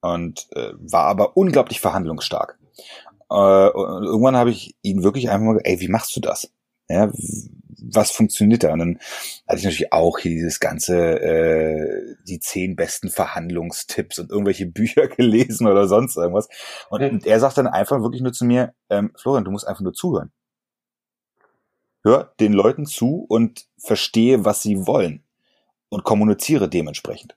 und 0.00 0.48
äh, 0.52 0.72
war 0.74 1.04
aber 1.04 1.36
unglaublich 1.36 1.80
verhandlungsstark. 1.80 2.58
Äh, 3.30 3.34
und 3.34 4.04
irgendwann 4.04 4.36
habe 4.36 4.50
ich 4.50 4.76
ihn 4.82 5.02
wirklich 5.02 5.30
einfach 5.30 5.46
mal, 5.46 5.60
ey, 5.62 5.80
wie 5.80 5.88
machst 5.88 6.14
du 6.16 6.20
das? 6.20 6.50
Ja, 6.88 7.10
was 7.82 8.10
funktioniert 8.10 8.62
da? 8.64 8.72
Und 8.72 8.78
dann 8.78 8.98
hatte 9.46 9.58
ich 9.58 9.64
natürlich 9.64 9.92
auch 9.92 10.18
hier 10.18 10.30
dieses 10.30 10.60
ganze, 10.60 11.20
äh, 11.20 12.16
die 12.26 12.40
zehn 12.40 12.76
besten 12.76 13.10
Verhandlungstipps 13.10 14.18
und 14.18 14.30
irgendwelche 14.30 14.66
Bücher 14.76 15.08
gelesen 15.08 15.66
oder 15.66 15.88
sonst 15.88 16.16
irgendwas. 16.16 16.48
Und, 16.90 17.02
mhm. 17.02 17.08
und 17.08 17.26
er 17.26 17.40
sagt 17.40 17.58
dann 17.58 17.66
einfach 17.66 18.00
wirklich 18.02 18.22
nur 18.22 18.32
zu 18.32 18.44
mir, 18.44 18.74
ähm, 18.90 19.12
Florian, 19.16 19.44
du 19.44 19.50
musst 19.50 19.66
einfach 19.66 19.82
nur 19.82 19.94
zuhören. 19.94 20.32
Hör 22.04 22.32
den 22.38 22.52
Leuten 22.52 22.86
zu 22.86 23.24
und 23.28 23.66
verstehe, 23.78 24.44
was 24.44 24.62
sie 24.62 24.86
wollen 24.86 25.24
und 25.88 26.04
kommuniziere 26.04 26.68
dementsprechend. 26.68 27.36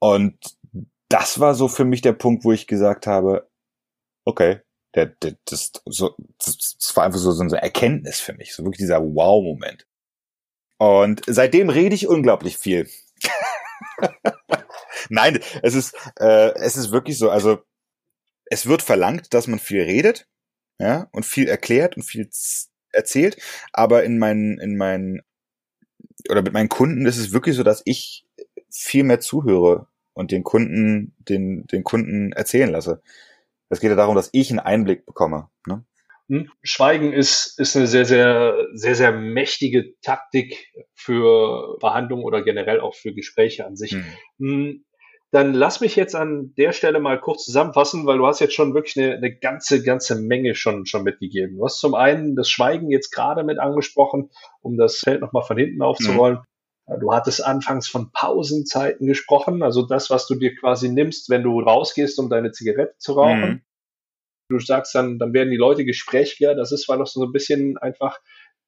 Und 0.00 0.36
das 1.08 1.40
war 1.40 1.54
so 1.54 1.68
für 1.68 1.84
mich 1.84 2.00
der 2.00 2.12
Punkt, 2.12 2.44
wo 2.44 2.52
ich 2.52 2.66
gesagt 2.66 3.06
habe, 3.06 3.48
okay, 4.24 4.60
der, 4.94 5.06
der, 5.06 5.36
das, 5.44 5.72
so, 5.86 6.14
das, 6.38 6.76
das 6.78 6.96
war 6.96 7.04
einfach 7.04 7.18
so, 7.18 7.32
so 7.32 7.42
eine 7.42 7.62
Erkenntnis 7.62 8.20
für 8.20 8.32
mich, 8.32 8.54
so 8.54 8.64
wirklich 8.64 8.78
dieser 8.78 9.00
Wow-Moment. 9.00 9.86
Und 10.78 11.22
seitdem 11.26 11.68
rede 11.68 11.94
ich 11.94 12.08
unglaublich 12.08 12.56
viel. 12.56 12.88
Nein, 15.08 15.40
es 15.62 15.74
ist, 15.74 15.94
äh, 16.18 16.54
es 16.54 16.76
ist 16.76 16.90
wirklich 16.90 17.18
so, 17.18 17.30
also 17.30 17.62
es 18.46 18.66
wird 18.66 18.82
verlangt, 18.82 19.32
dass 19.34 19.46
man 19.46 19.58
viel 19.58 19.82
redet, 19.82 20.26
ja, 20.78 21.08
und 21.12 21.26
viel 21.26 21.48
erklärt 21.48 21.96
und 21.96 22.02
viel 22.02 22.28
erzählt, 22.92 23.36
aber 23.72 24.04
in 24.04 24.18
meinen, 24.18 24.58
in 24.58 24.76
meinen, 24.76 25.22
oder 26.28 26.42
mit 26.42 26.52
meinen 26.52 26.68
Kunden 26.68 27.06
ist 27.06 27.18
es 27.18 27.32
wirklich 27.32 27.56
so, 27.56 27.62
dass 27.62 27.82
ich 27.84 28.26
viel 28.70 29.04
mehr 29.04 29.20
zuhöre 29.20 29.86
und 30.14 30.32
den 30.32 30.42
Kunden, 30.42 31.14
den, 31.18 31.66
den 31.66 31.84
Kunden 31.84 32.32
erzählen 32.32 32.70
lasse. 32.70 33.02
Es 33.70 33.80
geht 33.80 33.90
ja 33.90 33.96
darum, 33.96 34.16
dass 34.16 34.30
ich 34.32 34.50
einen 34.50 34.58
Einblick 34.58 35.06
bekomme. 35.06 35.48
Ne? 35.66 35.84
Hm? 36.28 36.50
Schweigen 36.62 37.12
ist, 37.12 37.58
ist 37.58 37.76
eine 37.76 37.86
sehr, 37.86 38.04
sehr, 38.04 38.54
sehr, 38.74 38.94
sehr 38.94 39.12
mächtige 39.12 39.98
Taktik 40.00 40.72
für 40.94 41.76
Verhandlungen 41.80 42.24
oder 42.24 42.42
generell 42.42 42.80
auch 42.80 42.94
für 42.94 43.14
Gespräche 43.14 43.66
an 43.66 43.76
sich. 43.76 43.96
Mhm. 44.38 44.84
Dann 45.32 45.54
lass 45.54 45.80
mich 45.80 45.94
jetzt 45.94 46.16
an 46.16 46.54
der 46.56 46.72
Stelle 46.72 46.98
mal 46.98 47.20
kurz 47.20 47.44
zusammenfassen, 47.44 48.04
weil 48.04 48.18
du 48.18 48.26
hast 48.26 48.40
jetzt 48.40 48.54
schon 48.54 48.74
wirklich 48.74 48.96
eine, 48.96 49.14
eine 49.14 49.36
ganze, 49.36 49.82
ganze 49.82 50.16
Menge 50.16 50.56
schon, 50.56 50.86
schon 50.86 51.04
mitgegeben. 51.04 51.56
Du 51.56 51.64
hast 51.64 51.78
zum 51.78 51.94
einen 51.94 52.34
das 52.34 52.50
Schweigen 52.50 52.90
jetzt 52.90 53.10
gerade 53.12 53.44
mit 53.44 53.60
angesprochen, 53.60 54.30
um 54.60 54.76
das 54.76 54.98
Feld 54.98 55.20
nochmal 55.20 55.44
von 55.44 55.56
hinten 55.56 55.82
aufzurollen. 55.82 56.38
Mhm. 56.38 56.49
Du 56.98 57.12
hattest 57.12 57.44
anfangs 57.44 57.88
von 57.88 58.10
Pausenzeiten 58.12 59.06
gesprochen, 59.06 59.62
also 59.62 59.86
das, 59.86 60.10
was 60.10 60.26
du 60.26 60.34
dir 60.34 60.56
quasi 60.56 60.88
nimmst, 60.88 61.30
wenn 61.30 61.42
du 61.42 61.60
rausgehst, 61.60 62.18
um 62.18 62.28
deine 62.28 62.50
Zigarette 62.50 62.96
zu 62.98 63.12
rauchen. 63.12 63.40
Mhm. 63.40 63.60
Du 64.48 64.58
sagst 64.58 64.94
dann, 64.96 65.18
dann 65.18 65.32
werden 65.32 65.50
die 65.50 65.56
Leute 65.56 65.84
gesprächiger. 65.84 66.56
Das 66.56 66.72
ist, 66.72 66.88
weil 66.88 66.98
noch 66.98 67.06
so 67.06 67.22
ein 67.22 67.32
bisschen 67.32 67.78
einfach 67.78 68.18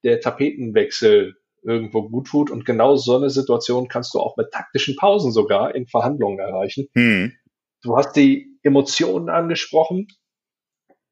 der 0.04 0.20
Tapetenwechsel 0.20 1.34
irgendwo 1.62 2.08
gut 2.08 2.28
tut. 2.28 2.50
Und 2.50 2.64
genau 2.64 2.96
so 2.96 3.16
eine 3.16 3.30
Situation 3.30 3.88
kannst 3.88 4.14
du 4.14 4.20
auch 4.20 4.36
mit 4.36 4.52
taktischen 4.52 4.94
Pausen 4.94 5.32
sogar 5.32 5.74
in 5.74 5.88
Verhandlungen 5.88 6.38
erreichen. 6.38 6.86
Hm. 6.94 7.32
Du 7.82 7.96
hast 7.96 8.12
die 8.12 8.58
Emotionen 8.62 9.28
angesprochen. 9.28 10.06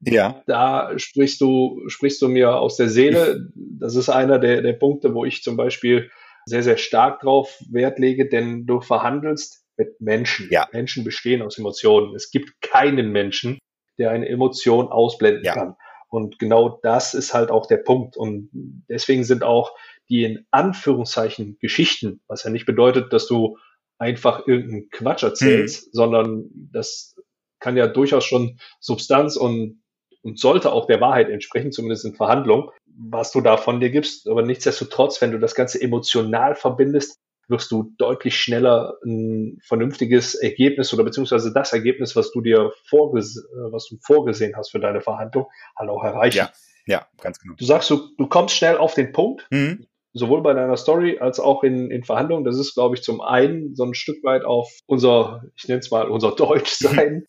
Ja. 0.01 0.43
Da 0.47 0.93
sprichst 0.97 1.41
du, 1.41 1.83
sprichst 1.89 2.23
du 2.23 2.29
mir 2.29 2.57
aus 2.57 2.77
der 2.77 2.89
Seele. 2.89 3.51
Das 3.55 3.97
ist 3.97 4.09
einer 4.09 4.39
der, 4.39 4.63
der 4.63 4.73
Punkte, 4.75 5.15
wo 5.15 5.25
ich 5.25 5.43
zum 5.43 5.57
Beispiel 5.57 6.11
sehr, 6.47 6.63
sehr 6.63 6.77
stark 6.77 7.21
drauf 7.21 7.59
Wert 7.71 7.99
lege, 7.99 8.29
denn 8.29 8.67
du 8.67 8.81
verhandelst 8.81 9.65
mit 9.77 10.01
Menschen. 10.01 10.49
Ja. 10.51 10.69
Menschen 10.73 11.05
bestehen 11.05 11.43
aus 11.43 11.59
Emotionen. 11.59 12.15
Es 12.15 12.31
gibt 12.31 12.61
keinen 12.61 13.13
Menschen, 13.13 13.59
der 13.99 14.11
eine 14.11 14.29
Emotion 14.29 14.89
ausblenden 14.89 15.45
ja. 15.45 15.55
kann. 15.55 15.77
Und 16.09 16.39
genau 16.39 16.81
das 16.83 17.15
ist 17.15 17.35
halt 17.35 17.51
auch 17.51 17.67
der 17.67 17.79
Punkt. 17.79 18.17
Und 18.17 18.51
deswegen 18.89 19.25
sind 19.25 19.45
auch 19.45 19.75
die 20.09 20.25
in 20.25 20.47
Anführungszeichen 20.51 21.57
Geschichten, 21.61 22.21
was 22.27 22.43
ja 22.45 22.51
nicht 22.51 22.67
bedeutet, 22.67 23.13
dass 23.13 23.27
du 23.27 23.57
einfach 23.99 24.47
irgendeinen 24.47 24.91
Quatsch 24.91 25.23
erzählst, 25.23 25.87
mhm. 25.87 25.91
sondern 25.93 26.51
das 26.73 27.15
kann 27.61 27.77
ja 27.77 27.87
durchaus 27.87 28.25
schon 28.25 28.59
Substanz 28.81 29.37
und, 29.37 29.83
und 30.23 30.39
sollte 30.39 30.73
auch 30.73 30.87
der 30.87 31.01
Wahrheit 31.01 31.29
entsprechen, 31.29 31.71
zumindest 31.71 32.07
in 32.07 32.15
Verhandlungen, 32.15 32.71
was 32.97 33.33
du 33.33 33.41
da 33.41 33.57
von 33.57 33.81
dir 33.81 33.91
gibst. 33.91 34.29
Aber 34.29 34.43
nichtsdestotrotz, 34.43 35.21
wenn 35.21 35.33
du 35.33 35.39
das 35.39 35.55
Ganze 35.55 35.81
emotional 35.81 36.55
verbindest, 36.55 37.19
wirst 37.49 37.71
du 37.73 37.93
deutlich 37.99 38.39
schneller 38.39 38.95
ein 39.05 39.59
vernünftiges 39.67 40.35
Ergebnis 40.35 40.95
oder 40.95 41.03
beziehungsweise 41.03 41.53
das 41.53 41.73
Ergebnis, 41.73 42.15
was 42.15 42.31
du 42.31 42.41
dir 42.41 42.73
vorges 42.89 43.45
was 43.71 43.89
du 43.89 43.97
vorgesehen 44.03 44.55
hast 44.57 44.71
für 44.71 44.79
deine 44.79 45.01
Verhandlung, 45.01 45.47
halt 45.77 45.91
auch 45.91 46.05
erreichen. 46.05 46.39
Ja, 46.39 46.53
ja, 46.87 47.07
ganz 47.21 47.41
genau. 47.41 47.55
Du 47.59 47.65
sagst, 47.65 47.91
du, 47.91 48.09
du 48.17 48.27
kommst 48.29 48.55
schnell 48.55 48.77
auf 48.77 48.95
den 48.95 49.13
Punkt. 49.13 49.47
Mhm 49.51 49.87
sowohl 50.13 50.43
bei 50.43 50.55
deiner 50.55 50.77
Story 50.77 51.19
als 51.21 51.39
auch 51.39 51.63
in, 51.63 51.91
in 51.91 52.05
Verhandlungen. 52.05 52.45
Das 52.45 52.59
ist, 52.59 52.75
glaube 52.75 52.97
ich, 52.97 53.03
zum 53.03 53.21
einen 53.21 53.75
so 53.75 53.85
ein 53.85 53.95
Stück 53.95 54.23
weit 54.25 54.45
auf 54.45 54.71
unser, 54.87 55.43
ich 55.57 55.69
nenne 55.69 55.81
es 55.81 55.91
mal, 55.91 56.09
unser 56.09 56.33
Deutschsein 56.33 57.27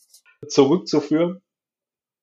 zurückzuführen. 0.47 1.41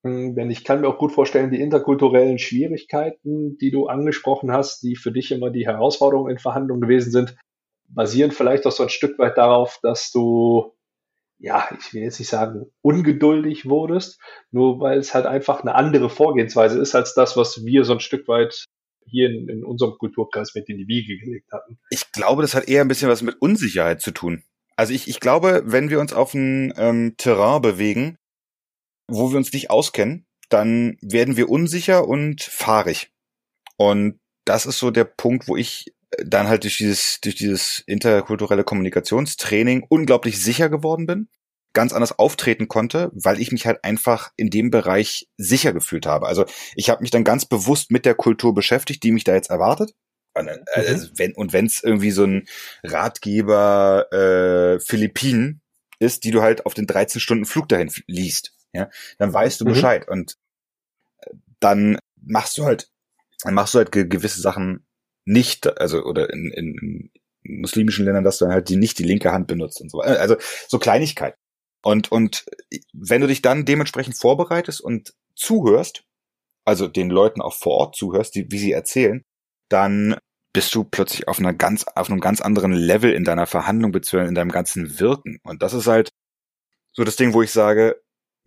Hm, 0.03 0.35
denn 0.35 0.49
ich 0.49 0.63
kann 0.63 0.81
mir 0.81 0.87
auch 0.87 0.97
gut 0.97 1.11
vorstellen, 1.11 1.51
die 1.51 1.61
interkulturellen 1.61 2.39
Schwierigkeiten, 2.39 3.57
die 3.57 3.71
du 3.71 3.87
angesprochen 3.87 4.51
hast, 4.51 4.81
die 4.81 4.95
für 4.95 5.11
dich 5.11 5.31
immer 5.31 5.49
die 5.49 5.65
Herausforderungen 5.65 6.31
in 6.31 6.39
Verhandlungen 6.39 6.81
gewesen 6.81 7.11
sind, 7.11 7.35
basieren 7.89 8.31
vielleicht 8.31 8.65
auch 8.65 8.71
so 8.71 8.83
ein 8.83 8.89
Stück 8.89 9.19
weit 9.19 9.37
darauf, 9.37 9.79
dass 9.81 10.11
du, 10.11 10.73
ja, 11.39 11.67
ich 11.77 11.93
will 11.93 12.03
jetzt 12.03 12.19
nicht 12.19 12.29
sagen, 12.29 12.67
ungeduldig 12.81 13.67
wurdest, 13.67 14.21
nur 14.51 14.79
weil 14.79 14.99
es 14.99 15.13
halt 15.13 15.25
einfach 15.25 15.61
eine 15.61 15.75
andere 15.75 16.09
Vorgehensweise 16.09 16.79
ist 16.79 16.95
als 16.95 17.13
das, 17.13 17.35
was 17.35 17.65
wir 17.65 17.83
so 17.83 17.93
ein 17.93 17.99
Stück 17.99 18.27
weit 18.27 18.65
hier 19.05 19.29
in, 19.29 19.49
in 19.49 19.65
unserem 19.65 19.97
Kulturkreis 19.97 20.53
mit 20.55 20.69
in 20.69 20.77
die 20.77 20.87
Wiege 20.87 21.17
gelegt 21.17 21.51
hatten. 21.51 21.79
Ich 21.89 22.11
glaube, 22.11 22.43
das 22.43 22.53
hat 22.53 22.69
eher 22.69 22.81
ein 22.81 22.87
bisschen 22.87 23.09
was 23.09 23.23
mit 23.23 23.41
Unsicherheit 23.41 24.01
zu 24.01 24.11
tun. 24.11 24.43
Also 24.75 24.93
ich, 24.93 25.07
ich 25.09 25.19
glaube, 25.19 25.63
wenn 25.65 25.89
wir 25.89 25.99
uns 25.99 26.13
auf 26.13 26.33
ein 26.33 26.73
ähm, 26.77 27.15
Terrain 27.17 27.61
bewegen, 27.61 28.17
wo 29.09 29.31
wir 29.31 29.37
uns 29.37 29.53
nicht 29.53 29.69
auskennen, 29.69 30.25
dann 30.49 30.97
werden 31.01 31.37
wir 31.37 31.49
unsicher 31.49 32.07
und 32.07 32.41
fahrig. 32.41 33.11
Und 33.77 34.19
das 34.45 34.65
ist 34.65 34.79
so 34.79 34.91
der 34.91 35.05
Punkt, 35.05 35.47
wo 35.47 35.55
ich 35.55 35.93
dann 36.25 36.47
halt 36.47 36.63
durch 36.63 36.77
dieses, 36.77 37.21
durch 37.21 37.35
dieses 37.35 37.83
interkulturelle 37.85 38.63
Kommunikationstraining 38.63 39.85
unglaublich 39.87 40.41
sicher 40.41 40.69
geworden 40.69 41.05
bin 41.05 41.29
ganz 41.73 41.93
anders 41.93 42.17
auftreten 42.17 42.67
konnte, 42.67 43.11
weil 43.13 43.39
ich 43.39 43.51
mich 43.51 43.65
halt 43.65 43.83
einfach 43.83 44.31
in 44.35 44.49
dem 44.49 44.71
Bereich 44.71 45.27
sicher 45.37 45.73
gefühlt 45.73 46.05
habe. 46.05 46.27
Also 46.27 46.45
ich 46.75 46.89
habe 46.89 47.01
mich 47.01 47.11
dann 47.11 47.23
ganz 47.23 47.45
bewusst 47.45 47.91
mit 47.91 48.05
der 48.05 48.15
Kultur 48.15 48.53
beschäftigt, 48.53 49.03
die 49.03 49.11
mich 49.11 49.23
da 49.23 49.33
jetzt 49.33 49.49
erwartet. 49.49 49.93
Und 50.33 50.47
äh, 50.47 50.57
mhm. 50.57 50.63
also 50.75 51.07
wenn 51.15 51.33
und 51.33 51.53
wenn 51.53 51.65
es 51.65 51.83
irgendwie 51.83 52.11
so 52.11 52.23
ein 52.23 52.47
Ratgeber 52.83 54.11
äh, 54.11 54.79
Philippinen 54.79 55.61
ist, 55.99 56.23
die 56.23 56.31
du 56.31 56.41
halt 56.41 56.65
auf 56.65 56.73
den 56.73 56.87
13 56.87 57.19
Stunden 57.19 57.45
Flug 57.45 57.69
dahin 57.69 57.91
liest, 58.07 58.53
ja, 58.73 58.89
dann 59.17 59.33
weißt 59.33 59.61
du 59.61 59.65
mhm. 59.65 59.69
Bescheid 59.69 60.07
und 60.07 60.37
äh, 61.21 61.31
dann 61.59 61.99
machst 62.15 62.57
du 62.57 62.65
halt, 62.65 62.89
dann 63.43 63.53
machst 63.53 63.73
du 63.73 63.79
halt 63.79 63.91
gewisse 63.91 64.41
Sachen 64.41 64.85
nicht, 65.25 65.79
also 65.79 66.03
oder 66.03 66.31
in, 66.31 66.51
in, 66.51 67.11
in 67.43 67.61
muslimischen 67.61 68.05
Ländern, 68.05 68.23
dass 68.23 68.37
du 68.37 68.45
dann 68.45 68.53
halt 68.53 68.69
die 68.69 68.75
nicht 68.75 68.99
die 68.99 69.03
linke 69.03 69.31
Hand 69.31 69.47
benutzt 69.47 69.81
und 69.81 69.89
so. 69.89 69.99
Also 70.01 70.35
so 70.67 70.79
Kleinigkeit. 70.79 71.35
Und, 71.81 72.11
und 72.11 72.45
wenn 72.93 73.21
du 73.21 73.27
dich 73.27 73.41
dann 73.41 73.65
dementsprechend 73.65 74.17
vorbereitest 74.17 74.81
und 74.81 75.13
zuhörst, 75.35 76.03
also 76.65 76.87
den 76.87 77.09
Leuten 77.09 77.41
auch 77.41 77.53
vor 77.53 77.73
Ort 77.73 77.95
zuhörst, 77.95 78.35
die, 78.35 78.51
wie 78.51 78.59
sie 78.59 78.71
erzählen, 78.71 79.23
dann 79.69 80.17
bist 80.51 80.73
du 80.75 80.83
plötzlich 80.83 81.27
auf 81.27 81.39
einer 81.39 81.53
ganz, 81.53 81.85
auf 81.95 82.09
einem 82.09 82.19
ganz 82.19 82.41
anderen 82.41 82.73
Level 82.73 83.13
in 83.13 83.23
deiner 83.23 83.45
Verhandlung 83.45 83.91
beziehungsweise 83.91 84.29
in 84.29 84.35
deinem 84.35 84.51
ganzen 84.51 84.99
Wirken. 84.99 85.39
Und 85.43 85.61
das 85.61 85.73
ist 85.73 85.87
halt 85.87 86.09
so 86.91 87.03
das 87.03 87.15
Ding, 87.15 87.33
wo 87.33 87.41
ich 87.41 87.51
sage, 87.51 88.01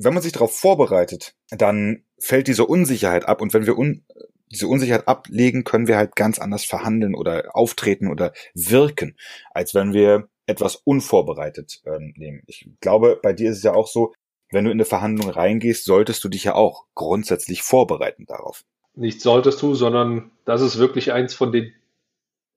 wenn 0.05 0.14
man 0.14 0.22
sich 0.22 0.32
darauf 0.32 0.57
vorbereitet, 0.57 1.34
dann 1.50 2.05
fällt 2.18 2.48
diese 2.48 2.66
Unsicherheit 2.66 3.26
ab. 3.26 3.40
Und 3.40 3.55
wenn 3.55 3.66
wir 3.66 3.78
un, 3.78 4.05
diese 4.50 4.68
Unsicherheit 4.68 5.09
ablegen, 5.09 5.64
können 5.64 5.88
wir 5.88 5.96
halt 5.96 6.16
ganz 6.16 6.38
anders 6.38 6.64
verhandeln 6.64 7.14
oder 7.14 7.55
auftreten 7.55 8.11
oder 8.11 8.32
wirken, 8.55 9.16
als 9.53 9.74
wenn 9.74 9.92
wir 9.92 10.28
etwas 10.46 10.76
unvorbereitet 10.76 11.80
ähm, 11.86 12.14
nehmen. 12.16 12.42
Ich 12.46 12.68
glaube, 12.80 13.18
bei 13.22 13.32
dir 13.32 13.50
ist 13.50 13.59
es 13.59 13.62
ja 13.62 13.74
auch 13.74 13.86
so, 13.86 14.12
wenn 14.50 14.64
du 14.64 14.70
in 14.70 14.76
eine 14.76 14.84
Verhandlung 14.84 15.30
reingehst, 15.30 15.84
solltest 15.84 16.22
du 16.24 16.28
dich 16.28 16.44
ja 16.44 16.55
auch 16.55 16.84
grundsätzlich 16.94 17.62
vorbereiten 17.62 18.26
darauf. 18.26 18.64
Nicht 18.94 19.22
solltest 19.22 19.62
du, 19.62 19.74
sondern 19.74 20.30
das 20.44 20.61
ist 20.61 20.78
wirklich 20.78 21.12
eins 21.12 21.32
von 21.32 21.53
den 21.53 21.72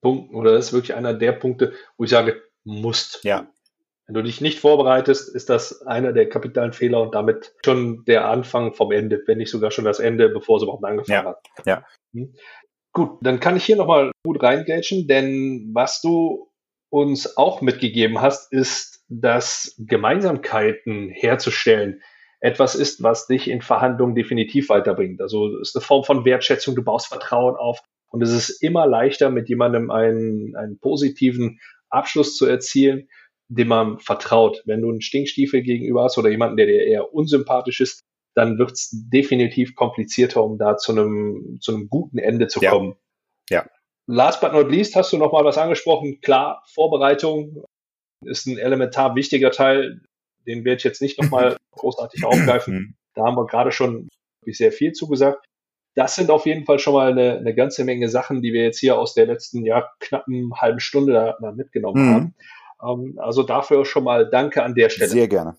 Punkten 0.02 0.36
oder 0.36 0.52
das 0.52 0.68
ist 0.68 0.74
wirklich 0.74 0.96
einer 0.96 1.14
der 1.14 1.32
Punkte, 1.32 1.74
wo 1.98 2.04
ich 2.04 2.10
sage, 2.10 2.42
musst. 2.66 3.24
Ja. 3.24 3.48
Wenn 4.08 4.14
du 4.14 4.22
dich 4.22 4.40
nicht 4.40 4.60
vorbereitest, 4.60 5.34
ist 5.34 5.50
das 5.50 5.82
einer 5.82 6.14
der 6.14 6.30
kapitalen 6.30 6.74
Fehler 6.74 7.02
und 7.02 7.16
damit 7.16 7.56
schon 7.66 8.06
der 8.06 8.30
Anfang 8.30 8.74
vom 8.74 8.92
Ende, 8.92 9.24
wenn 9.26 9.40
nicht 9.40 9.50
sogar 9.50 9.72
schon 9.72 9.86
das 9.86 10.00
Ende, 10.00 10.30
bevor 10.30 10.58
es 10.58 10.64
überhaupt 10.64 10.84
angefangen 10.84 11.26
ja. 11.26 11.30
hat. 11.32 11.66
Ja. 11.66 11.86
Hm. 12.14 12.36
Gut, 12.94 13.18
dann 13.22 13.40
kann 13.40 13.58
ich 13.58 13.66
hier 13.66 13.76
nochmal 13.76 14.12
gut 14.24 14.42
reingrätschen, 14.42 15.08
denn 15.08 15.72
was 15.74 16.02
du 16.02 16.52
uns 16.90 17.36
auch 17.36 17.62
mitgegeben 17.62 18.22
hast, 18.22 18.54
ist, 18.54 19.04
dass 19.10 19.76
Gemeinsamkeiten 19.80 21.10
herzustellen 21.10 22.02
etwas 22.40 22.76
ist, 22.76 23.02
was 23.02 23.28
dich 23.28 23.50
in 23.50 23.62
Verhandlungen 23.62 24.14
definitiv 24.14 24.70
weiterbringt. 24.70 25.20
Also 25.20 25.58
es 25.60 25.70
ist 25.70 25.76
eine 25.76 25.84
Form 25.84 26.04
von 26.04 26.26
Wertschätzung, 26.26 26.76
du 26.76 26.84
baust 26.84 27.08
Vertrauen 27.08 27.56
auf 27.56 27.80
und 28.10 28.22
es 28.22 28.32
ist 28.32 28.62
immer 28.62 28.86
leichter, 28.86 29.32
mit 29.32 29.50
jemandem 29.50 29.90
einen, 29.90 30.56
einen 30.56 30.80
positiven 30.80 31.60
Abschluss 31.90 32.38
zu 32.38 32.46
erzielen, 32.46 33.10
dem 33.48 33.68
man 33.68 34.00
vertraut. 34.00 34.62
Wenn 34.66 34.82
du 34.82 34.90
einen 34.90 35.02
Stinkstiefel 35.02 35.62
gegenüber 35.62 36.04
hast 36.04 36.18
oder 36.18 36.30
jemanden, 36.30 36.58
der 36.58 36.66
dir 36.66 36.86
eher 36.86 37.14
unsympathisch 37.14 37.80
ist, 37.80 38.02
dann 38.36 38.58
wird 38.58 38.72
es 38.72 38.90
definitiv 38.92 39.76
komplizierter, 39.76 40.44
um 40.44 40.58
da 40.58 40.78
zu 40.78 40.92
einem, 40.92 41.58
zu 41.62 41.74
einem 41.74 41.90
guten 41.90 42.18
Ende 42.18 42.48
zu 42.48 42.60
kommen. 42.60 42.96
Ja. 43.50 43.66
Last 44.08 44.42
but 44.42 44.54
not 44.54 44.70
least 44.70 44.96
hast 44.96 45.14
du 45.14 45.18
noch 45.18 45.32
mal 45.32 45.46
was 45.46 45.58
angesprochen. 45.58 46.20
Klar, 46.22 46.64
Vorbereitung 46.68 47.64
ist 48.24 48.46
ein 48.46 48.58
elementar 48.58 49.16
wichtiger 49.16 49.52
Teil. 49.52 50.02
Den 50.46 50.66
werde 50.66 50.78
ich 50.78 50.84
jetzt 50.84 51.02
nicht 51.02 51.20
noch 51.22 51.30
mal 51.32 51.58
großartig 51.72 52.24
aufgreifen. 52.26 52.74
Mhm. 52.74 52.96
Da 53.16 53.24
haben 53.24 53.38
wir 53.38 53.48
gerade 53.48 53.72
schon 53.72 54.10
sehr 54.46 54.72
viel 54.72 54.92
zugesagt. 54.92 55.46
Das 55.96 56.16
sind 56.16 56.30
auf 56.30 56.46
jeden 56.46 56.66
Fall 56.66 56.78
schon 56.78 56.94
mal 56.94 57.12
eine, 57.12 57.38
eine 57.38 57.56
ganze 57.56 57.86
Menge 57.86 58.10
Sachen, 58.10 58.42
die 58.42 58.52
wir 58.52 58.64
jetzt 58.64 58.80
hier 58.80 59.00
aus 59.00 59.14
der 59.14 59.28
letzten 59.28 59.66
ja, 59.66 59.90
knappen 60.02 60.54
halben 60.56 60.82
Stunde 60.82 61.14
da, 61.14 61.38
da 61.42 61.52
mitgenommen 61.54 62.06
mhm. 62.06 62.14
haben. 62.14 62.36
Ähm, 62.86 63.18
also 63.18 63.44
dafür 63.44 63.86
schon 63.86 64.04
mal 64.04 64.30
Danke 64.30 64.64
an 64.64 64.76
der 64.76 64.90
Stelle. 64.90 65.10
Sehr 65.10 65.28
gerne. 65.28 65.58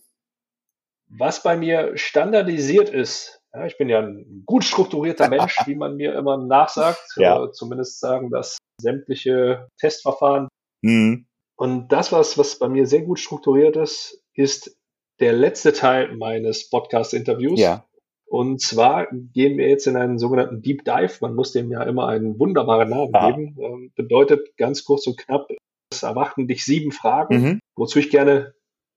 Was 1.08 1.42
bei 1.42 1.56
mir 1.56 1.96
standardisiert 1.96 2.90
ist, 2.90 3.40
ja, 3.54 3.64
ich 3.66 3.78
bin 3.78 3.88
ja 3.88 4.00
ein 4.00 4.42
gut 4.44 4.64
strukturierter 4.64 5.28
Mensch, 5.28 5.56
wie 5.66 5.76
man 5.76 5.96
mir 5.96 6.14
immer 6.14 6.36
nachsagt. 6.36 7.02
Ja. 7.16 7.50
Zumindest 7.52 8.00
sagen 8.00 8.30
das 8.30 8.58
sämtliche 8.80 9.68
Testverfahren. 9.78 10.48
Mhm. 10.82 11.26
Und 11.56 11.88
das, 11.88 12.12
was, 12.12 12.36
was 12.36 12.58
bei 12.58 12.68
mir 12.68 12.86
sehr 12.86 13.02
gut 13.02 13.18
strukturiert 13.18 13.76
ist, 13.76 14.22
ist 14.34 14.76
der 15.20 15.32
letzte 15.32 15.72
Teil 15.72 16.14
meines 16.16 16.68
Podcast-Interviews. 16.68 17.58
Ja. 17.58 17.86
Und 18.26 18.60
zwar 18.60 19.06
gehen 19.10 19.56
wir 19.56 19.68
jetzt 19.68 19.86
in 19.86 19.96
einen 19.96 20.18
sogenannten 20.18 20.60
Deep 20.60 20.84
Dive. 20.84 21.18
Man 21.20 21.34
muss 21.34 21.52
dem 21.52 21.70
ja 21.70 21.82
immer 21.84 22.08
einen 22.08 22.38
wunderbaren 22.38 22.90
Namen 22.90 23.14
ah. 23.14 23.30
geben. 23.30 23.56
Ähm, 23.58 23.92
bedeutet 23.94 24.56
ganz 24.58 24.84
kurz 24.84 25.06
und 25.06 25.16
knapp, 25.16 25.48
es 25.90 26.02
erwarten 26.02 26.48
dich 26.48 26.64
sieben 26.64 26.92
Fragen, 26.92 27.42
mhm. 27.42 27.60
wozu 27.74 27.98
ich 27.98 28.10
gerne 28.10 28.54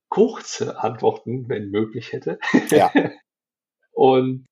kurze 0.09 0.79
Antworten, 0.79 1.47
wenn 1.49 1.69
möglich 1.69 2.11
hätte. 2.11 2.39
Ja. 2.69 2.91
und 3.91 4.45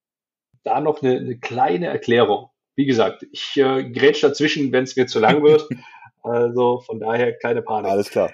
da 0.63 0.81
noch 0.81 1.01
eine, 1.01 1.17
eine, 1.17 1.39
kleine 1.39 1.87
Erklärung. 1.87 2.49
Wie 2.75 2.85
gesagt, 2.85 3.25
ich 3.31 3.57
äh, 3.57 3.89
grätsch 3.89 4.21
dazwischen, 4.21 4.71
wenn 4.71 4.83
es 4.83 4.95
mir 4.95 5.07
zu 5.07 5.19
lang 5.19 5.41
wird. 5.43 5.67
also 6.21 6.81
von 6.81 6.99
daher 6.99 7.37
keine 7.37 7.61
Panik. 7.61 7.89
Alles 7.89 8.09
klar. 8.09 8.31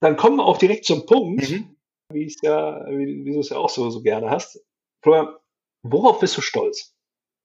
Dann 0.00 0.16
kommen 0.16 0.36
wir 0.36 0.44
auch 0.44 0.58
direkt 0.58 0.84
zum 0.84 1.06
Punkt, 1.06 1.48
mhm. 1.48 1.76
wie, 2.12 2.32
ja, 2.42 2.86
wie, 2.88 3.24
wie 3.24 3.32
du 3.32 3.40
es 3.40 3.48
ja 3.48 3.56
auch 3.56 3.70
so, 3.70 3.90
so 3.90 4.02
gerne 4.02 4.30
hast. 4.30 4.62
Florian, 5.02 5.34
worauf 5.82 6.20
bist 6.20 6.36
du 6.36 6.40
stolz? 6.40 6.94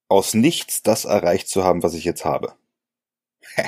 Aus 0.08 0.34
nichts 0.34 0.82
das 0.82 1.06
erreicht 1.06 1.48
zu 1.48 1.64
haben, 1.64 1.82
was 1.82 1.94
ich 1.94 2.04
jetzt 2.04 2.24
habe. 2.24 2.54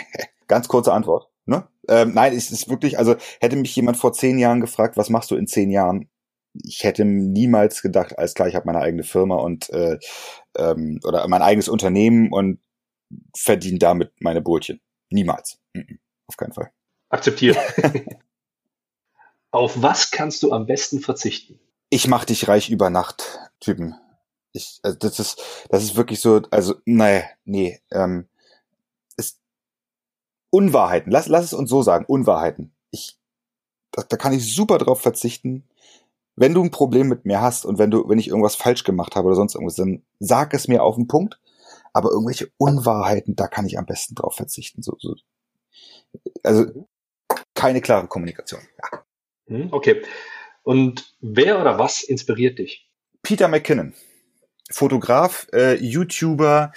Ganz 0.46 0.68
kurze 0.68 0.92
Antwort. 0.92 1.30
Ne? 1.46 1.66
Ähm, 1.88 2.12
nein, 2.12 2.34
es 2.34 2.50
ist 2.50 2.68
wirklich, 2.68 2.98
also 2.98 3.16
hätte 3.40 3.56
mich 3.56 3.74
jemand 3.74 3.96
vor 3.96 4.12
zehn 4.12 4.38
Jahren 4.38 4.60
gefragt, 4.60 4.96
was 4.96 5.10
machst 5.10 5.30
du 5.30 5.36
in 5.36 5.46
zehn 5.46 5.70
Jahren? 5.70 6.08
Ich 6.64 6.84
hätte 6.84 7.04
niemals 7.04 7.82
gedacht, 7.82 8.18
alles 8.18 8.34
klar, 8.34 8.48
ich 8.48 8.54
habe 8.54 8.66
meine 8.66 8.80
eigene 8.80 9.04
Firma 9.04 9.36
und 9.36 9.70
äh, 9.70 9.98
ähm, 10.58 11.00
oder 11.04 11.26
mein 11.28 11.42
eigenes 11.42 11.68
Unternehmen 11.68 12.32
und 12.32 12.60
verdiene 13.36 13.78
damit 13.78 14.12
meine 14.20 14.40
Brötchen. 14.40 14.80
Niemals. 15.10 15.60
Mhm. 15.74 16.00
Auf 16.26 16.36
keinen 16.36 16.52
Fall. 16.52 16.72
Akzeptiert. 17.08 17.56
Auf 19.52 19.80
was 19.80 20.10
kannst 20.10 20.42
du 20.42 20.52
am 20.52 20.66
besten 20.66 21.00
verzichten? 21.00 21.60
Ich 21.88 22.08
mach 22.08 22.24
dich 22.24 22.48
reich 22.48 22.68
über 22.68 22.90
Nacht, 22.90 23.38
Typen. 23.60 23.94
Ich, 24.52 24.80
also 24.82 24.98
das 24.98 25.20
ist, 25.20 25.42
das 25.68 25.84
ist 25.84 25.96
wirklich 25.96 26.20
so, 26.20 26.42
also, 26.50 26.74
nee, 26.84 27.22
nee, 27.44 27.80
ähm, 27.92 28.28
Unwahrheiten. 30.50 31.10
Lass, 31.12 31.28
lass 31.28 31.44
es 31.44 31.52
uns 31.52 31.70
so 31.70 31.82
sagen, 31.82 32.04
Unwahrheiten. 32.06 32.72
Ich, 32.90 33.18
da, 33.92 34.02
da 34.02 34.16
kann 34.16 34.32
ich 34.32 34.54
super 34.54 34.78
drauf 34.78 35.00
verzichten. 35.00 35.64
Wenn 36.36 36.54
du 36.54 36.62
ein 36.62 36.70
Problem 36.70 37.08
mit 37.08 37.24
mir 37.24 37.40
hast 37.40 37.64
und 37.64 37.78
wenn 37.78 37.90
du, 37.90 38.08
wenn 38.08 38.18
ich 38.18 38.28
irgendwas 38.28 38.56
falsch 38.56 38.84
gemacht 38.84 39.16
habe 39.16 39.26
oder 39.26 39.36
sonst 39.36 39.54
irgendwas, 39.54 39.76
dann 39.76 40.02
sag 40.20 40.52
es 40.54 40.68
mir 40.68 40.82
auf 40.82 40.96
den 40.96 41.08
Punkt. 41.08 41.40
Aber 41.92 42.10
irgendwelche 42.10 42.50
Unwahrheiten, 42.58 43.36
da 43.36 43.48
kann 43.48 43.66
ich 43.66 43.78
am 43.78 43.86
besten 43.86 44.14
drauf 44.14 44.36
verzichten. 44.36 44.82
So, 44.82 44.96
so. 44.98 45.14
Also 46.42 46.86
keine 47.54 47.80
klare 47.80 48.06
Kommunikation. 48.06 48.60
Ja. 48.82 49.04
Hm, 49.46 49.72
okay. 49.72 50.02
Und 50.62 51.14
wer 51.20 51.60
oder 51.60 51.78
was 51.78 52.02
inspiriert 52.02 52.58
dich? 52.58 52.90
Peter 53.22 53.48
McKinnon. 53.48 53.94
Fotograf, 54.70 55.46
äh, 55.52 55.74
YouTuber, 55.74 56.72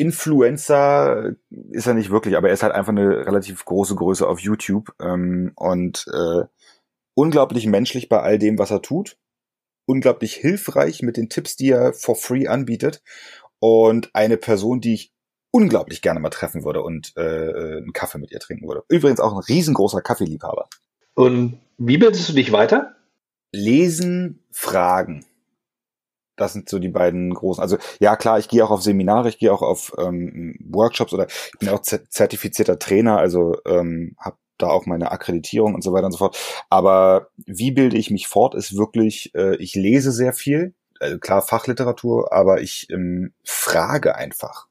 Influencer 0.00 1.34
ist 1.70 1.86
er 1.86 1.92
nicht 1.92 2.10
wirklich, 2.10 2.36
aber 2.36 2.48
er 2.48 2.54
ist 2.54 2.62
halt 2.62 2.72
einfach 2.72 2.92
eine 2.92 3.26
relativ 3.26 3.62
große 3.66 3.94
Größe 3.94 4.26
auf 4.26 4.40
YouTube 4.40 4.94
ähm, 4.98 5.52
und 5.56 6.06
äh, 6.10 6.44
unglaublich 7.12 7.66
menschlich 7.66 8.08
bei 8.08 8.20
all 8.20 8.38
dem, 8.38 8.58
was 8.58 8.70
er 8.70 8.80
tut. 8.80 9.18
Unglaublich 9.86 10.34
hilfreich 10.34 11.02
mit 11.02 11.18
den 11.18 11.28
Tipps, 11.28 11.54
die 11.56 11.70
er 11.70 11.92
for 11.92 12.16
free 12.16 12.48
anbietet. 12.48 13.02
Und 13.58 14.08
eine 14.14 14.38
Person, 14.38 14.80
die 14.80 14.94
ich 14.94 15.12
unglaublich 15.50 16.00
gerne 16.00 16.18
mal 16.18 16.30
treffen 16.30 16.64
würde 16.64 16.82
und 16.82 17.12
äh, 17.18 17.50
äh 17.50 17.76
einen 17.76 17.92
Kaffee 17.92 18.18
mit 18.18 18.32
ihr 18.32 18.40
trinken 18.40 18.66
würde. 18.66 18.84
Übrigens 18.88 19.20
auch 19.20 19.32
ein 19.32 19.42
riesengroßer 19.42 20.00
Kaffeeliebhaber. 20.00 20.70
Und 21.12 21.60
wie 21.76 21.98
bildest 21.98 22.26
du 22.30 22.32
dich 22.32 22.52
weiter? 22.52 22.96
Lesen, 23.52 24.42
Fragen. 24.50 25.26
Das 26.40 26.52
sind 26.52 26.68
so 26.68 26.78
die 26.78 26.88
beiden 26.88 27.34
großen. 27.34 27.62
Also 27.62 27.76
ja 28.00 28.16
klar, 28.16 28.38
ich 28.38 28.48
gehe 28.48 28.64
auch 28.64 28.70
auf 28.70 28.82
Seminare, 28.82 29.28
ich 29.28 29.38
gehe 29.38 29.52
auch 29.52 29.62
auf 29.62 29.92
ähm, 29.98 30.56
Workshops 30.64 31.12
oder 31.12 31.26
ich 31.28 31.58
bin 31.58 31.68
auch 31.68 31.80
zertifizierter 31.80 32.78
Trainer, 32.78 33.18
also 33.18 33.56
ähm, 33.66 34.16
habe 34.18 34.36
da 34.58 34.68
auch 34.68 34.86
meine 34.86 35.10
Akkreditierung 35.10 35.74
und 35.74 35.82
so 35.82 35.92
weiter 35.92 36.06
und 36.06 36.12
so 36.12 36.18
fort. 36.18 36.38
Aber 36.68 37.28
wie 37.36 37.72
bilde 37.72 37.96
ich 37.96 38.10
mich 38.10 38.28
fort, 38.28 38.54
ist 38.54 38.76
wirklich, 38.76 39.34
äh, 39.34 39.56
ich 39.56 39.74
lese 39.74 40.12
sehr 40.12 40.32
viel, 40.32 40.74
also 40.98 41.18
klar 41.18 41.42
Fachliteratur, 41.42 42.32
aber 42.32 42.60
ich 42.60 42.88
ähm, 42.90 43.32
frage 43.44 44.16
einfach 44.16 44.69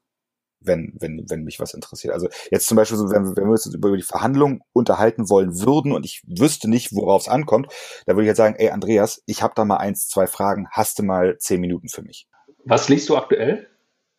wenn, 0.60 0.92
wenn, 0.98 1.24
wenn 1.28 1.42
mich 1.44 1.58
was 1.60 1.74
interessiert. 1.74 2.12
Also 2.12 2.28
jetzt 2.50 2.66
zum 2.66 2.76
Beispiel, 2.76 2.98
so, 2.98 3.10
wenn, 3.10 3.36
wenn 3.36 3.44
wir 3.44 3.52
uns 3.52 3.66
über 3.66 3.96
die 3.96 4.02
Verhandlung 4.02 4.62
unterhalten 4.72 5.28
wollen 5.28 5.60
würden 5.60 5.92
und 5.92 6.04
ich 6.04 6.22
wüsste 6.26 6.68
nicht, 6.68 6.94
worauf 6.94 7.22
es 7.22 7.28
ankommt, 7.28 7.72
da 8.06 8.14
würde 8.14 8.22
ich 8.22 8.28
jetzt 8.28 8.36
sagen, 8.36 8.56
ey 8.58 8.70
Andreas, 8.70 9.22
ich 9.26 9.42
habe 9.42 9.54
da 9.56 9.64
mal 9.64 9.78
eins, 9.78 10.08
zwei 10.08 10.26
Fragen, 10.26 10.68
hast 10.70 10.98
du 10.98 11.02
mal 11.02 11.38
zehn 11.38 11.60
Minuten 11.60 11.88
für 11.88 12.02
mich? 12.02 12.28
Was 12.64 12.88
liest 12.88 13.08
du 13.08 13.16
aktuell? 13.16 13.68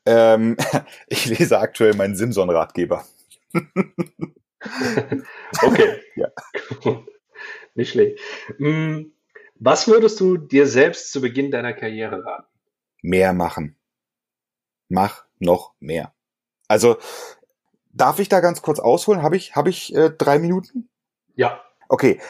Ähm, 0.05 0.57
ich 1.07 1.25
lese 1.25 1.59
aktuell 1.59 1.95
meinen 1.95 2.15
Simson-Ratgeber. 2.15 3.05
okay. 5.61 6.01
ja. 6.15 6.27
Nicht 7.75 7.91
schlecht. 7.91 8.19
Hm, 8.57 9.13
was 9.55 9.87
würdest 9.87 10.19
du 10.19 10.37
dir 10.37 10.67
selbst 10.67 11.11
zu 11.11 11.21
Beginn 11.21 11.51
deiner 11.51 11.73
Karriere 11.73 12.23
raten? 12.25 12.47
Mehr 13.01 13.33
machen. 13.33 13.77
Mach 14.89 15.25
noch 15.39 15.73
mehr. 15.79 16.13
Also 16.71 16.95
darf 17.91 18.19
ich 18.19 18.29
da 18.29 18.39
ganz 18.39 18.61
kurz 18.61 18.79
ausholen? 18.79 19.21
Habe 19.23 19.35
ich, 19.35 19.57
hab 19.57 19.67
ich 19.67 19.93
äh, 19.93 20.09
drei 20.09 20.39
Minuten? 20.39 20.87
Ja. 21.35 21.61
Okay. 21.89 22.21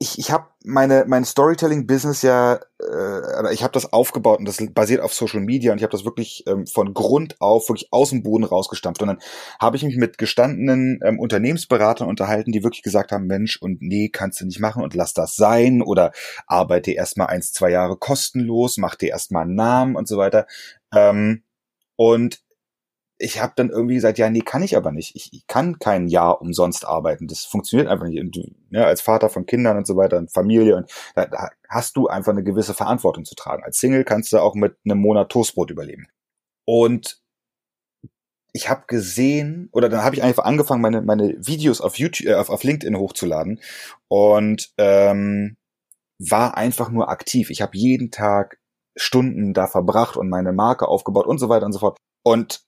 Ich, 0.00 0.18
ich 0.18 0.32
habe 0.32 0.48
meine 0.64 1.04
mein 1.06 1.24
Storytelling-Business 1.24 2.22
ja, 2.22 2.60
äh, 2.80 3.52
ich 3.52 3.62
habe 3.62 3.72
das 3.72 3.92
aufgebaut 3.92 4.40
und 4.40 4.44
das 4.44 4.58
basiert 4.72 5.00
auf 5.00 5.14
Social 5.14 5.40
Media 5.40 5.70
und 5.70 5.78
ich 5.78 5.84
habe 5.84 5.90
das 5.92 6.04
wirklich 6.04 6.44
ähm, 6.48 6.66
von 6.66 6.94
Grund 6.94 7.40
auf 7.40 7.68
wirklich 7.68 7.92
aus 7.92 8.10
dem 8.10 8.24
Boden 8.24 8.44
rausgestampft. 8.44 9.02
Und 9.02 9.08
dann 9.08 9.18
habe 9.60 9.76
ich 9.76 9.84
mich 9.84 9.96
mit 9.96 10.18
gestandenen 10.18 11.00
ähm, 11.04 11.20
Unternehmensberatern 11.20 12.08
unterhalten, 12.08 12.50
die 12.50 12.64
wirklich 12.64 12.82
gesagt 12.82 13.12
haben, 13.12 13.26
Mensch, 13.26 13.56
und 13.56 13.82
nee, 13.82 14.08
kannst 14.08 14.40
du 14.40 14.46
nicht 14.46 14.58
machen 14.58 14.82
und 14.82 14.94
lass 14.94 15.14
das 15.14 15.36
sein 15.36 15.82
oder 15.82 16.10
arbeite 16.48 16.90
erstmal 16.90 17.28
eins, 17.28 17.52
zwei 17.52 17.70
Jahre 17.70 17.96
kostenlos, 17.96 18.78
mach 18.78 18.96
dir 18.96 19.10
erstmal 19.10 19.44
einen 19.44 19.54
Namen 19.54 19.94
und 19.94 20.08
so 20.08 20.16
weiter. 20.16 20.46
Ähm, 20.92 21.42
und 21.96 22.40
ich 23.18 23.42
habe 23.42 23.52
dann 23.56 23.70
irgendwie 23.70 23.96
gesagt, 23.96 24.18
ja, 24.18 24.30
nee, 24.30 24.40
kann 24.40 24.62
ich 24.62 24.76
aber 24.76 24.92
nicht. 24.92 25.16
Ich, 25.16 25.32
ich 25.32 25.46
kann 25.48 25.78
kein 25.80 26.06
Jahr 26.06 26.40
umsonst 26.40 26.86
arbeiten. 26.86 27.26
Das 27.26 27.44
funktioniert 27.44 27.88
einfach 27.88 28.06
nicht. 28.06 28.20
Und 28.20 28.38
ja, 28.70 28.84
als 28.84 29.00
Vater 29.00 29.28
von 29.28 29.44
Kindern 29.44 29.76
und 29.76 29.86
so 29.86 29.96
weiter 29.96 30.18
und 30.18 30.32
Familie 30.32 30.76
und 30.76 30.90
da, 31.16 31.26
da 31.26 31.50
hast 31.68 31.96
du 31.96 32.06
einfach 32.06 32.32
eine 32.32 32.44
gewisse 32.44 32.74
Verantwortung 32.74 33.24
zu 33.24 33.34
tragen. 33.34 33.64
Als 33.64 33.78
Single 33.78 34.04
kannst 34.04 34.32
du 34.32 34.38
auch 34.38 34.54
mit 34.54 34.76
einem 34.84 35.00
Monat 35.00 35.30
Toastbrot 35.30 35.70
überleben. 35.70 36.06
Und 36.64 37.20
ich 38.52 38.70
habe 38.70 38.84
gesehen, 38.86 39.68
oder 39.72 39.88
dann 39.88 40.04
habe 40.04 40.14
ich 40.14 40.22
einfach 40.22 40.44
angefangen, 40.44 40.80
meine, 40.80 41.02
meine 41.02 41.34
Videos 41.38 41.80
auf 41.80 41.98
YouTube, 41.98 42.28
äh, 42.28 42.34
auf, 42.34 42.50
auf 42.50 42.62
LinkedIn 42.62 42.96
hochzuladen 42.96 43.60
und 44.08 44.70
ähm, 44.78 45.56
war 46.18 46.56
einfach 46.56 46.90
nur 46.90 47.08
aktiv. 47.08 47.50
Ich 47.50 47.62
habe 47.62 47.76
jeden 47.76 48.10
Tag 48.10 48.58
Stunden 48.96 49.54
da 49.54 49.66
verbracht 49.66 50.16
und 50.16 50.28
meine 50.28 50.52
Marke 50.52 50.88
aufgebaut 50.88 51.26
und 51.26 51.38
so 51.38 51.48
weiter 51.48 51.66
und 51.66 51.72
so 51.72 51.80
fort. 51.80 51.98
Und 52.24 52.67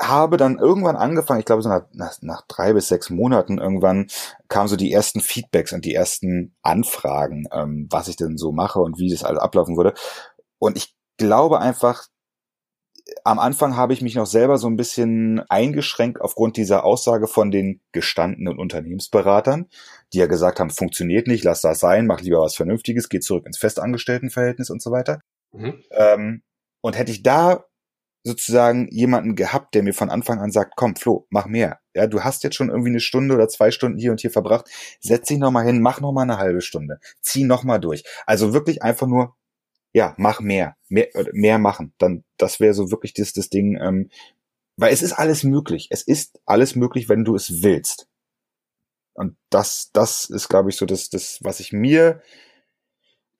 habe 0.00 0.36
dann 0.36 0.58
irgendwann 0.58 0.96
angefangen, 0.96 1.40
ich 1.40 1.46
glaube 1.46 1.62
so 1.62 1.68
nach, 1.68 1.84
nach, 1.92 2.16
nach 2.22 2.42
drei 2.48 2.72
bis 2.72 2.88
sechs 2.88 3.10
Monaten 3.10 3.58
irgendwann 3.58 4.08
kamen 4.48 4.68
so 4.68 4.76
die 4.76 4.92
ersten 4.92 5.20
Feedbacks 5.20 5.72
und 5.72 5.84
die 5.84 5.94
ersten 5.94 6.54
Anfragen, 6.62 7.46
ähm, 7.52 7.86
was 7.90 8.08
ich 8.08 8.16
denn 8.16 8.36
so 8.36 8.52
mache 8.52 8.80
und 8.80 8.98
wie 8.98 9.10
das 9.10 9.24
alles 9.24 9.40
ablaufen 9.40 9.76
würde. 9.76 9.94
Und 10.58 10.76
ich 10.76 10.94
glaube 11.18 11.60
einfach, 11.60 12.06
am 13.24 13.38
Anfang 13.38 13.76
habe 13.76 13.92
ich 13.92 14.02
mich 14.02 14.14
noch 14.14 14.26
selber 14.26 14.58
so 14.58 14.68
ein 14.68 14.76
bisschen 14.76 15.40
eingeschränkt 15.48 16.20
aufgrund 16.20 16.56
dieser 16.56 16.84
Aussage 16.84 17.26
von 17.26 17.50
den 17.50 17.80
gestandenen 17.92 18.58
Unternehmensberatern, 18.58 19.68
die 20.12 20.18
ja 20.18 20.26
gesagt 20.26 20.60
haben, 20.60 20.70
funktioniert 20.70 21.26
nicht, 21.26 21.44
lass 21.44 21.60
das 21.60 21.80
sein, 21.80 22.06
mach 22.06 22.20
lieber 22.20 22.40
was 22.40 22.54
Vernünftiges, 22.54 23.08
geh 23.08 23.20
zurück 23.20 23.46
ins 23.46 23.58
Festangestelltenverhältnis 23.58 24.70
und 24.70 24.80
so 24.80 24.90
weiter. 24.90 25.20
Mhm. 25.52 25.82
Ähm, 25.90 26.42
und 26.80 26.96
hätte 26.96 27.12
ich 27.12 27.22
da 27.22 27.64
sozusagen 28.24 28.88
jemanden 28.90 29.34
gehabt, 29.34 29.74
der 29.74 29.82
mir 29.82 29.94
von 29.94 30.10
Anfang 30.10 30.40
an 30.40 30.52
sagt, 30.52 30.74
komm, 30.76 30.96
Flo, 30.96 31.26
mach 31.30 31.46
mehr. 31.46 31.80
Ja, 31.94 32.06
du 32.06 32.22
hast 32.22 32.44
jetzt 32.44 32.56
schon 32.56 32.70
irgendwie 32.70 32.90
eine 32.90 33.00
Stunde 33.00 33.34
oder 33.34 33.48
zwei 33.48 33.70
Stunden 33.70 33.98
hier 33.98 34.12
und 34.12 34.20
hier 34.20 34.30
verbracht. 34.30 34.66
Setz 35.00 35.28
dich 35.28 35.38
nochmal 35.38 35.66
hin, 35.66 35.82
mach 35.82 36.00
nochmal 36.00 36.22
eine 36.24 36.38
halbe 36.38 36.60
Stunde. 36.60 37.00
Zieh 37.20 37.44
nochmal 37.44 37.80
durch. 37.80 38.04
Also 38.26 38.52
wirklich 38.52 38.82
einfach 38.82 39.06
nur, 39.06 39.36
ja, 39.92 40.14
mach 40.18 40.40
mehr. 40.40 40.76
Mehr, 40.88 41.08
mehr 41.32 41.58
machen. 41.58 41.94
Dann, 41.98 42.24
das 42.38 42.60
wäre 42.60 42.74
so 42.74 42.90
wirklich 42.90 43.12
das, 43.14 43.32
das 43.32 43.48
Ding, 43.48 43.78
ähm, 43.80 44.08
weil 44.76 44.92
es 44.92 45.02
ist 45.02 45.12
alles 45.12 45.42
möglich. 45.42 45.88
Es 45.90 46.02
ist 46.02 46.40
alles 46.46 46.76
möglich, 46.76 47.08
wenn 47.08 47.24
du 47.24 47.34
es 47.34 47.62
willst. 47.62 48.08
Und 49.14 49.36
das, 49.50 49.90
das 49.92 50.30
ist, 50.30 50.48
glaube 50.48 50.70
ich, 50.70 50.76
so 50.76 50.86
das, 50.86 51.10
das, 51.10 51.38
was 51.42 51.60
ich 51.60 51.72
mir 51.72 52.22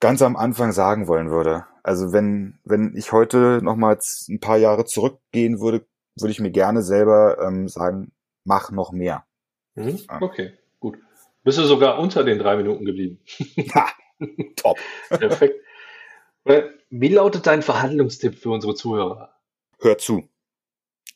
ganz 0.02 0.20
am 0.20 0.36
Anfang 0.36 0.72
sagen 0.72 1.06
wollen 1.06 1.30
würde. 1.30 1.64
Also 1.84 2.12
wenn, 2.12 2.58
wenn 2.64 2.94
ich 2.96 3.12
heute 3.12 3.60
nochmals 3.62 4.26
ein 4.28 4.40
paar 4.40 4.56
Jahre 4.58 4.84
zurückgehen 4.84 5.60
würde, 5.60 5.86
würde 6.16 6.32
ich 6.32 6.40
mir 6.40 6.50
gerne 6.50 6.82
selber 6.82 7.38
ähm, 7.40 7.68
sagen, 7.68 8.10
mach 8.44 8.72
noch 8.72 8.90
mehr. 8.90 9.24
Mhm. 9.76 10.00
Okay, 10.20 10.54
gut. 10.80 10.98
Bist 11.44 11.58
du 11.58 11.62
sogar 11.62 12.00
unter 12.00 12.24
den 12.24 12.40
drei 12.40 12.56
Minuten 12.56 12.84
geblieben? 12.84 13.20
Ha, 13.74 13.90
top. 14.56 14.78
Perfekt. 15.08 15.54
Wie 16.90 17.08
lautet 17.08 17.46
dein 17.46 17.62
Verhandlungstipp 17.62 18.36
für 18.36 18.50
unsere 18.50 18.74
Zuhörer? 18.74 19.34
Hör 19.80 19.98
zu. 19.98 20.28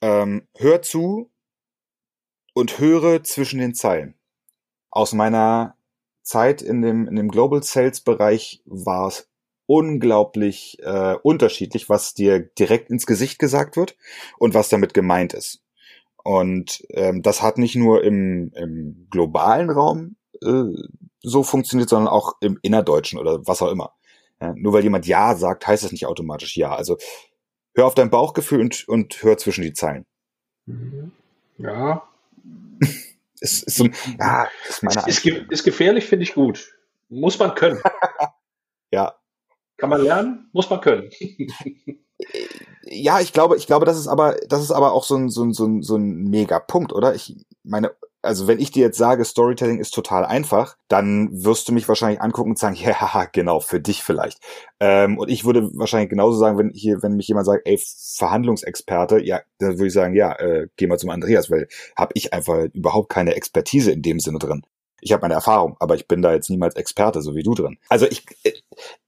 Ähm, 0.00 0.46
hör 0.56 0.82
zu 0.82 1.30
und 2.54 2.78
höre 2.78 3.22
zwischen 3.24 3.58
den 3.58 3.74
Zeilen. 3.74 4.14
Aus 4.90 5.12
meiner 5.12 5.75
Zeit 6.26 6.60
in 6.60 6.82
dem, 6.82 7.06
in 7.06 7.16
dem 7.16 7.28
Global 7.28 7.62
Sales 7.62 8.00
Bereich 8.00 8.62
war 8.66 9.08
es 9.08 9.28
unglaublich 9.66 10.78
äh, 10.82 11.16
unterschiedlich, 11.22 11.88
was 11.88 12.14
dir 12.14 12.40
direkt 12.40 12.90
ins 12.90 13.06
Gesicht 13.06 13.38
gesagt 13.38 13.76
wird 13.76 13.96
und 14.38 14.54
was 14.54 14.68
damit 14.68 14.92
gemeint 14.94 15.34
ist. 15.34 15.62
Und 16.22 16.84
ähm, 16.90 17.22
das 17.22 17.42
hat 17.42 17.58
nicht 17.58 17.76
nur 17.76 18.02
im, 18.02 18.52
im 18.54 19.06
globalen 19.10 19.70
Raum 19.70 20.16
äh, 20.42 20.64
so 21.22 21.42
funktioniert, 21.44 21.88
sondern 21.88 22.12
auch 22.12 22.34
im 22.40 22.58
innerdeutschen 22.62 23.18
oder 23.18 23.46
was 23.46 23.62
auch 23.62 23.70
immer. 23.70 23.92
Ja, 24.40 24.52
nur 24.56 24.72
weil 24.72 24.82
jemand 24.82 25.06
Ja 25.06 25.36
sagt, 25.36 25.66
heißt 25.66 25.84
das 25.84 25.92
nicht 25.92 26.06
automatisch 26.06 26.56
Ja. 26.56 26.74
Also 26.74 26.98
hör 27.74 27.86
auf 27.86 27.94
dein 27.94 28.10
Bauchgefühl 28.10 28.60
und, 28.60 28.88
und 28.88 29.22
hör 29.22 29.38
zwischen 29.38 29.62
die 29.62 29.72
Zeilen. 29.72 30.04
Mhm. 30.66 31.12
Ja. 31.58 32.02
ist, 33.40 33.64
ist, 33.64 33.76
so, 33.76 33.88
ja, 34.18 34.48
ist, 34.68 34.82
meine 34.82 35.00
ist, 35.06 35.24
ist, 35.24 35.50
ist 35.50 35.64
gefährlich, 35.64 36.06
finde 36.06 36.24
ich 36.24 36.34
gut. 36.34 36.72
Muss 37.08 37.38
man 37.38 37.54
können. 37.54 37.80
ja. 38.90 39.14
Kann 39.76 39.90
man 39.90 40.02
lernen, 40.02 40.48
muss 40.52 40.70
man 40.70 40.80
können. 40.80 41.10
ja, 42.84 43.20
ich 43.20 43.32
glaube, 43.32 43.56
ich 43.56 43.66
glaube, 43.66 43.84
das 43.84 43.98
ist 43.98 44.08
aber, 44.08 44.36
das 44.48 44.62
ist 44.62 44.70
aber 44.70 44.92
auch 44.92 45.04
so 45.04 45.16
ein, 45.16 45.28
so 45.28 45.44
ein, 45.44 45.52
so 45.52 45.66
ein, 45.66 45.82
so 45.82 45.96
ein 45.96 46.24
mega 46.24 46.58
Punkt, 46.58 46.92
oder? 46.92 47.14
Ich 47.14 47.36
meine, 47.62 47.92
also 48.26 48.46
wenn 48.46 48.58
ich 48.58 48.70
dir 48.70 48.82
jetzt 48.82 48.98
sage, 48.98 49.24
Storytelling 49.24 49.78
ist 49.78 49.92
total 49.92 50.24
einfach, 50.24 50.76
dann 50.88 51.30
wirst 51.32 51.68
du 51.68 51.72
mich 51.72 51.88
wahrscheinlich 51.88 52.20
angucken 52.20 52.50
und 52.50 52.58
sagen, 52.58 52.76
ja, 52.80 53.26
genau, 53.32 53.60
für 53.60 53.80
dich 53.80 54.02
vielleicht. 54.02 54.38
Ähm, 54.80 55.18
und 55.18 55.30
ich 55.30 55.44
würde 55.44 55.70
wahrscheinlich 55.74 56.10
genauso 56.10 56.38
sagen, 56.38 56.58
wenn 56.58 56.70
hier, 56.70 57.02
wenn 57.02 57.16
mich 57.16 57.28
jemand 57.28 57.46
sagt, 57.46 57.66
ey, 57.66 57.80
Verhandlungsexperte, 58.16 59.20
ja, 59.24 59.40
dann 59.58 59.74
würde 59.74 59.86
ich 59.86 59.92
sagen, 59.92 60.14
ja, 60.14 60.32
äh, 60.32 60.68
geh 60.76 60.86
mal 60.86 60.98
zum 60.98 61.10
Andreas, 61.10 61.50
weil 61.50 61.68
habe 61.96 62.12
ich 62.14 62.32
einfach 62.32 62.66
überhaupt 62.72 63.08
keine 63.08 63.34
Expertise 63.34 63.92
in 63.92 64.02
dem 64.02 64.20
Sinne 64.20 64.38
drin. 64.38 64.62
Ich 65.00 65.12
habe 65.12 65.22
meine 65.22 65.34
Erfahrung, 65.34 65.76
aber 65.78 65.94
ich 65.94 66.08
bin 66.08 66.22
da 66.22 66.32
jetzt 66.32 66.50
niemals 66.50 66.74
Experte, 66.74 67.22
so 67.22 67.34
wie 67.34 67.42
du 67.42 67.54
drin. 67.54 67.78
Also 67.88 68.06
ich, 68.06 68.24
äh, 68.44 68.52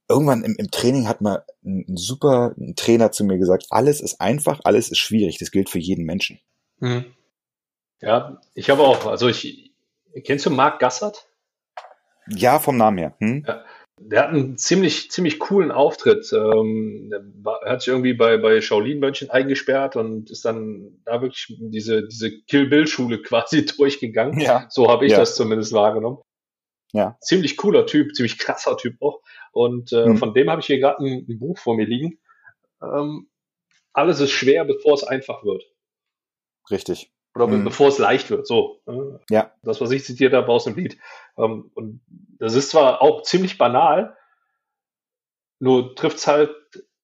irgendwann 0.09 0.45
im, 0.45 0.55
im 0.57 0.71
Training 0.71 1.09
hat 1.09 1.21
mal 1.21 1.45
ein, 1.65 1.85
super 1.97 2.55
Trainer 2.77 3.13
zu 3.13 3.25
mir 3.25 3.39
gesagt, 3.39 3.67
alles 3.71 4.01
ist 4.01 4.21
einfach, 4.21 4.61
alles 4.65 4.91
ist 4.91 4.99
schwierig. 4.99 5.39
Das 5.39 5.51
gilt 5.51 5.69
für 5.69 5.79
jeden 5.79 6.05
Menschen. 6.05 6.41
Mhm. 6.81 7.07
Ja, 8.01 8.41
ich 8.55 8.71
habe 8.71 8.83
auch, 8.83 9.07
also 9.07 9.29
ich, 9.29 9.73
kennst 10.25 10.47
du 10.47 10.51
Marc 10.51 10.79
Gassert? 10.79 11.29
Ja, 12.29 12.59
vom 12.59 12.77
Namen 12.77 12.99
her. 12.99 13.15
Hm? 13.19 13.45
Ja, 13.47 13.65
der 14.01 14.23
hat 14.23 14.29
einen 14.31 14.57
ziemlich, 14.57 15.11
ziemlich 15.11 15.39
coolen 15.39 15.71
Auftritt. 15.71 16.33
Ähm, 16.33 17.13
er 17.65 17.73
hat 17.73 17.83
sich 17.83 17.89
irgendwie 17.89 18.15
bei, 18.15 18.37
bei 18.37 18.61
Shaolin-Mönchen 18.61 19.31
eingesperrt 19.31 19.97
und 19.97 20.31
ist 20.31 20.45
dann 20.45 21.01
da 21.05 21.21
wirklich 21.21 21.57
diese, 21.59 22.07
diese 22.07 22.41
Kill-Bill-Schule 22.43 23.23
quasi 23.23 23.67
durchgegangen. 23.67 24.41
Ja. 24.41 24.67
So 24.71 24.89
habe 24.89 25.07
ich 25.07 25.13
ja. 25.13 25.19
das 25.19 25.35
zumindest 25.35 25.73
wahrgenommen. 25.73 26.19
Ja. 26.93 27.17
Ziemlich 27.21 27.57
cooler 27.57 27.87
Typ, 27.87 28.15
ziemlich 28.15 28.39
krasser 28.39 28.77
Typ 28.77 29.03
auch. 29.03 29.21
Und 29.53 29.93
äh, 29.93 30.07
mhm. 30.07 30.17
von 30.17 30.33
dem 30.33 30.49
habe 30.49 30.61
ich 30.61 30.67
hier 30.67 30.79
gerade 30.79 31.05
ein, 31.05 31.27
ein, 31.29 31.39
Buch 31.39 31.59
vor 31.59 31.77
mir 31.77 31.87
liegen. 31.87 32.19
Ähm, 32.83 33.29
alles 33.93 34.21
ist 34.21 34.31
schwer, 34.31 34.65
bevor 34.65 34.95
es 34.95 35.05
einfach 35.05 35.45
wird. 35.45 35.65
Richtig. 36.71 37.11
Oder 37.39 37.47
mhm. 37.47 37.65
bevor 37.65 37.89
es 37.89 37.99
leicht 37.99 38.31
wird. 38.31 38.47
So. 38.47 38.81
Ne? 38.87 39.21
Ja. 39.31 39.53
Das, 39.63 39.81
was 39.81 39.93
ich 39.93 40.05
zitiert 40.05 40.33
habe 40.35 40.49
aus 40.49 40.65
dem 40.65 40.75
Lied. 40.75 40.99
Ähm, 41.37 41.71
und 41.75 42.01
das 42.39 42.55
ist 42.55 42.71
zwar 42.71 43.01
auch 43.01 43.23
ziemlich 43.23 43.59
banal, 43.59 44.17
nur 45.61 45.95
trifft 45.95 46.19
es 46.19 46.27
halt, 46.27 46.51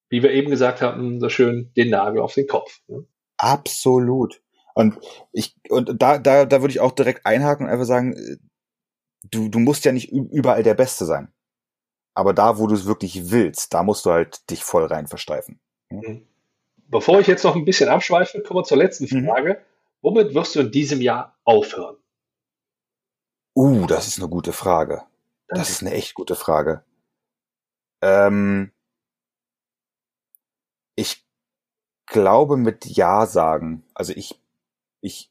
wie 0.09 0.23
wir 0.23 0.33
eben 0.33 0.51
gesagt 0.51 0.81
hatten, 0.81 1.21
so 1.21 1.29
schön 1.29 1.73
den 1.77 1.91
Nagel 1.91 2.21
auf 2.21 2.35
den 2.35 2.49
Kopf. 2.49 2.81
Ne? 2.89 3.05
Absolut. 3.39 4.43
Und 4.75 4.99
ich, 5.31 5.55
und 5.69 6.03
da, 6.03 6.19
da, 6.19 6.45
da 6.47 6.61
würde 6.61 6.73
ich 6.73 6.81
auch 6.81 6.93
direkt 6.93 7.27
einhaken 7.27 7.67
und 7.67 7.73
einfach 7.73 7.87
sagen, 7.87 8.15
äh, 8.15 8.37
du, 9.31 9.49
du 9.49 9.61
musst 9.61 9.85
ja 9.85 9.93
nicht 9.93 10.11
überall 10.11 10.65
der 10.65 10.75
Beste 10.75 11.05
sein. 11.05 11.33
Aber 12.15 12.33
da, 12.33 12.59
wo 12.59 12.67
du 12.67 12.75
es 12.75 12.87
wirklich 12.87 13.31
willst, 13.31 13.73
da 13.73 13.83
musst 13.83 14.05
du 14.05 14.11
halt 14.11 14.49
dich 14.51 14.65
voll 14.65 14.87
rein 14.87 15.07
versteifen. 15.07 15.61
Mhm. 15.91 16.27
Bevor 16.89 17.21
ich 17.21 17.27
jetzt 17.27 17.45
noch 17.45 17.57
ein 17.57 17.65
bisschen 17.65 17.89
abschweife, 17.89 18.43
kommen 18.43 18.61
wir 18.61 18.65
zur 18.65 18.79
letzten 18.79 19.05
mhm. 19.05 19.27
Frage. 19.27 19.51
Mhm. 19.51 19.74
Womit 20.05 20.35
wirst 20.35 20.55
du 20.55 20.61
in 20.61 20.71
diesem 20.71 21.01
Jahr 21.01 21.35
aufhören? 21.45 21.97
Uh, 23.57 23.87
das 23.87 24.07
ist 24.07 24.19
eine 24.19 24.29
gute 24.29 24.53
Frage. 24.53 25.03
Das 25.49 25.71
ist 25.71 25.81
eine 25.81 25.93
echt 25.93 26.13
gute 26.13 26.37
Frage. 26.37 26.85
Ähm, 28.03 28.71
ich 30.95 31.27
glaube 32.05 32.59
mit 32.59 32.85
Ja 32.85 33.25
sagen. 33.25 33.83
Also 33.95 34.13
ich, 34.15 34.39
ich, 35.01 35.31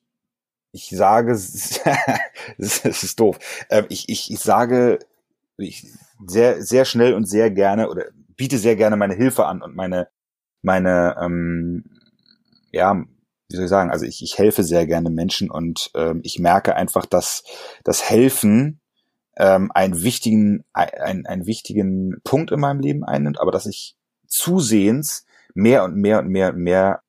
ich 0.71 0.89
sage, 0.89 1.33
es 2.57 2.83
ist 2.83 3.19
doof. 3.19 3.37
Ähm, 3.69 3.85
ich, 3.89 4.09
ich, 4.09 4.31
ich 4.31 4.39
sage 4.39 4.97
ich 5.57 5.85
sehr, 6.25 6.63
sehr 6.63 6.85
schnell 6.85 7.13
und 7.13 7.25
sehr 7.25 7.51
gerne 7.51 7.91
oder 7.91 8.05
biete 8.35 8.57
sehr 8.57 8.75
gerne 8.75 8.95
meine 8.95 9.13
Hilfe 9.13 9.45
an 9.45 9.61
und 9.61 9.75
meine, 9.75 10.09
meine, 10.63 11.15
ähm, 11.21 11.83
ja, 12.71 13.05
wie 13.53 13.57
soll 13.57 13.65
ich 13.65 13.69
sagen, 13.69 13.91
also 13.91 14.05
ich, 14.05 14.23
ich 14.23 14.37
helfe 14.37 14.63
sehr 14.63 14.87
gerne 14.87 15.09
Menschen 15.09 15.49
und 15.51 15.91
ähm, 15.95 16.21
ich 16.23 16.39
merke 16.39 16.75
einfach, 16.75 17.05
dass 17.05 17.43
das 17.83 18.09
Helfen 18.09 18.81
ähm, 19.37 19.71
einen 19.73 20.01
wichtigen, 20.03 20.63
ein, 20.73 21.25
einen 21.25 21.45
wichtigen 21.45 22.19
Punkt 22.23 22.51
in 22.51 22.59
meinem 22.59 22.79
Leben 22.79 23.03
einnimmt, 23.03 23.39
aber 23.39 23.51
dass 23.51 23.65
ich 23.65 23.95
zusehends 24.27 25.25
mehr 25.53 25.83
und 25.83 25.95
mehr 25.95 26.19
und 26.19 26.27
mehr 26.27 26.49
und 26.49 26.57
mehr 26.57 27.01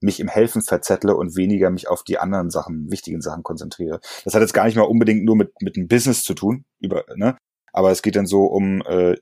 mich 0.00 0.20
im 0.20 0.28
Helfen 0.28 0.62
verzettle 0.62 1.16
und 1.16 1.36
weniger 1.36 1.70
mich 1.70 1.88
auf 1.88 2.02
die 2.02 2.18
anderen 2.18 2.50
Sachen, 2.50 2.90
wichtigen 2.90 3.20
Sachen 3.20 3.42
konzentriere. 3.42 4.00
Das 4.24 4.34
hat 4.34 4.42
jetzt 4.42 4.54
gar 4.54 4.64
nicht 4.64 4.76
mal 4.76 4.82
unbedingt 4.82 5.24
nur 5.24 5.36
mit, 5.36 5.60
mit 5.60 5.76
dem 5.76 5.88
Business 5.88 6.22
zu 6.22 6.34
tun, 6.34 6.64
über, 6.80 7.04
ne? 7.16 7.36
Aber 7.72 7.90
es 7.90 8.02
geht 8.02 8.16
dann 8.16 8.26
so 8.26 8.44
um, 8.44 8.82
äh, 8.86 9.16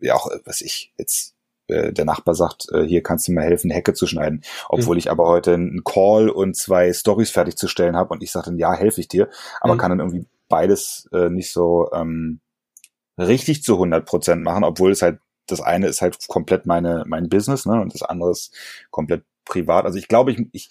ja 0.00 0.14
auch, 0.14 0.30
was 0.44 0.60
ich, 0.60 0.92
jetzt 0.98 1.35
äh, 1.68 1.92
der 1.92 2.04
Nachbar 2.04 2.34
sagt, 2.34 2.68
äh, 2.72 2.82
hier 2.82 3.02
kannst 3.02 3.28
du 3.28 3.32
mir 3.32 3.42
helfen, 3.42 3.70
Hecke 3.70 3.94
zu 3.94 4.06
schneiden. 4.06 4.42
Obwohl 4.68 4.96
mhm. 4.96 4.98
ich 4.98 5.10
aber 5.10 5.26
heute 5.26 5.54
einen 5.54 5.84
Call 5.84 6.28
und 6.28 6.56
zwei 6.56 6.92
Stories 6.92 7.30
fertigzustellen 7.30 7.96
habe 7.96 8.10
und 8.10 8.22
ich 8.22 8.30
sage 8.30 8.46
dann, 8.46 8.58
ja, 8.58 8.72
helfe 8.74 9.00
ich 9.00 9.08
dir, 9.08 9.28
aber 9.60 9.74
mhm. 9.74 9.78
kann 9.78 9.90
dann 9.90 10.00
irgendwie 10.00 10.26
beides 10.48 11.08
äh, 11.12 11.28
nicht 11.28 11.52
so 11.52 11.90
ähm, 11.92 12.40
richtig 13.18 13.62
zu 13.62 13.74
100 13.74 14.06
Prozent 14.06 14.42
machen, 14.42 14.64
obwohl 14.64 14.92
es 14.92 15.02
halt, 15.02 15.20
das 15.46 15.60
eine 15.60 15.86
ist 15.88 16.02
halt 16.02 16.28
komplett 16.28 16.66
meine, 16.66 17.04
mein 17.06 17.28
Business, 17.28 17.66
ne, 17.66 17.80
und 17.80 17.94
das 17.94 18.02
andere 18.02 18.30
ist 18.30 18.54
komplett 18.90 19.24
privat. 19.44 19.84
Also 19.84 19.98
ich 19.98 20.08
glaube, 20.08 20.32
ich, 20.32 20.46
ich, 20.52 20.70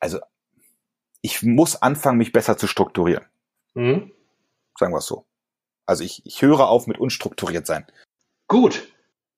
also 0.00 0.18
ich 1.22 1.42
muss 1.42 1.80
anfangen, 1.80 2.18
mich 2.18 2.32
besser 2.32 2.58
zu 2.58 2.66
strukturieren. 2.66 3.24
Mhm. 3.74 4.12
Sagen 4.78 4.92
wir 4.92 4.98
es 4.98 5.06
so. 5.06 5.24
Also 5.86 6.04
ich, 6.04 6.24
ich 6.26 6.42
höre 6.42 6.68
auf 6.68 6.86
mit 6.86 6.98
unstrukturiert 6.98 7.66
sein. 7.66 7.86
Gut, 8.48 8.91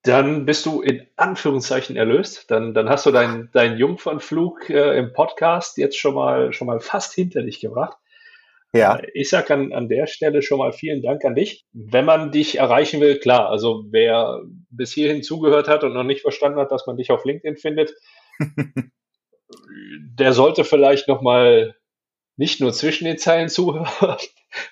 dann 0.05 0.44
bist 0.44 0.66
du 0.66 0.82
in 0.82 1.07
Anführungszeichen 1.16 1.96
erlöst. 1.96 2.50
Dann, 2.50 2.74
dann 2.74 2.90
hast 2.90 3.07
du 3.07 3.11
deinen 3.11 3.48
dein 3.52 3.78
Jungfernflug 3.78 4.68
äh, 4.68 4.98
im 4.98 5.14
Podcast 5.14 5.78
jetzt 5.78 5.98
schon 5.98 6.14
mal, 6.14 6.52
schon 6.52 6.66
mal 6.66 6.80
fast 6.80 7.14
hinter 7.14 7.42
dich 7.42 7.61
gebracht. 7.61 7.96
Ja. 8.74 8.96
Äh, 8.96 9.07
ich 9.14 9.30
sag 9.30 9.50
an, 9.50 9.72
an 9.72 9.88
der 9.88 10.07
Stelle 10.07 10.42
schon 10.42 10.59
mal 10.59 10.72
vielen 10.72 11.00
Dank 11.00 11.24
an 11.24 11.34
dich. 11.34 11.64
Wenn 11.72 12.05
man 12.05 12.32
dich 12.32 12.59
erreichen 12.59 13.00
will, 13.00 13.18
klar, 13.18 13.48
also 13.48 13.84
wer 13.88 14.42
bis 14.68 14.92
hierhin 14.92 15.22
zugehört 15.22 15.68
hat 15.68 15.84
und 15.84 15.94
noch 15.94 16.05
nicht 16.05 16.20
verstanden 16.20 16.61
hat, 16.61 16.70
dass 16.70 16.86
man 16.86 16.98
dich 16.98 17.11
auf 17.11 17.24
LinkedIn 17.24 17.57
findet, 17.57 17.94
der 20.18 20.34
sollte 20.34 20.64
vielleicht 20.64 21.09
noch 21.09 21.22
mal 21.22 21.74
nicht 22.36 22.61
nur 22.61 22.74
zwischen 22.74 23.07
den 23.07 23.16
Zeilen 23.16 23.48
zuhören, 23.48 24.18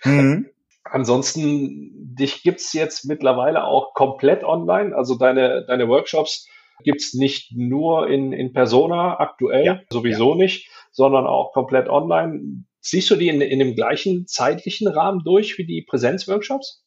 mhm. 0.05 0.51
Ansonsten, 0.85 2.15
dich 2.15 2.43
gibt's 2.43 2.73
jetzt 2.73 3.05
mittlerweile 3.07 3.65
auch 3.65 3.95
komplett 3.95 4.45
online. 4.45 4.95
Also 4.95 5.17
deine, 5.17 5.65
deine 5.67 5.89
Workshops 5.89 6.47
gibt's 6.83 7.15
nicht 7.15 7.53
nur 7.57 8.09
in, 8.09 8.33
in 8.33 8.53
Persona 8.53 9.19
aktuell, 9.19 9.65
ja, 9.65 9.81
sowieso 9.91 10.31
ja. 10.31 10.37
nicht, 10.37 10.69
sondern 10.91 11.27
auch 11.27 11.53
komplett 11.53 11.89
online. 11.89 12.65
Siehst 12.81 13.11
du 13.11 13.17
die 13.17 13.29
in, 13.29 13.41
in 13.41 13.61
dem 13.61 13.75
gleichen 13.75 14.27
zeitlichen 14.27 14.89
Rahmen 14.89 15.23
durch 15.25 15.57
wie 15.57 15.67
die 15.67 15.87
Präsenzworkshops? 15.89 16.83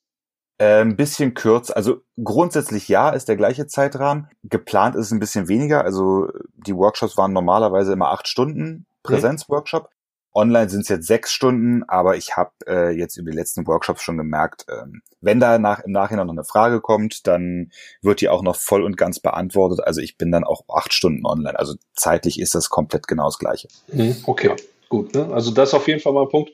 Äh, 0.58 0.82
ein 0.82 0.96
bisschen 0.96 1.34
kürzer. 1.34 1.76
Also 1.76 2.02
grundsätzlich 2.22 2.88
ja, 2.88 3.10
ist 3.10 3.28
der 3.28 3.36
gleiche 3.36 3.68
Zeitrahmen. 3.68 4.30
Geplant 4.44 4.96
ist 4.96 5.08
es 5.08 5.12
ein 5.12 5.20
bisschen 5.20 5.48
weniger. 5.48 5.84
Also 5.84 6.28
die 6.56 6.76
Workshops 6.76 7.18
waren 7.18 7.34
normalerweise 7.34 7.94
immer 7.94 8.10
acht 8.12 8.28
Stunden 8.28 8.64
mhm. 8.64 8.86
Präsenzworkshop. 9.04 9.90
Online 10.36 10.70
sind 10.70 10.82
es 10.82 10.90
jetzt 10.90 11.08
sechs 11.08 11.32
Stunden, 11.32 11.84
aber 11.88 12.18
ich 12.18 12.36
habe 12.36 12.52
äh, 12.68 12.92
jetzt 12.92 13.16
über 13.16 13.32
die 13.32 13.38
letzten 13.38 13.66
Workshops 13.66 14.04
schon 14.04 14.18
gemerkt, 14.18 14.66
ähm, 14.70 15.02
wenn 15.22 15.40
da 15.40 15.58
nach, 15.58 15.80
im 15.80 15.92
Nachhinein 15.92 16.28
noch 16.28 16.34
eine 16.34 16.44
Frage 16.44 16.82
kommt, 16.82 17.26
dann 17.26 17.72
wird 18.02 18.20
die 18.20 18.28
auch 18.28 18.44
noch 18.44 18.58
voll 18.58 18.84
und 18.84 18.98
ganz 18.98 19.20
beantwortet. 19.22 19.80
Also 19.86 20.02
ich 20.02 20.18
bin 20.18 20.32
dann 20.32 20.44
auch 20.44 20.66
acht 20.68 20.94
Stunden 20.94 21.26
online. 21.26 21.58
Also 21.58 21.76
zeitlich 21.96 22.40
ist 22.40 22.54
das 22.54 22.70
komplett 22.70 23.08
genau 23.08 23.26
das 23.26 23.40
Gleiche. 23.40 23.70
Mhm, 23.88 24.18
okay. 24.26 24.52
Gut, 24.90 25.16
ne? 25.16 25.30
also 25.34 25.52
das 25.52 25.70
ist 25.70 25.74
auf 25.74 25.88
jeden 25.88 26.02
Fall 26.02 26.14
mal 26.14 26.24
ein 26.24 26.30
Punkt. 26.30 26.52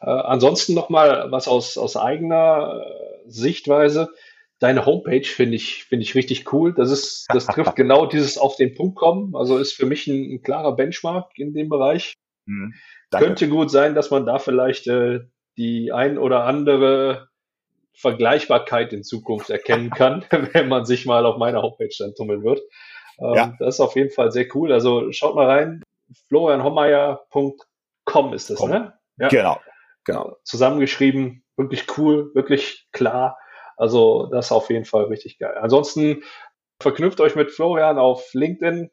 Äh, 0.00 0.06
ansonsten 0.06 0.74
nochmal 0.74 1.30
was 1.30 1.48
aus, 1.48 1.76
aus 1.76 1.96
eigener 1.96 2.82
äh, 2.82 3.30
Sichtweise. 3.30 4.08
Deine 4.58 4.86
Homepage 4.86 5.24
finde 5.24 5.56
ich, 5.56 5.84
finde 5.84 6.02
ich 6.02 6.14
richtig 6.14 6.52
cool. 6.52 6.72
Das 6.72 6.90
ist, 6.90 7.26
das 7.28 7.46
trifft 7.46 7.76
genau 7.76 8.06
dieses 8.06 8.38
auf 8.38 8.56
den 8.56 8.74
Punkt 8.74 8.96
kommen. 8.96 9.36
Also 9.36 9.58
ist 9.58 9.74
für 9.74 9.86
mich 9.86 10.06
ein, 10.06 10.32
ein 10.32 10.42
klarer 10.42 10.74
Benchmark 10.74 11.30
in 11.36 11.52
dem 11.52 11.68
Bereich. 11.68 12.14
Mhm, 12.46 12.74
Könnte 13.10 13.48
gut 13.48 13.70
sein, 13.70 13.94
dass 13.94 14.10
man 14.10 14.26
da 14.26 14.38
vielleicht 14.38 14.86
äh, 14.86 15.20
die 15.56 15.92
ein 15.92 16.18
oder 16.18 16.44
andere 16.44 17.28
Vergleichbarkeit 17.94 18.92
in 18.92 19.02
Zukunft 19.02 19.48
erkennen 19.50 19.90
kann, 19.90 20.24
wenn 20.52 20.68
man 20.68 20.84
sich 20.84 21.06
mal 21.06 21.26
auf 21.26 21.36
meiner 21.36 21.62
Homepage 21.62 21.88
dann 21.98 22.14
tummeln 22.14 22.44
wird. 22.44 22.60
Ähm, 23.18 23.34
ja. 23.34 23.56
Das 23.58 23.76
ist 23.76 23.80
auf 23.80 23.96
jeden 23.96 24.10
Fall 24.10 24.30
sehr 24.30 24.46
cool. 24.54 24.72
Also 24.72 25.10
schaut 25.12 25.34
mal 25.34 25.46
rein. 25.46 25.82
florianhommeier.com 26.28 28.34
ist 28.34 28.50
das, 28.50 28.62
ne? 28.62 28.92
Ja. 29.18 29.28
Genau. 29.28 29.58
Genau. 30.04 30.36
Zusammengeschrieben. 30.44 31.42
Wirklich 31.56 31.86
cool, 31.98 32.30
wirklich 32.34 32.86
klar. 32.92 33.36
Also 33.76 34.26
das 34.26 34.46
ist 34.46 34.52
auf 34.52 34.70
jeden 34.70 34.84
Fall 34.84 35.04
richtig 35.04 35.38
geil. 35.38 35.56
Ansonsten 35.60 36.22
verknüpft 36.80 37.20
euch 37.20 37.34
mit 37.34 37.50
Florian 37.50 37.98
auf 37.98 38.32
LinkedIn. 38.32 38.90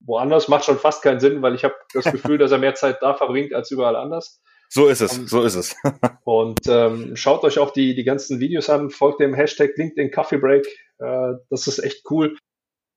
Woanders 0.00 0.48
macht 0.48 0.64
schon 0.64 0.78
fast 0.78 1.02
keinen 1.02 1.20
Sinn, 1.20 1.42
weil 1.42 1.54
ich 1.54 1.64
habe 1.64 1.74
das 1.92 2.04
Gefühl, 2.12 2.38
dass 2.38 2.52
er 2.52 2.58
mehr 2.58 2.74
Zeit 2.74 2.98
da 3.00 3.14
verbringt 3.14 3.54
als 3.54 3.70
überall 3.70 3.96
anders. 3.96 4.40
So 4.70 4.88
ist 4.88 5.00
es, 5.00 5.12
so 5.12 5.44
ist 5.44 5.54
es. 5.54 5.76
und 6.24 6.60
ähm, 6.68 7.16
schaut 7.16 7.42
euch 7.44 7.58
auch 7.58 7.72
die, 7.72 7.94
die 7.94 8.04
ganzen 8.04 8.38
Videos 8.38 8.68
an, 8.68 8.90
folgt 8.90 9.20
dem 9.20 9.34
Hashtag 9.34 9.70
LinkedIn 9.76 10.10
Coffee 10.10 10.36
Break. 10.36 10.66
Äh, 10.98 11.34
das 11.48 11.66
ist 11.66 11.78
echt 11.78 12.02
cool. 12.10 12.36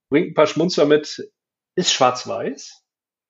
Bringt 0.10 0.32
ein 0.32 0.34
paar 0.34 0.47
Schmunzler 0.47 0.86
mit, 0.86 1.32
ist 1.76 1.93
schwarz-weiß. 1.93 2.84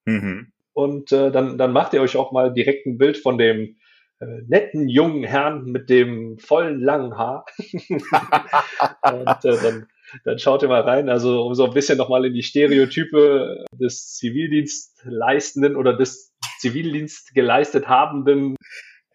Mhm. 0.05 0.51
Und 0.74 1.11
äh, 1.11 1.32
dann, 1.32 1.57
dann 1.57 1.74
macht 1.74 1.93
ihr 1.93 2.01
euch 2.01 2.17
auch 2.17 2.32
mal 2.32 2.51
direkt 2.51 2.88
ein 2.88 2.97
Bild 2.97 3.17
von 3.17 3.38
dem 3.38 3.78
äh, 4.19 4.41
netten 4.47 4.88
jungen 4.88 5.24
Herrn 5.24 5.65
mit 5.65 5.89
dem 5.89 6.39
vollen 6.39 6.80
langen 6.82 7.17
Haar. 7.17 7.45
und 7.59 9.45
äh, 9.45 9.61
dann, 9.61 9.88
dann 10.24 10.39
schaut 10.39 10.62
ihr 10.62 10.68
mal 10.68 10.82
rein. 10.82 11.09
Also 11.09 11.43
um 11.43 11.53
so 11.53 11.66
ein 11.66 11.74
bisschen 11.74 11.97
nochmal 11.97 12.26
in 12.26 12.34
die 12.34 12.43
Stereotype 12.43 13.66
des 13.74 14.16
Zivildienstleistenden 14.16 15.76
oder 15.76 15.93
des 15.93 16.34
Zivildienst 16.59 17.34
geleistet 17.34 17.88
habenden, 17.88 18.55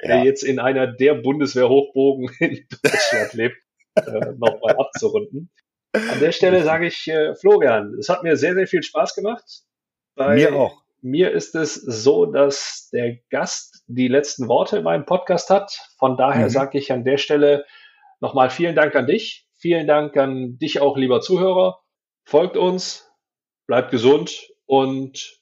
ja. 0.03 0.09
der 0.09 0.25
jetzt 0.25 0.43
in 0.43 0.59
einer 0.59 0.87
der 0.87 1.15
Bundeswehr-Hochbogen 1.15 2.31
in 2.41 2.67
Deutschland 2.83 3.33
lebt, 3.35 3.57
äh, 3.97 4.33
nochmal 4.37 4.77
abzurunden. 4.79 5.51
An 5.93 6.21
der 6.21 6.33
Stelle 6.33 6.63
sage 6.63 6.87
ich, 6.87 7.09
äh, 7.09 7.35
Florian, 7.37 7.95
es 7.99 8.09
hat 8.09 8.23
mir 8.23 8.37
sehr, 8.37 8.55
sehr 8.55 8.67
viel 8.67 8.83
Spaß 8.83 9.15
gemacht. 9.15 9.45
mir 10.17 10.55
auch. 10.55 10.83
Mir 11.01 11.31
ist 11.31 11.55
es 11.55 11.75
so, 11.75 12.27
dass 12.27 12.89
der 12.93 13.17
Gast 13.31 13.85
die 13.87 14.09
letzten 14.09 14.49
Worte 14.49 14.79
in 14.79 14.85
meinem 14.85 15.07
Podcast 15.07 15.51
hat. 15.51 15.73
Von 15.99 16.17
daher 16.17 16.47
mhm. 16.47 16.51
sage 16.51 16.79
ich 16.79 16.93
an 16.93 17.05
der 17.05 17.17
Stelle 17.17 17.65
nochmal 18.21 18.51
vielen 18.51 18.75
Dank 18.75 18.95
an 18.95 19.07
dich. 19.07 19.46
Vielen 19.59 19.87
Dank 19.87 20.17
an 20.17 20.59
dich 20.59 20.81
auch, 20.81 20.97
lieber 20.97 21.21
Zuhörer. 21.21 21.81
Folgt 22.25 22.57
uns, 22.57 23.11
bleibt 23.67 23.91
gesund 23.91 24.51
und 24.67 25.41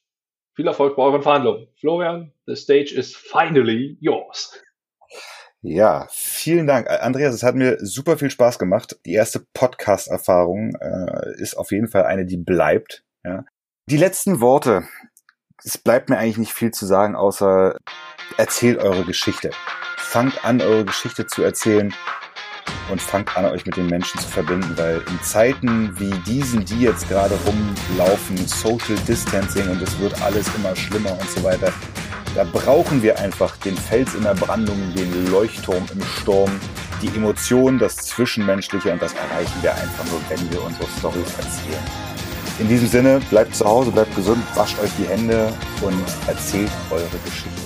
viel 0.54 0.66
Erfolg 0.68 0.96
bei 0.96 1.02
euren 1.02 1.22
Verhandlungen. 1.22 1.68
Florian, 1.80 2.32
the 2.46 2.54
stage 2.54 2.94
is 2.94 3.16
finally 3.16 3.98
yours. 4.00 4.62
Ja, 5.62 6.06
vielen 6.10 6.66
Dank. 6.66 6.90
Andreas, 6.90 7.34
es 7.34 7.42
hat 7.42 7.54
mir 7.54 7.78
super 7.80 8.18
viel 8.18 8.30
Spaß 8.30 8.58
gemacht. 8.58 8.98
Die 9.06 9.14
erste 9.14 9.44
Podcast-Erfahrung 9.54 10.74
äh, 10.80 11.40
ist 11.40 11.54
auf 11.56 11.72
jeden 11.72 11.88
Fall 11.88 12.04
eine, 12.04 12.26
die 12.26 12.36
bleibt. 12.36 13.02
Ja. 13.24 13.44
Die 13.88 13.96
letzten 13.96 14.40
Worte. 14.40 14.84
Es 15.64 15.78
bleibt 15.78 16.10
mir 16.10 16.18
eigentlich 16.18 16.38
nicht 16.38 16.52
viel 16.52 16.70
zu 16.70 16.84
sagen, 16.84 17.16
außer 17.16 17.78
erzählt 18.36 18.78
eure 18.78 19.04
Geschichte. 19.04 19.50
Fangt 19.96 20.44
an, 20.44 20.60
eure 20.60 20.84
Geschichte 20.84 21.26
zu 21.26 21.42
erzählen 21.42 21.94
und 22.90 23.00
fangt 23.00 23.36
an, 23.36 23.46
euch 23.46 23.64
mit 23.66 23.76
den 23.76 23.86
Menschen 23.86 24.20
zu 24.20 24.28
verbinden, 24.28 24.72
weil 24.76 25.02
in 25.08 25.22
Zeiten 25.22 25.98
wie 25.98 26.10
diesen, 26.26 26.64
die 26.64 26.80
jetzt 26.80 27.08
gerade 27.08 27.34
rumlaufen, 27.46 28.36
Social 28.46 28.96
Distancing 29.06 29.68
und 29.68 29.82
es 29.82 29.98
wird 29.98 30.20
alles 30.22 30.46
immer 30.56 30.74
schlimmer 30.76 31.12
und 31.12 31.30
so 31.30 31.42
weiter, 31.42 31.72
da 32.34 32.44
brauchen 32.44 33.02
wir 33.02 33.18
einfach 33.18 33.56
den 33.58 33.76
Fels 33.76 34.14
in 34.14 34.24
der 34.24 34.34
Brandung, 34.34 34.76
den 34.94 35.30
Leuchtturm 35.30 35.84
im 35.92 36.02
Sturm, 36.02 36.50
die 37.00 37.08
Emotionen, 37.08 37.78
das 37.78 37.96
Zwischenmenschliche 37.96 38.92
und 38.92 39.00
das 39.00 39.14
erreichen 39.14 39.62
wir 39.62 39.72
einfach 39.72 40.04
nur, 40.06 40.20
wenn 40.28 40.50
wir 40.50 40.62
unsere 40.64 40.86
Storys 40.98 41.32
erzählen. 41.36 41.84
In 42.58 42.68
diesem 42.68 42.88
Sinne, 42.88 43.20
bleibt 43.30 43.54
zu 43.54 43.64
Hause, 43.64 43.90
bleibt 43.90 44.14
gesund, 44.14 44.42
wascht 44.54 44.78
euch 44.80 44.90
die 44.98 45.08
Hände 45.08 45.52
und 45.82 46.04
erzählt 46.28 46.70
eure 46.90 47.18
Geschichte. 47.24 47.63